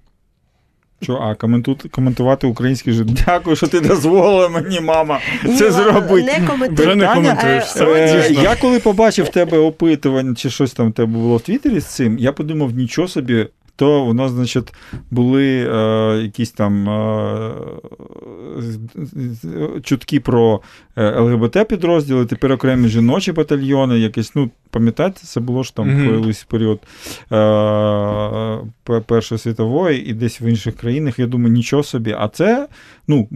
Що, 1.02 1.14
а 1.16 1.34
коменту- 1.44 1.88
коментувати 1.90 2.46
український 2.46 2.92
жит. 2.92 3.06
Дякую, 3.26 3.56
що 3.56 3.66
ти 3.68 3.80
дозволила 3.80 4.48
мені, 4.48 4.80
мама, 4.80 5.20
це 5.58 5.70
зробити. 5.72 6.38
Не 6.40 6.46
коментуй. 6.46 6.86
Вже 6.86 6.94
не 6.94 7.06
коментуєш. 7.14 7.64
е, 7.64 7.66
Це 7.74 7.84
Е, 7.84 8.32
я 8.32 8.56
коли 8.56 8.78
побачив 8.80 9.24
в 9.24 9.28
тебе 9.28 9.58
опитування, 9.58 10.34
чи 10.34 10.50
щось 10.50 10.72
там 10.72 10.90
в 10.90 10.92
тебе 10.92 11.12
було 11.12 11.36
в 11.36 11.40
Твіттері 11.40 11.80
з 11.80 11.86
цим, 11.86 12.18
я 12.18 12.32
подумав, 12.32 12.70
нічого 12.70 13.08
собі. 13.08 13.46
То 13.82 14.04
у 14.04 14.12
нас, 14.14 14.32
значить, 14.32 14.72
були 15.10 15.68
е, 15.74 16.22
якісь 16.22 16.50
там 16.50 16.88
е, 16.88 17.50
чутки 19.82 20.20
про 20.20 20.60
е, 20.96 21.20
ЛГБТ 21.20 21.68
підрозділи, 21.68 22.26
тепер 22.26 22.52
окремі 22.52 22.88
жіночі 22.88 23.32
батальйони, 23.32 23.98
якісь, 23.98 24.34
ну, 24.34 24.50
пам'ятаєте, 24.70 25.20
це 25.20 25.40
було 25.40 25.62
ж 25.62 25.76
там 25.76 25.88
Мгм. 25.88 26.20
колись 26.20 26.44
період 26.44 26.80
е, 27.32 29.00
Першої 29.06 29.38
світової 29.38 30.06
і 30.06 30.12
десь 30.12 30.40
в 30.40 30.42
інших 30.42 30.76
країнах. 30.76 31.18
Я 31.18 31.26
думаю, 31.26 31.52
нічого 31.52 31.82
собі. 31.82 32.16
А 32.18 32.28
це, 32.28 32.68
ну. 33.08 33.28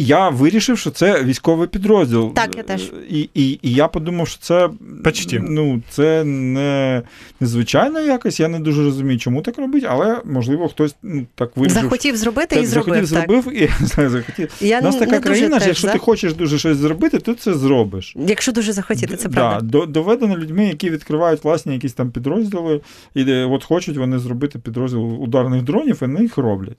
Я 0.00 0.28
вирішив, 0.28 0.78
що 0.78 0.90
це 0.90 1.22
військовий 1.24 1.68
підрозділ. 1.68 2.34
Так, 2.34 2.56
я 2.56 2.62
теж. 2.62 2.92
І, 3.10 3.28
і, 3.34 3.58
і 3.62 3.72
я 3.74 3.88
подумав, 3.88 4.28
що 4.28 4.38
це 4.40 4.70
Почти. 5.04 5.40
ну, 5.48 5.82
це 5.90 6.24
не 6.24 7.02
незвичайно 7.40 8.00
якось. 8.00 8.40
Я 8.40 8.48
не 8.48 8.60
дуже 8.60 8.84
розумію, 8.84 9.18
чому 9.18 9.42
так 9.42 9.58
робить, 9.58 9.84
але 9.88 10.20
можливо 10.24 10.68
хтось 10.68 10.94
ну, 11.02 11.26
так 11.34 11.56
вирішив. 11.56 11.82
Захотів 11.82 12.16
зробити 12.16 12.54
так, 12.54 12.64
і 12.64 12.66
зробив. 12.66 13.06
захотів, 13.06 13.36
так. 13.44 13.44
зробив 13.44 13.62
і 13.62 14.08
захотів. 14.10 14.50
Я 14.60 14.80
У 14.80 14.82
нас 14.82 14.94
не 14.94 15.00
така 15.00 15.12
дуже 15.12 15.22
країна, 15.24 15.50
теж 15.54 15.62
що 15.62 15.68
якщо 15.68 15.86
за. 15.86 15.92
ти 15.92 15.98
хочеш 15.98 16.34
дуже 16.34 16.58
щось 16.58 16.76
зробити, 16.76 17.18
то 17.18 17.34
це 17.34 17.54
зробиш. 17.54 18.14
Якщо 18.26 18.52
дуже 18.52 18.72
захотіти, 18.72 19.16
це 19.16 19.28
Да, 19.28 19.34
правда. 19.34 19.66
до- 19.66 19.86
доведено 19.86 20.36
людьми, 20.38 20.66
які 20.66 20.90
відкривають 20.90 21.44
власні 21.44 21.72
якісь 21.72 21.92
там 21.92 22.10
підрозділи, 22.10 22.80
і 23.14 23.32
от 23.32 23.64
хочуть 23.64 23.96
вони 23.96 24.18
зробити 24.18 24.58
підрозділ 24.58 25.22
ударних 25.22 25.62
дронів, 25.62 25.98
і 26.02 26.04
вони 26.04 26.20
їх 26.22 26.38
роблять. 26.38 26.78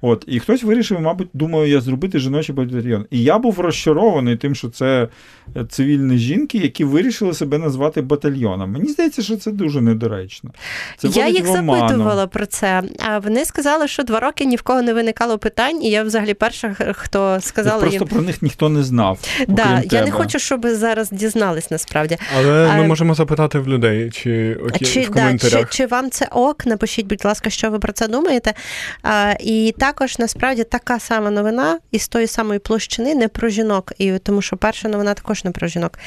От, 0.00 0.24
і 0.28 0.38
хтось 0.40 0.62
вирішив, 0.62 1.00
мабуть, 1.00 1.28
думаю, 1.34 1.70
я 1.70 1.80
зробити 1.80 2.18
жіночий 2.18 2.55
батальйон. 2.64 3.06
І 3.10 3.22
я 3.22 3.38
був 3.38 3.60
розчарований 3.60 4.36
тим, 4.36 4.54
що 4.54 4.68
це 4.68 5.08
е, 5.56 5.64
цивільні 5.64 6.18
жінки, 6.18 6.58
які 6.58 6.84
вирішили 6.84 7.34
себе 7.34 7.58
назвати 7.58 8.02
батальйоном. 8.02 8.72
Мені 8.72 8.88
здається, 8.88 9.22
що 9.22 9.36
це 9.36 9.50
дуже 9.50 9.80
недоречно. 9.80 10.50
Це 10.96 11.08
я 11.08 11.28
їх 11.28 11.46
запитувала 11.46 12.26
про 12.26 12.46
це. 12.46 12.82
А 12.98 13.18
вони 13.18 13.44
сказали, 13.44 13.88
що 13.88 14.02
два 14.02 14.20
роки 14.20 14.44
ні 14.44 14.56
в 14.56 14.62
кого 14.62 14.82
не 14.82 14.94
виникало 14.94 15.38
питань, 15.38 15.82
і 15.82 15.90
я 15.90 16.02
взагалі 16.02 16.34
перша, 16.34 16.76
хто 16.92 17.38
сказала 17.40 17.80
Просто 17.80 17.98
їм. 17.98 18.08
про 18.08 18.22
них 18.22 18.42
ніхто 18.42 18.68
не 18.68 18.82
знав. 18.82 19.18
Да, 19.48 19.62
окрім 19.62 19.88
я 19.92 20.04
не 20.04 20.10
хочу, 20.10 20.38
щоб 20.38 20.66
зараз 20.66 21.10
дізнались 21.10 21.70
насправді. 21.70 22.16
Але 22.38 22.76
ми 22.76 22.86
можемо 22.86 23.14
запитати 23.14 23.58
в 23.58 23.68
людей, 23.68 24.10
чи 24.10 24.54
окей, 24.54 24.88
Чи, 24.88 25.00
в 25.00 25.10
да, 25.10 25.38
чи, 25.38 25.66
чи 25.70 25.86
вам 25.86 26.10
це 26.10 26.28
ок? 26.30 26.66
Напишіть, 26.66 27.06
будь 27.06 27.24
ласка, 27.24 27.50
що 27.50 27.70
ви 27.70 27.78
про 27.78 27.92
це 27.92 28.08
думаєте. 28.08 28.54
А, 29.02 29.34
і 29.40 29.74
також 29.78 30.18
насправді 30.18 30.64
така 30.64 31.00
сама 31.00 31.30
новина 31.30 31.78
із 31.90 32.08
тої 32.08 32.26
самої 32.26 32.45
площини 32.58 33.14
не 33.14 33.28
про 33.28 33.48
жінок, 33.48 33.92
і 33.98 34.18
тому 34.18 34.42
що 34.42 34.56
перша 34.56 34.88
новина 34.88 35.14
також 35.14 35.44
не 35.44 35.50
про 35.50 35.68
жінок. 35.68 35.98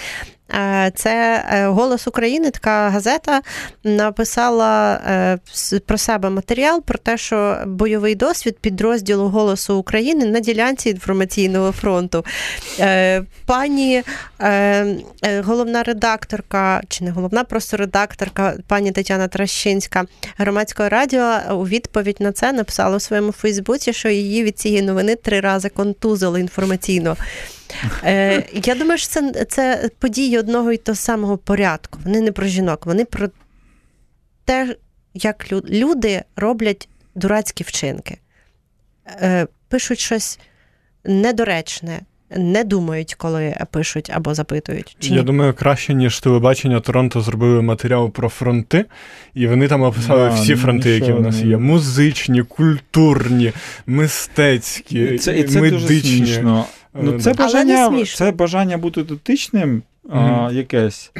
Е, 0.54 0.92
Це 0.96 1.46
е, 1.52 1.68
Голос 1.68 2.08
України, 2.08 2.52
така 2.52 2.90
газета 2.90 3.42
написала 3.84 4.94
е, 4.94 5.80
про 5.86 5.98
себе 5.98 6.30
матеріал 6.30 6.82
про 6.82 6.98
те, 6.98 7.18
що 7.18 7.58
бойовий 7.66 8.16
досвід 8.16 8.58
підрозділу 8.62 9.28
Голосу 9.28 9.76
України 9.76 10.26
на 10.26 10.40
ділянці 10.40 10.90
інформаційного 10.90 11.72
фронту. 11.72 12.26
Пані 13.46 14.04
головна 15.44 15.84
редакторка, 15.84 16.82
чи 16.90 17.04
не 17.04 17.12
головна, 17.12 17.44
просто 17.44 17.78
редакторка, 17.78 18.54
пані 18.68 18.92
Тетяна 18.92 19.28
Тращинська 19.28 20.06
громадського 20.38 20.90
радіо 20.90 21.40
у 21.52 21.68
відповідь 21.68 22.18
на 22.20 22.32
це 22.32 22.52
написала 22.54 22.98
у 22.98 23.00
своєму 23.00 23.32
Фейсбуці, 23.32 23.94
що 23.94 24.10
її 24.10 24.44
від 24.44 24.60
цієї 24.60 24.82
новини 24.82 25.16
три 25.16 25.40
рази 25.40 25.70
контузили 25.70 26.40
інформаційно. 26.40 27.18
Е, 28.04 28.44
я 28.54 28.76
думаю, 28.76 28.98
що 28.98 29.08
це, 29.10 29.46
це 29.50 29.90
події 30.00 30.40
одного 30.40 30.72
і 30.72 30.78
того 30.78 30.96
самого 30.96 31.38
порядку. 31.38 32.00
Вони 32.06 32.22
не 32.22 32.32
про 32.32 32.48
жінок, 32.48 32.86
вони 32.86 33.06
про 33.06 33.28
те, 34.46 34.76
як 35.14 35.52
лю- 35.52 35.70
люди 35.70 36.22
роблять 36.36 36.90
дурацькі 37.16 37.64
вчинки. 37.64 38.18
Е, 39.22 39.48
пишуть 39.68 40.00
щось 40.00 40.40
недоречне, 41.04 42.00
не 42.38 42.64
думають, 42.64 43.16
коли 43.16 43.56
пишуть 43.72 44.10
або 44.14 44.34
запитують. 44.34 44.98
Чи 45.00 45.10
Я 45.10 45.16
ні? 45.16 45.24
думаю, 45.24 45.54
краще, 45.54 45.94
ніж 45.94 46.20
телебачення 46.20 46.80
Торонто 46.80 47.22
зробили 47.22 47.62
матеріал 47.62 48.12
про 48.12 48.30
фронти, 48.30 48.86
і 49.34 49.48
вони 49.48 49.68
там 49.68 49.82
описали 49.82 50.30
Да, 50.30 50.36
всі 50.36 50.52
ну, 50.52 50.58
фронти, 50.58 50.90
які 50.90 51.12
в 51.12 51.22
нас 51.22 51.36
є: 51.42 51.58
музичні, 51.58 52.44
культурні, 52.44 53.54
мистецькі, 53.88 55.18
Це, 55.18 55.40
і 55.40 55.44
це 55.44 55.60
дуже 55.60 55.62
медичні. 55.62 56.18
смішно. 56.18 56.66
Ну, 57.02 57.16
Е, 57.16 57.20
це, 57.20 57.34
да. 57.34 57.44
Не 57.44 57.46
бажання, 57.46 58.06
це 58.06 58.32
бажання 58.32 58.78
бути 58.78 59.04
дотичним 59.04 59.82
а, 60.10 60.50
якесь. 60.54 61.12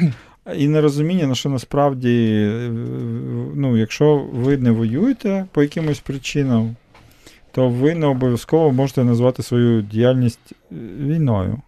І 0.56 0.68
нерозуміння, 0.68 1.26
на 1.26 1.34
що 1.34 1.48
насправді, 1.48 2.32
е, 2.42 2.70
ну, 3.54 3.76
якщо 3.76 4.26
ви 4.32 4.56
не 4.56 4.70
воюєте 4.70 5.44
по 5.52 5.62
якимось 5.62 6.00
причинам, 6.00 6.76
то 7.52 7.68
ви 7.68 7.94
не 7.94 8.06
обов'язково 8.06 8.72
можете 8.72 9.04
назвати 9.04 9.42
свою 9.42 9.82
діяльність 9.82 10.52
е, 10.52 10.74
війною. 11.00 11.58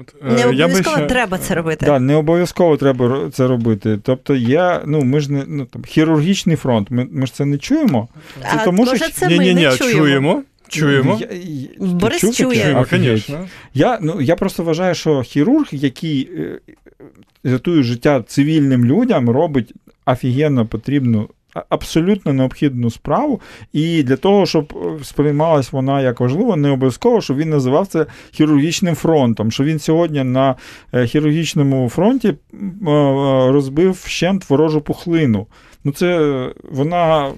От, 0.00 0.14
е, 0.26 0.34
Не 0.34 0.46
обов'язково 0.46 0.96
ще- 0.96 1.06
треба 1.06 1.38
це 1.38 1.54
робити. 1.54 1.86
Так, 1.86 2.00
не 2.00 2.14
обов'язково 2.14 2.76
треба 2.76 3.30
це 3.32 3.46
робити. 3.46 3.98
Тобто, 4.02 4.34
я, 4.34 4.82
ну, 4.86 5.02
ми 5.02 5.20
ж 5.20 5.32
не 5.32 5.44
ну, 5.48 5.64
там, 5.64 5.82
хірургічний 5.84 6.56
фронт, 6.56 6.90
ми, 6.90 7.08
ми 7.12 7.26
ж 7.26 7.34
це 7.34 7.44
не 7.44 7.58
чуємо. 7.58 8.08
А 8.52 8.64
тому, 8.64 8.86
що- 8.86 8.92
може, 8.92 9.08
це 9.12 9.28
ми 9.28 9.38
Ні-ні-ні, 9.38 9.70
чуємо. 9.78 10.00
чуємо. 10.00 10.42
Чуємо. 10.68 11.18
Я, 11.20 11.28
я, 11.32 11.68
Борис 11.78 12.20
чув 12.20 12.34
чує. 12.34 12.62
Чуємо, 12.62 12.86
звісно. 12.90 13.46
Я, 13.74 13.98
ну, 14.02 14.20
я 14.20 14.36
просто 14.36 14.62
вважаю, 14.62 14.94
що 14.94 15.22
хірург, 15.22 15.68
який 15.72 16.30
е, 16.36 16.60
рятує 17.44 17.82
життя 17.82 18.22
цивільним 18.26 18.84
людям, 18.84 19.30
робить 19.30 19.74
офігенно 20.06 20.66
потрібну. 20.66 21.28
Абсолютно 21.68 22.32
необхідну 22.32 22.90
справу, 22.90 23.40
і 23.72 24.02
для 24.02 24.16
того, 24.16 24.46
щоб 24.46 24.72
е, 25.00 25.04
сприймалась 25.04 25.72
вона 25.72 26.02
як 26.02 26.20
важлива, 26.20 26.56
не 26.56 26.70
обов'язково, 26.70 27.20
щоб 27.20 27.36
він 27.36 27.50
називав 27.50 27.86
це 27.86 28.06
хірургічним 28.30 28.94
фронтом. 28.94 29.52
Що 29.52 29.64
він 29.64 29.78
сьогодні 29.78 30.24
на 30.24 30.54
е, 30.94 31.06
хірургічному 31.06 31.88
фронті 31.88 32.34
розбив 33.48 33.92
вщент 34.04 34.50
ворожу 34.50 34.80
пухлину. 34.80 35.46
Ну, 35.84 35.92
це 35.92 36.52
вона 36.70 37.32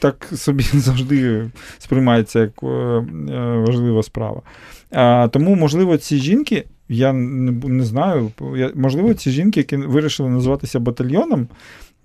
так 0.00 0.28
собі 0.34 0.62
завжди 0.74 1.50
сприймається 1.78 2.40
як 2.40 2.62
е, 2.62 2.66
е, 2.66 3.04
важлива 3.66 4.02
справа. 4.02 4.42
Тому, 5.28 5.54
можливо, 5.54 5.96
ці 5.96 6.16
жінки, 6.16 6.64
я 6.88 7.12
не, 7.12 7.84
знаю, 7.84 8.30
можливо, 8.74 9.14
ці 9.14 9.30
жінки, 9.30 9.60
які 9.60 9.76
вирішили 9.76 10.28
називатися 10.28 10.80
батальйоном, 10.80 11.48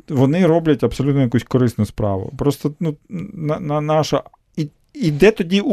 вони 0.09 0.45
роблять 0.45 0.83
абсолютно 0.83 1.21
якусь 1.21 1.43
корисну 1.43 1.85
справу. 1.85 2.33
Просто 2.37 2.73
ну, 2.79 2.95
на, 3.33 3.59
на 3.59 3.81
наша. 3.81 4.23
І, 4.57 4.69
і 4.93 5.11
де 5.11 5.31
тоді 5.31 5.63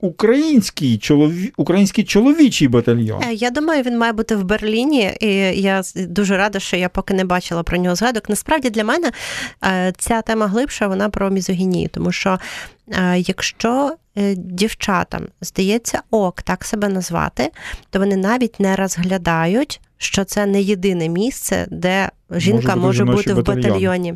український, 0.00 0.98
чолові, 0.98 1.52
український 1.56 2.04
чоловічий 2.04 2.68
батальйон? 2.68 3.22
Е, 3.22 3.32
Я 3.32 3.50
думаю, 3.50 3.82
він 3.82 3.98
має 3.98 4.12
бути 4.12 4.36
в 4.36 4.44
Берліні, 4.44 5.16
і 5.20 5.26
я 5.60 5.82
дуже 5.96 6.36
рада, 6.36 6.58
що 6.58 6.76
я 6.76 6.88
поки 6.88 7.14
не 7.14 7.24
бачила 7.24 7.62
про 7.62 7.78
нього 7.78 7.94
згадок. 7.96 8.28
Насправді 8.28 8.70
для 8.70 8.84
мене 8.84 9.12
е, 9.64 9.92
ця 9.98 10.22
тема 10.22 10.46
глибша, 10.46 10.86
вона 10.88 11.08
про 11.08 11.30
мізогінію, 11.30 11.88
тому 11.88 12.12
що 12.12 12.38
е, 12.88 13.18
якщо 13.18 13.94
дівчатам 14.36 15.26
здається 15.40 16.02
ок 16.10 16.42
так 16.42 16.64
себе 16.64 16.88
назвати, 16.88 17.50
то 17.90 17.98
вони 17.98 18.16
навіть 18.16 18.60
не 18.60 18.76
розглядають. 18.76 19.80
Що 20.02 20.24
це 20.24 20.46
не 20.46 20.62
єдине 20.62 21.08
місце, 21.08 21.66
де 21.70 22.10
жінка 22.30 22.74
бути 22.74 22.86
може 22.86 23.04
бути 23.04 23.32
в 23.32 23.36
батальйон. 23.36 23.62
батальйоні. 23.62 24.14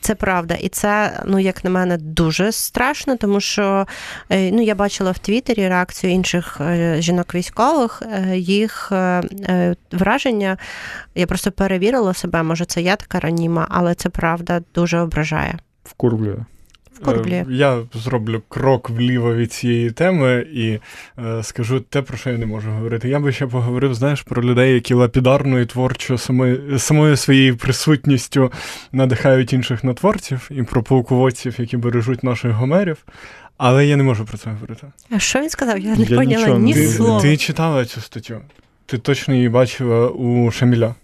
Це 0.00 0.14
правда. 0.14 0.54
І 0.54 0.68
це, 0.68 1.20
ну, 1.26 1.38
як 1.38 1.64
на 1.64 1.70
мене, 1.70 1.96
дуже 1.96 2.52
страшно, 2.52 3.16
тому 3.16 3.40
що 3.40 3.86
е, 4.30 4.50
ну, 4.50 4.62
я 4.62 4.74
бачила 4.74 5.10
в 5.10 5.18
Твіттері 5.18 5.68
реакцію 5.68 6.12
інших 6.12 6.60
е, 6.60 6.96
жінок-військових, 6.98 8.02
е, 8.02 8.36
їх 8.38 8.88
е, 8.92 8.96
е, 8.96 9.76
враження. 9.92 10.58
Я 11.14 11.26
просто 11.26 11.52
перевірила 11.52 12.14
себе, 12.14 12.42
може, 12.42 12.64
це 12.64 12.82
я 12.82 12.96
така 12.96 13.20
раніма, 13.20 13.66
але 13.70 13.94
це 13.94 14.08
правда 14.08 14.60
дуже 14.74 14.98
ображає. 14.98 15.58
Вкурблює. 15.84 16.44
Вкурблює. 16.94 17.34
Е, 17.38 17.46
Я 17.48 17.78
зроблю 17.94 18.42
крок 18.48 18.90
вліво 18.90 19.34
від 19.34 19.52
цієї 19.52 19.90
теми 19.90 20.46
і 20.52 20.78
е, 21.18 21.42
скажу 21.42 21.80
те, 21.80 22.02
про 22.02 22.16
що 22.18 22.30
я 22.30 22.38
не 22.38 22.46
можу 22.46 22.70
говорити. 22.70 23.08
Я 23.08 23.20
би 23.20 23.32
ще 23.32 23.46
поговорив, 23.46 23.94
знаєш, 23.94 24.22
про 24.22 24.42
людей, 24.42 24.74
які 24.74 24.94
лапідарно 24.94 25.60
і 25.60 25.66
творчо 25.66 26.18
самою, 26.18 26.78
самою 26.78 27.16
своєю 27.16 27.56
присутністю 27.56 28.52
надихають 28.92 29.52
інших 29.52 29.84
на 29.84 29.94
творців, 29.94 30.48
і 30.50 30.62
про 30.62 30.82
полководців, 30.82 31.54
які 31.58 31.76
бережуть 31.76 32.22
наших 32.24 32.52
гомерів. 32.52 32.96
Але 33.56 33.86
я 33.86 33.96
не 33.96 34.02
можу 34.02 34.24
про 34.24 34.38
це 34.38 34.50
говорити. 34.50 34.86
А 35.10 35.18
що 35.18 35.40
він 35.40 35.50
сказав? 35.50 35.78
Я 35.78 35.96
не 35.96 36.04
Я 36.04 36.16
поняла 36.16 36.24
нічого 36.42 36.58
ні 36.58 36.74
Ти, 36.74 36.88
слова. 36.88 37.20
ти 37.20 37.36
читала 37.36 37.84
цю 37.84 38.00
статтю? 38.00 38.40
Ти 38.86 38.98
точно 38.98 39.34
її 39.34 39.48
бачила 39.48 40.08
у 40.08 40.50
Шаміля. 40.50 40.94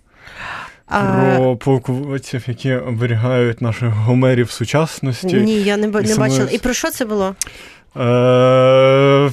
А, 0.90 1.02
Про 1.36 1.56
полководців, 1.56 2.44
які 2.46 2.74
оберігають 2.74 3.60
наших 3.60 3.88
гомерів 3.88 4.50
сучасності. 4.50 5.36
ні, 5.36 5.54
я 5.62 5.76
не, 5.76 5.88
б- 5.88 6.02
не 6.02 6.16
бачила. 6.16 6.48
І 6.52 6.58
про 6.58 6.72
що 6.74 6.90
це 6.90 7.04
було? 7.04 7.34
Е, 7.96 9.30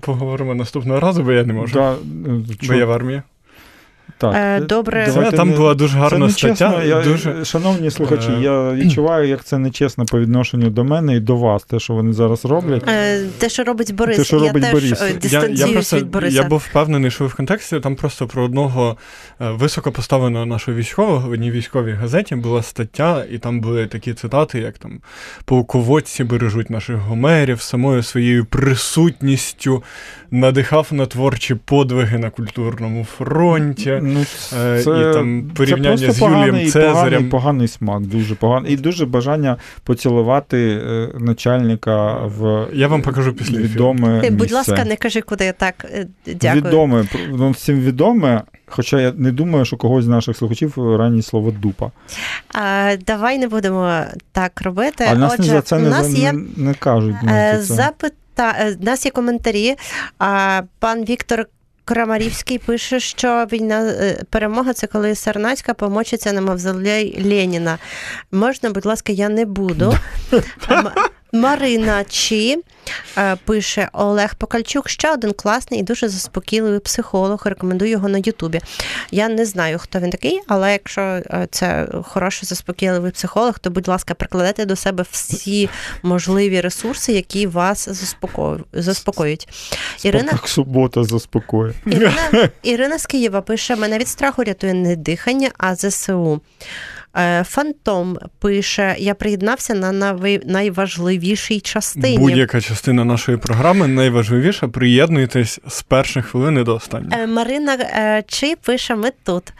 Поговоримо 0.00 0.54
наступного 0.54 1.00
разу, 1.00 1.22
бо 1.22 1.32
я 1.32 1.44
не 1.44 1.52
можу. 1.52 1.74
Да, 1.74 1.94
Бо 2.68 2.74
я 2.74 2.86
в 2.86 2.92
армії. 2.92 3.22
Так, 4.18 4.34
Е, 4.36 4.60
добре. 4.60 5.10
Це, 5.14 5.30
там 5.30 5.50
не- 5.50 5.56
була 5.56 5.74
дуже 5.74 5.98
гарна 5.98 6.30
стаття. 6.30 6.82
Я, 6.84 7.02
дуже... 7.02 7.44
Шановні 7.44 7.90
слухачі, 7.90 8.30
Е, 8.30 8.40
я 8.40 8.72
відчуваю, 8.72 9.28
як 9.28 9.44
це 9.44 9.58
нечесно 9.58 10.04
по 10.04 10.20
відношенню 10.20 10.70
до 10.70 10.84
мене 10.84 11.16
і 11.16 11.20
до 11.20 11.36
вас, 11.36 11.62
те, 11.62 11.78
що 11.78 11.94
вони 11.94 12.12
зараз 12.12 12.44
роблять. 12.44 12.84
Е, 12.88 13.20
Те, 13.38 13.48
що 13.48 13.64
робить 13.64 13.94
Борис, 13.94 14.16
Те, 14.16 14.24
що 14.24 14.36
я 14.36 14.42
робить 14.42 14.62
теж 14.62 14.72
Борис. 14.72 15.02
е, 15.02 15.14
Я, 15.22 15.46
я, 15.48 15.66
просто, 15.68 15.96
від 15.96 16.06
Бориса. 16.10 16.36
я 16.36 16.48
був 16.48 16.58
впевнений, 16.70 17.10
що 17.10 17.24
ви 17.24 17.28
в 17.30 17.34
контексті 17.34 17.80
там 17.80 17.96
просто 17.96 18.26
про 18.26 18.42
одного 18.42 18.96
високопоставленого 19.40 20.46
нашого 20.46 20.76
військового 20.76 21.28
в 21.28 21.30
одній 21.32 21.50
військовій 21.50 21.92
газеті 21.92 22.34
була 22.36 22.62
стаття, 22.62 23.24
і 23.30 23.38
там 23.38 23.60
були 23.60 23.86
такі 23.86 24.14
цитати, 24.14 24.58
як 24.60 24.78
там 24.78 25.00
полководці 25.44 26.24
бережуть 26.24 26.70
наших 26.70 26.96
гомерів, 26.96 27.60
самою 27.60 28.02
своєю 28.02 28.44
присутністю 28.44 29.82
надихав 30.30 30.86
на 30.90 31.06
творчі 31.06 31.54
подвиги 31.54 32.18
на 32.18 32.30
культурному 32.30 33.04
фронті. 33.04 33.97
Ну, 34.02 34.24
Е, 34.58 34.80
і 34.80 34.84
там 35.14 35.50
порівняння 35.54 35.98
це 35.98 36.12
з 36.12 36.20
Юлієм 36.20 36.40
поганий, 36.40 36.66
Цезарем. 36.70 36.94
Поганий, 36.94 37.28
поганий 37.30 37.68
смак, 37.68 38.00
дуже 38.02 38.34
поганий. 38.34 38.72
І 38.72 38.76
дуже 38.76 39.06
бажання 39.06 39.56
поцілувати 39.84 40.80
е, 40.86 41.08
начальника 41.18 42.12
в 42.26 42.66
Я 42.72 42.88
вам 42.88 43.02
покажу 43.02 43.32
після 43.32 43.58
відоме 43.58 44.20
Ти, 44.20 44.30
будь 44.30 44.52
ласка, 44.52 44.84
не 44.84 44.96
кажи, 44.96 45.20
куди 45.20 45.44
я 45.44 45.52
так. 45.52 45.86
е, 45.94 46.06
Дякую. 46.26 46.62
Відоме, 46.62 47.04
ну, 47.30 47.54
цим 47.54 47.80
відоме, 47.80 48.42
хоча 48.66 49.00
я 49.00 49.12
не 49.16 49.32
думаю, 49.32 49.64
що 49.64 49.76
когось 49.76 50.04
з 50.04 50.08
наших 50.08 50.36
слухачів 50.36 50.96
ранні 50.96 51.22
слово 51.22 51.50
дупа. 51.50 51.90
А, 52.54 52.96
давай 53.06 53.38
не 53.38 53.48
будемо 53.48 54.02
так 54.32 54.62
робити. 54.62 55.04
А 55.10 55.14
нас 55.14 55.32
Отже, 55.38 55.42
не 55.42 55.56
за 55.56 55.62
це 55.62 55.76
у 55.76 55.80
не, 55.80 55.90
нас 55.90 56.10
є 56.18 56.32
не, 56.32 56.42
не 56.56 56.74
кажуть. 56.74 57.16
ну, 57.22 57.30
е, 57.32 57.56
за 57.60 57.66
це. 57.66 57.74
запита... 57.74 58.54
е, 58.60 58.76
У 58.80 58.84
нас 58.84 59.04
є 59.04 59.10
коментарі. 59.10 59.74
А, 60.18 60.62
пан 60.78 61.04
Віктор 61.04 61.46
Крамарівський 61.88 62.58
пише, 62.58 63.00
що 63.00 63.46
війна 63.52 63.80
е, 63.80 64.22
перемога 64.30 64.72
це 64.72 64.86
коли 64.86 65.14
Сарнацька 65.14 65.74
помочиться 65.74 66.32
на 66.32 66.40
мавзолей 66.40 67.22
Леніна. 67.24 67.78
Можна, 68.32 68.70
будь 68.70 68.86
ласка, 68.86 69.12
я 69.12 69.28
не 69.28 69.44
буду. 69.46 69.94
Марина 71.32 72.04
Чі 72.04 72.58
е, 73.18 73.36
пише 73.44 73.88
Олег 73.92 74.34
Покальчук, 74.34 74.88
ще 74.88 75.12
один 75.12 75.32
класний 75.32 75.80
і 75.80 75.82
дуже 75.82 76.08
заспокійливий 76.08 76.80
психолог. 76.80 77.42
Рекомендую 77.44 77.90
його 77.90 78.08
на 78.08 78.18
Ютубі. 78.18 78.60
Я 79.10 79.28
не 79.28 79.44
знаю, 79.44 79.78
хто 79.78 79.98
він 80.00 80.10
такий, 80.10 80.40
але 80.48 80.72
якщо 80.72 81.00
е, 81.00 81.48
це 81.50 81.86
хороший 82.04 82.46
заспокійливий 82.46 83.10
психолог, 83.12 83.58
то, 83.58 83.70
будь 83.70 83.88
ласка, 83.88 84.14
прикладайте 84.14 84.64
до 84.64 84.76
себе 84.76 85.04
всі 85.10 85.68
можливі 86.02 86.60
ресурси, 86.60 87.12
які 87.12 87.46
вас 87.46 87.88
заспоко- 87.88 88.60
заспокоюють. 88.72 89.48
Ірина 90.02 90.28
Спартак 90.28 90.48
субота 90.48 91.04
заспокоює. 91.04 91.72
Ірина, 91.86 92.48
Ірина 92.62 92.98
з 92.98 93.06
Києва 93.06 93.40
пише: 93.40 93.76
мене 93.76 93.98
від 93.98 94.08
страху 94.08 94.44
рятує 94.44 94.74
не 94.74 94.96
дихання, 94.96 95.50
а 95.58 95.74
ЗСУ. 95.74 96.40
Е, 97.16 97.44
Фантом 97.44 98.18
пише: 98.38 98.96
я 98.98 99.14
приєднався 99.14 99.74
на 99.74 100.12
найважливішій 100.44 101.60
частині. 101.60 102.18
Будь-яка 102.18 102.60
частина 102.60 103.04
нашої 103.04 103.38
програми 103.38 103.86
найважливіша. 103.88 104.68
Приєднуйтесь 104.68 105.60
з 105.68 105.82
перших 105.82 106.26
хвилини 106.26 106.64
до 106.64 106.74
останніх. 106.74 107.18
Е, 107.18 107.26
Марина 107.26 107.74
е, 107.74 108.24
Чи 108.26 108.56
пише: 108.56 108.94
ми 108.94 109.10
тут. 109.24 109.52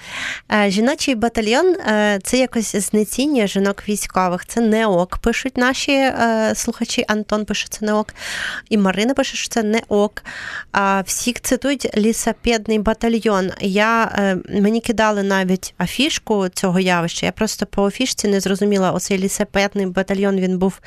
Жіночий 0.68 1.14
батальйон 1.14 1.76
це 2.22 2.38
якось 2.38 2.76
знецінює 2.76 3.46
жінок 3.46 3.82
військових. 3.88 4.46
Це 4.46 4.61
не 4.61 4.86
ок, 4.86 5.18
пишуть 5.18 5.57
наші 5.57 6.12
слухачі. 6.55 7.05
Антон 7.09 7.44
пише, 7.44 7.66
це 7.70 7.86
не 7.86 7.92
ок. 7.92 8.14
І 8.68 8.78
Марина 8.78 9.14
пише, 9.14 9.36
що 9.36 9.49
це 9.49 9.62
не 9.62 9.80
ок. 9.88 10.22
А 10.72 11.01
Всі 11.07 11.32
цитують 11.32 11.96
лісопедний 11.96 12.78
батальйон. 12.78 13.51
Я, 13.61 14.11
Мені 14.51 14.80
кидали 14.80 15.22
навіть 15.22 15.74
афішку 15.78 16.49
цього 16.49 16.80
явища. 16.80 17.26
Я 17.26 17.32
просто 17.39 17.66
по 17.66 17.86
афішці 17.86 18.28
не 18.28 18.41
зрозуміла, 18.41 18.93
оцей 18.93 19.18
лісопедний 19.18 19.86
батальйон 19.86 20.36
він 20.36 20.59
був. 20.59 20.80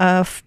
е, 0.00 0.22
в 0.22 0.42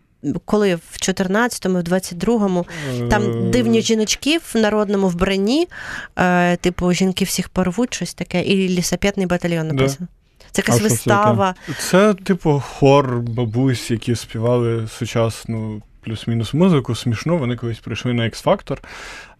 коли 0.45 0.75
в 0.75 0.97
14-му, 0.99 1.79
в 1.79 1.83
22-му 1.83 2.65
Е, 2.99 3.07
там 3.07 3.51
дивні 3.51 3.81
жіночки 3.81 4.37
в 4.37 4.57
народному 4.57 5.07
вбранні, 5.07 5.67
е, 6.15 6.57
типу 6.57 6.93
жінки 6.93 7.25
всіх 7.25 7.49
порвуть, 7.49 7.93
щось 7.93 8.13
таке, 8.13 8.41
і 8.41 8.69
лісопетний 8.69 9.25
батальйон 9.25 9.67
Да. 9.67 9.73
написано. 9.73 10.07
Це 10.51 10.61
А 10.61 10.65
якась 10.65 10.77
це 10.77 10.83
вистава. 10.83 11.55
Це, 11.79 12.13
типу, 12.13 12.63
хор 12.65 13.19
бабусь, 13.19 13.91
які 13.91 14.15
співали 14.15 14.87
сучасну 14.87 15.81
плюс-мінус 16.01 16.53
музику, 16.53 16.95
смішно. 16.95 17.37
Вони 17.37 17.55
колись 17.55 17.79
прийшли 17.79 18.13
на 18.13 18.23
X-Factor. 18.23 18.77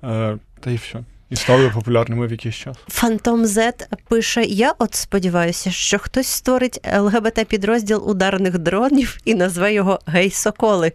Е, 0.03 0.38
та 0.59 0.72
й 0.72 0.76
все. 0.76 0.99
І 1.30 1.36
стали 1.36 1.69
популярними 1.69 2.28
в 2.28 2.32
якийсь 2.32 2.55
час. 2.55 2.78
Фантом 2.88 3.45
Z 3.45 3.71
пише: 4.09 4.43
Я 4.43 4.73
от 4.80 4.95
сподіваюся, 4.95 5.71
що 5.71 5.99
хтось 5.99 6.28
створить 6.28 6.80
ЛГБТ 6.99 7.45
підрозділ 7.47 8.09
ударних 8.09 8.57
дронів 8.57 9.17
і 9.25 9.36
назве 9.36 9.73
його 9.73 9.99
Гей-Соколи. 10.07 10.91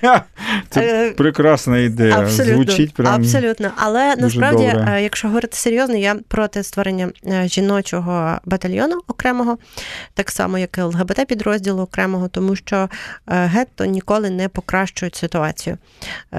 Це 0.71 1.07
Е, 1.09 1.11
прекрасна 1.11 1.79
ідея. 1.79 2.19
Абсолютно, 2.19 2.55
Звучить 2.55 2.95
прям. 2.95 3.15
абсолютно. 3.15 3.71
Але 3.77 4.17
насправді, 4.17 4.67
добре. 4.73 4.95
е, 4.97 5.03
якщо 5.03 5.29
говорити 5.29 5.57
серйозно, 5.57 5.97
я 5.97 6.17
проти 6.29 6.63
створення 6.63 7.11
е, 7.27 7.49
жіночого 7.49 8.39
батальйону 8.45 9.01
окремого, 9.09 9.59
так 10.15 10.31
само 10.31 10.59
як 10.59 10.79
і 10.79 10.83
ЛГБТ 10.83 11.27
підрозділу 11.27 11.83
окремого, 11.83 12.29
тому 12.29 12.57
що 12.57 12.89
гетто 13.27 13.85
ніколи 13.85 14.31
не 14.31 14.49
покращують 14.49 15.17
ситуацію. 15.17 15.79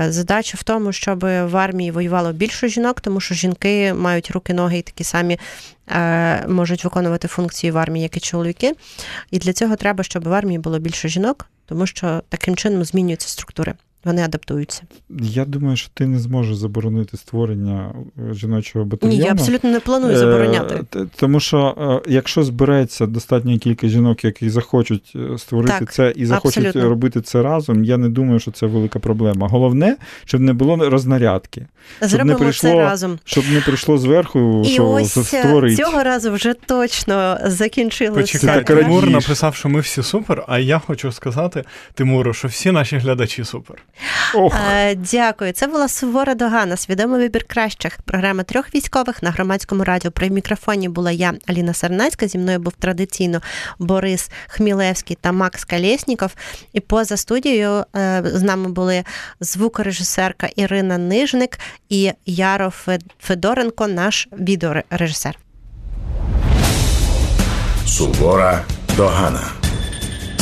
Задача 0.07 0.57
в 0.59 0.63
тому, 0.63 0.91
щоб 0.91 1.19
в 1.19 1.57
армії 1.57 1.91
воювало 1.91 2.33
більше 2.33 2.67
жінок, 2.67 2.96
тому 3.01 3.19
що 3.19 3.35
жінки 3.35 3.93
мають 3.93 4.31
руки, 4.31 4.53
ноги 4.53 4.77
і 4.77 4.81
такі 4.81 5.03
самі. 5.03 5.39
е, 5.89 6.47
Можуть 6.47 6.83
виконувати 6.83 7.27
функції 7.27 7.71
в 7.71 7.77
армії, 7.77 8.03
як 8.03 8.17
і 8.17 8.19
чоловіки, 8.19 8.73
і 9.31 9.39
для 9.39 9.53
цього 9.53 9.75
треба, 9.75 10.03
щоб 10.03 10.23
в 10.23 10.33
армії 10.33 10.59
було 10.59 10.79
більше 10.79 11.09
жінок, 11.09 11.49
тому 11.65 11.87
що 11.87 12.23
таким 12.29 12.55
чином 12.55 12.85
змінюються 12.85 13.29
структури, 13.29 13.73
вони 14.05 14.21
адаптуються. 14.23 14.81
Я 15.21 15.45
думаю, 15.45 15.77
що 15.77 15.89
ти 15.93 16.07
не 16.07 16.19
зможеш 16.19 16.55
заборонити 16.55 17.17
створення 17.17 17.93
е, 18.29 18.33
жіночого 18.33 18.85
батальйону. 18.85 19.17
Ні, 19.19 19.25
я 19.25 19.31
абсолютно 19.31 19.69
не 19.69 19.79
планую 19.79 20.13
Е, 20.13 20.17
забороняти. 20.17 20.79
Тому 21.15 21.39
що 21.39 21.75
е, 22.07 22.11
якщо 22.11 22.43
збереться 22.43 23.05
достатня 23.05 23.57
кількість 23.57 23.93
жінок, 23.93 24.23
які 24.23 24.49
захочуть 24.49 25.15
створити 25.37 25.73
Так, 25.79 25.93
це 25.93 26.13
і 26.15 26.25
захочуть 26.25 26.57
абсолютно. 26.65 26.89
робити 26.89 27.21
це 27.21 27.41
разом, 27.41 27.83
я 27.83 27.97
не 27.97 28.09
думаю, 28.09 28.39
що 28.39 28.51
це 28.51 28.65
велика 28.65 28.99
проблема. 28.99 29.47
Головне, 29.47 29.97
щоб 30.25 30.41
не 30.41 30.53
було 30.53 30.89
рознарядки, 30.89 31.65
Зробимо 32.01 32.37
прийшло 32.39 32.69
це 32.69 32.75
разом. 32.75 33.19
щоб 33.25 33.43
не 33.53 33.61
прийшло 33.61 33.97
зверху, 33.97 34.63
І 34.65 34.69
що 34.69 34.89
ось 34.89 35.27
створить. 35.27 35.77
цього 35.77 36.03
разу 36.03 36.31
вже 36.31 36.53
точно 36.53 37.37
закінчилося. 37.45 38.21
Почекай, 38.21 38.63
Так, 38.63 38.77
Тимур 38.79 39.09
написав, 39.09 39.55
що 39.55 39.69
ми 39.69 39.79
всі 39.79 40.03
супер, 40.03 40.43
а 40.47 40.59
я 40.59 40.79
хочу 40.79 41.11
сказати 41.11 41.63
Тимуру, 41.93 42.33
що 42.33 42.47
всі 42.47 42.71
наші 42.71 42.97
глядачі 42.97 43.43
супер. 43.43 43.77
Ох, 44.33 44.55
Е, 44.71 44.95
Дякую. 44.95 45.51
Це 45.51 45.67
була 45.67 45.87
Сувора 45.87 46.35
Догана, 46.35 46.77
свідомий 46.77 47.19
вибір 47.21 47.43
кращих. 47.47 47.97
Програма 48.05 48.43
трьох 48.43 48.75
військових 48.75 49.23
на 49.23 49.31
громадському 49.31 49.83
радіо. 49.83 50.11
При 50.11 50.29
мікрофоні 50.29 50.89
була 50.89 51.11
я, 51.11 51.33
Аліна 51.47 51.73
Сарнацька. 51.73 52.27
Зі 52.27 52.37
мною 52.37 52.59
був 52.59 52.73
традиційно 52.73 53.41
Борис 53.79 54.29
Хмілевський 54.47 55.17
та 55.21 55.31
Макс 55.31 55.65
Калєсніков. 55.65 56.31
І 56.73 56.79
поза 56.79 57.17
студією 57.17 57.85
е, 57.95 58.21
з 58.25 58.41
нами 58.43 58.69
були 58.69 59.03
звукорежисерка 59.39 60.47
Ірина 60.55 60.97
Нижник 60.97 61.59
і 61.89 62.11
Яро 62.25 62.73
Фе- 62.87 63.01
Федоренко, 63.19 63.87
наш 63.87 64.27
відеорежисер. 64.39 65.39
Сувора 67.85 68.63
Догана. 68.97 69.43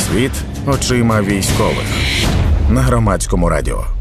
Світ 0.08 0.32
очима 0.66 1.22
військових 1.22 1.86
на 2.70 2.80
громадському 2.82 3.48
радіо. 3.48 3.95